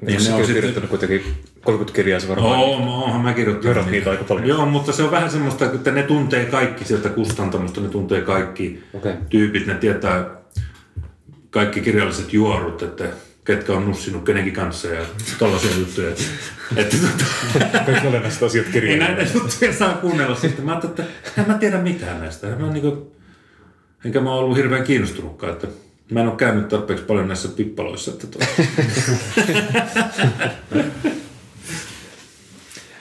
niin 0.00 0.24
ne 0.24 0.32
on 0.32 0.36
sitten... 0.36 0.54
kirjoittanut 0.54 0.90
kuitenkin 0.90 1.22
30 1.64 1.96
kirjaa 1.96 2.20
se 2.20 2.28
varmaan. 2.28 2.58
No, 2.58 2.64
oonhan 2.64 3.20
mä 3.20 3.34
kirjoittanut 3.34 3.90
niitä 3.90 4.10
aika 4.10 4.24
paljon. 4.24 4.48
Joo, 4.48 4.66
mutta 4.66 4.92
se 4.92 5.02
on 5.02 5.10
vähän 5.10 5.30
semmoista, 5.30 5.64
että 5.64 5.90
ne 5.90 6.02
tuntee 6.02 6.44
kaikki 6.44 6.84
sieltä 6.84 7.08
kustantamusta, 7.08 7.80
ne 7.80 7.88
tuntee 7.88 8.20
kaikki 8.20 8.82
okay. 8.94 9.12
tyypit, 9.30 9.66
ne 9.66 9.74
tietää 9.74 10.30
kaikki 11.50 11.80
kirjalliset 11.80 12.32
juorut, 12.32 12.82
että 12.82 13.04
ketkä 13.44 13.72
on 13.72 13.84
nussinut 13.84 14.24
kenenkin 14.24 14.52
kanssa 14.52 14.88
ja 14.88 15.02
tollaisia 15.38 15.76
juttuja. 15.78 16.10
Että, 16.10 16.22
että 16.76 16.96
Kaikki 17.86 18.06
olennaiset 18.06 18.42
asiat 18.42 18.66
kirjaa. 18.66 18.92
Ei 18.92 18.98
näitä 18.98 19.32
juttuja 19.34 19.72
saa 19.72 19.94
kuunnella 19.94 20.36
sitten. 20.36 20.64
Mä 20.64 20.70
ajattelin, 20.72 21.10
että 21.26 21.40
en 21.42 21.48
mä 21.48 21.58
tiedä 21.58 21.78
mitään 21.78 22.20
näistä. 22.20 22.46
Mä 22.46 22.72
niin 22.72 22.82
kuin, 22.82 23.02
enkä 24.04 24.20
mä 24.20 24.34
ollut 24.34 24.56
hirveän 24.56 24.84
kiinnostunutkaan, 24.84 25.52
että 25.52 25.66
mä 26.10 26.20
en 26.20 26.28
ole 26.28 26.36
käynyt 26.36 26.68
tarpeeksi 26.68 27.04
paljon 27.04 27.28
näissä 27.28 27.48
pippaloissa. 27.48 28.10
Että 28.10 28.26
tuo. 28.26 28.42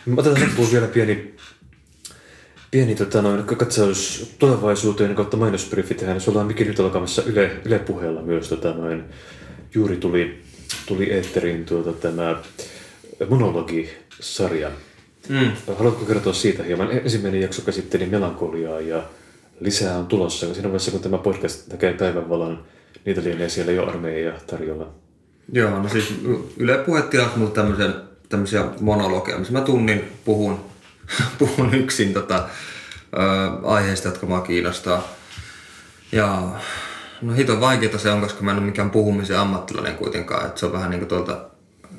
Otetaan 0.17 0.41
loppuun 0.41 0.71
vielä 0.71 0.87
pieni, 0.87 1.33
pieni 2.71 2.95
tota, 2.95 3.21
noin, 3.21 3.43
katsaus 3.43 4.31
tulevaisuuteen 4.39 5.15
kautta 5.15 5.37
mainosbriefi 5.37 5.93
tähän. 5.93 6.21
Sulla 6.21 6.41
on 6.41 6.47
Miki 6.47 6.63
nyt 6.65 6.79
alkamassa 6.79 7.23
Yle, 7.23 7.51
Yle 7.65 7.79
puheella 7.79 8.21
myös 8.21 8.49
tota, 8.49 8.73
noin, 8.73 9.03
juuri 9.73 9.97
tuli, 9.97 10.41
tuli 10.85 11.11
eetteriin 11.11 11.65
tuota, 11.65 11.93
tämä 11.93 12.41
monologisarja. 13.29 14.71
Mm. 15.29 15.51
Haluatko 15.77 16.05
kertoa 16.05 16.33
siitä 16.33 16.63
hieman? 16.63 16.91
Ensimmäinen 16.91 17.41
jakso 17.41 17.61
käsitteli 17.61 18.05
melankoliaa 18.05 18.81
ja 18.81 19.03
lisää 19.59 19.97
on 19.97 20.07
tulossa. 20.07 20.53
Siinä 20.53 20.63
vaiheessa, 20.63 20.91
kun 20.91 21.01
tämä 21.01 21.17
podcast 21.17 21.71
näkee 21.71 21.93
päivänvalon, 21.93 22.63
niitä 23.05 23.23
lienee 23.23 23.49
siellä 23.49 23.71
jo 23.71 23.87
armeija 23.87 24.33
tarjolla. 24.47 24.93
Joo, 25.53 25.79
no 25.79 25.89
siis 25.89 26.13
Yle 26.57 26.77
Puhe 26.77 27.01
tilasi 27.01 27.37
mulle 27.37 27.51
tämmöisen, 27.51 27.93
tämmöisiä 28.29 28.65
monologeja, 28.79 29.37
missä 29.37 29.53
mä 29.53 29.61
tunnin 29.61 30.03
puhun, 30.25 30.59
puhun 31.39 31.73
yksin 31.73 32.13
tota, 32.13 32.49
ö, 33.13 33.67
aiheista, 33.67 34.07
jotka 34.07 34.25
mua 34.25 34.41
kiinnostaa. 34.41 35.07
Ja 36.11 36.43
No 37.21 37.33
hito 37.33 37.59
vaikeaa 37.59 37.97
se 37.97 38.11
on, 38.11 38.21
koska 38.21 38.43
mä 38.43 38.51
en 38.51 38.57
ole 38.57 38.65
mikään 38.65 38.89
puhumisen 38.89 39.39
ammattilainen 39.39 39.95
kuitenkaan. 39.95 40.45
Että 40.45 40.59
se 40.59 40.65
on 40.65 40.71
vähän 40.71 40.89
niin 40.89 40.99
kuin 40.99 41.09
tuolta 41.09 41.39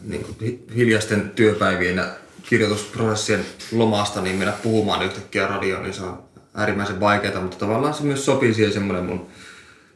niin 0.05 0.25
kuin 0.25 0.67
hiljaisten 0.77 1.31
työpäivien 1.31 1.97
ja 1.97 2.05
kirjoitusprosessien 2.43 3.45
lomasta 3.73 4.21
niin 4.21 4.37
mennä 4.37 4.53
puhumaan 4.63 5.03
yhtäkkiä 5.03 5.47
radioon, 5.47 5.83
niin 5.83 5.95
se 5.95 6.03
on 6.03 6.23
äärimmäisen 6.55 7.01
vaikeaa, 7.01 7.41
mutta 7.41 7.57
tavallaan 7.57 7.95
se 7.95 8.03
myös 8.03 8.25
sopii 8.25 8.55
siihen 8.55 8.73
semmoinen 8.73 9.05
mun 9.05 9.27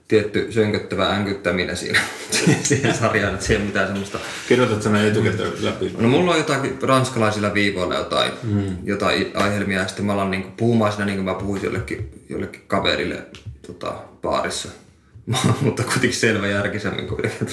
tietty 0.09 0.53
sönköttävä 0.53 1.11
änkyttäminen 1.11 1.77
siinä, 1.77 2.01
siihen 2.63 2.95
sarjaan, 2.95 3.35
että 3.35 3.47
siihen 3.47 3.67
mitään 3.67 3.87
semmoista... 3.87 4.19
Kirjoitat 4.49 4.83
sä 4.83 5.07
etukäteen 5.07 5.53
läpi? 5.61 5.95
No 5.99 6.09
mulla 6.09 6.31
on 6.31 6.39
jotain 6.39 6.79
ranskalaisilla 6.83 7.55
viivoilla 7.55 7.95
jotain, 7.95 8.33
mm. 8.43 8.77
jotain 8.85 9.31
aihelmia 9.35 9.79
ja 9.79 9.87
sitten 9.87 10.05
mä 10.07 10.13
alan 10.13 10.31
niin 10.31 10.53
puhumaan 10.57 10.93
siinä 10.93 11.05
niin 11.05 11.17
kuin 11.17 11.25
mä 11.25 11.35
puhuisin 11.35 11.67
jollekin, 11.67 12.25
jollekin 12.29 12.63
kaverille 12.67 13.27
tota, 13.67 13.95
baarissa. 14.23 14.69
mutta 15.61 15.83
kuitenkin 15.83 16.15
selvä 16.15 16.47
järkisemmin 16.47 17.09
kuitenkin. 17.09 17.49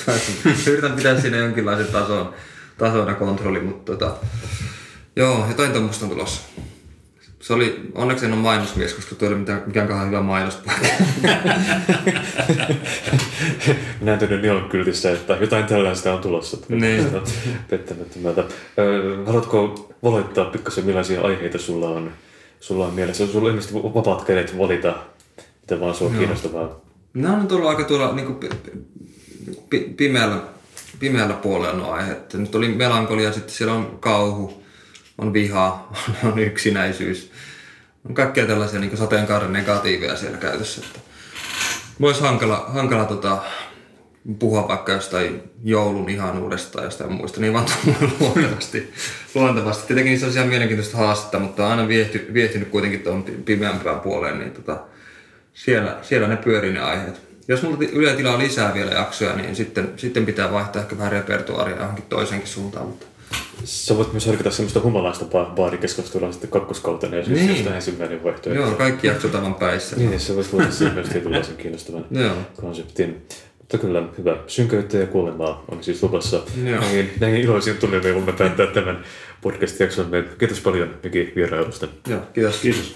Yritän 0.67 0.91
pitää 0.91 1.21
siinä 1.21 1.37
jonkinlaisen 1.37 1.87
tason, 1.87 2.33
tason 2.77 3.07
ja 3.07 3.13
kontrolli, 3.13 3.59
mutta 3.59 3.91
tota, 3.95 4.15
joo, 5.15 5.45
jotain 5.47 5.71
tuommoista 5.71 6.05
on 6.05 6.11
tulossa. 6.11 6.41
Se 7.41 7.53
oli, 7.53 7.81
onneksi 7.95 8.25
en 8.25 8.33
ole 8.33 8.41
mainosmies, 8.41 8.93
koska 8.93 9.15
tuo 9.15 9.27
ei 9.27 9.33
ole 9.33 9.39
mitään, 9.39 9.63
mikään 9.65 10.07
hyvä 10.07 10.21
mainospaikka. 10.21 10.87
Näin 14.01 14.19
tyyden 14.19 14.41
Nion 14.41 14.69
kyltissä, 14.69 15.11
että 15.11 15.37
jotain 15.41 15.65
tällaista 15.65 16.13
on 16.13 16.21
tulossa. 16.21 16.57
Niin. 16.69 17.07
Pettämättömältä. 17.69 18.43
Haluatko 19.25 19.89
valoittaa 20.03 20.45
pikkasen 20.45 20.85
millaisia 20.85 21.21
aiheita 21.21 21.57
sulla 21.57 21.89
on, 21.89 22.11
sulla 22.59 22.87
on 22.87 22.93
mielessä? 22.93 23.27
Sulla 23.27 23.45
on 23.45 23.49
ilmeisesti 23.49 23.75
vapaat 23.75 24.23
kädet 24.23 24.57
valita, 24.57 24.95
mitä 25.61 25.79
vaan 25.79 25.95
sua 25.95 26.09
no. 26.09 26.17
kiinnostavaa 26.17 26.81
Nämä 27.13 27.37
on 27.37 27.47
tullut 27.47 27.69
aika 27.69 27.83
tuolla 27.83 28.13
niin 28.15 28.25
kuin, 28.25 28.49
pimeällä, 29.97 30.41
pimeällä 30.99 31.33
puolella 31.33 31.77
nuo 31.77 31.91
aiheet. 31.91 32.33
Nyt 32.33 32.55
oli 32.55 32.67
melankolia, 32.67 33.33
sitten 33.33 33.53
siellä 33.53 33.73
on 33.73 33.97
kauhu, 33.99 34.60
on 35.17 35.33
viha, 35.33 35.93
on 36.31 36.39
yksinäisyys. 36.39 37.31
On 38.09 38.15
kaikkea 38.15 38.45
tällaisia 38.45 38.79
niin 38.79 38.97
sateenkaaren 38.97 39.53
negatiiveja 39.53 40.15
siellä 40.15 40.37
käytössä. 40.37 40.81
Että 40.85 40.99
voisi 42.01 42.21
hankala, 42.21 42.65
hankala 42.67 43.05
tota, 43.05 43.37
puhua 44.39 44.67
vaikka 44.67 44.91
jostain 44.91 45.41
joulun 45.63 46.09
ihanuudesta 46.09 46.71
tai 46.71 46.83
jostain 46.83 47.11
muista, 47.11 47.41
niin 47.41 47.53
vaan 47.53 47.65
luontevasti. 48.19 48.93
luontevasti. 49.35 49.87
Tietenkin 49.87 50.19
se 50.19 50.25
on 50.25 50.31
ihan 50.31 50.47
mielenkiintoista 50.47 50.97
haastetta, 50.97 51.39
mutta 51.39 51.65
on 51.65 51.71
aina 51.71 51.87
viehty, 51.87 52.29
viehtynyt 52.33 52.69
kuitenkin 52.69 52.99
tuon 52.99 53.23
pimeämpään 53.23 53.99
puoleen, 53.99 54.39
niin 54.39 54.51
tota, 54.51 54.79
siellä, 55.53 55.97
siellä 56.01 56.27
ne 56.27 56.37
pyörii 56.37 56.73
ne 56.73 56.79
aiheet. 56.79 57.21
Jos 57.47 57.61
mulla 57.61 57.77
Yle 57.93 58.13
tilaa 58.13 58.37
lisää 58.39 58.73
vielä 58.73 58.91
jaksoja, 58.91 59.35
niin 59.35 59.55
sitten, 59.55 59.93
sitten 59.97 60.25
pitää 60.25 60.51
vaihtaa 60.51 60.81
ehkä 60.81 60.97
vähän 60.97 61.11
repertuaaria 61.11 61.77
johonkin 61.77 62.05
toisenkin 62.09 62.47
suuntaan. 62.47 62.85
Mutta 62.85 63.05
Sä 63.63 63.97
voit 63.97 64.11
myös 64.13 64.25
harkita 64.25 64.51
semmoista 64.51 64.79
humalaista 64.79 65.25
ba- 65.25 65.51
baarikeskustelua 65.55 66.31
sitten 66.31 66.49
kakkoskautena, 66.49 67.17
jos 67.17 67.27
Niin. 67.27 67.47
niin. 67.47 67.67
ensimmäinen 67.67 68.23
vaihtoehto. 68.23 68.61
joo, 68.63 68.71
kaikki 68.71 69.07
jaksot 69.07 69.35
aivan 69.35 69.55
päissä. 69.55 69.95
Niin, 69.95 70.19
se 70.19 70.35
voisi 70.35 70.49
luoda 70.53 70.71
siihen 70.71 70.93
myös 70.93 71.09
tietynlaisen 71.09 71.55
kiinnostavan 71.57 72.05
konseptin. 72.61 73.21
Mutta 73.59 73.77
kyllä 73.77 74.03
hyvä 74.17 74.37
synkeyttä 74.47 74.97
ja 74.97 75.07
kuolemaa 75.07 75.63
on 75.71 75.83
siis 75.83 76.03
luvassa. 76.03 76.41
Näihin, 76.63 77.09
näihin 77.19 77.41
iloisiin 77.41 77.77
tunnelmiin 77.77 78.15
voimme 78.15 78.33
päättää 78.33 78.67
tämän 78.67 79.03
podcast-jakson. 79.41 80.07
Kiitos 80.39 80.59
paljon 80.61 80.95
Miki 81.03 81.33
vierailusta. 81.35 81.87
Joo, 82.07 82.19
kiitos. 82.33 82.59
Kiitos. 82.59 82.95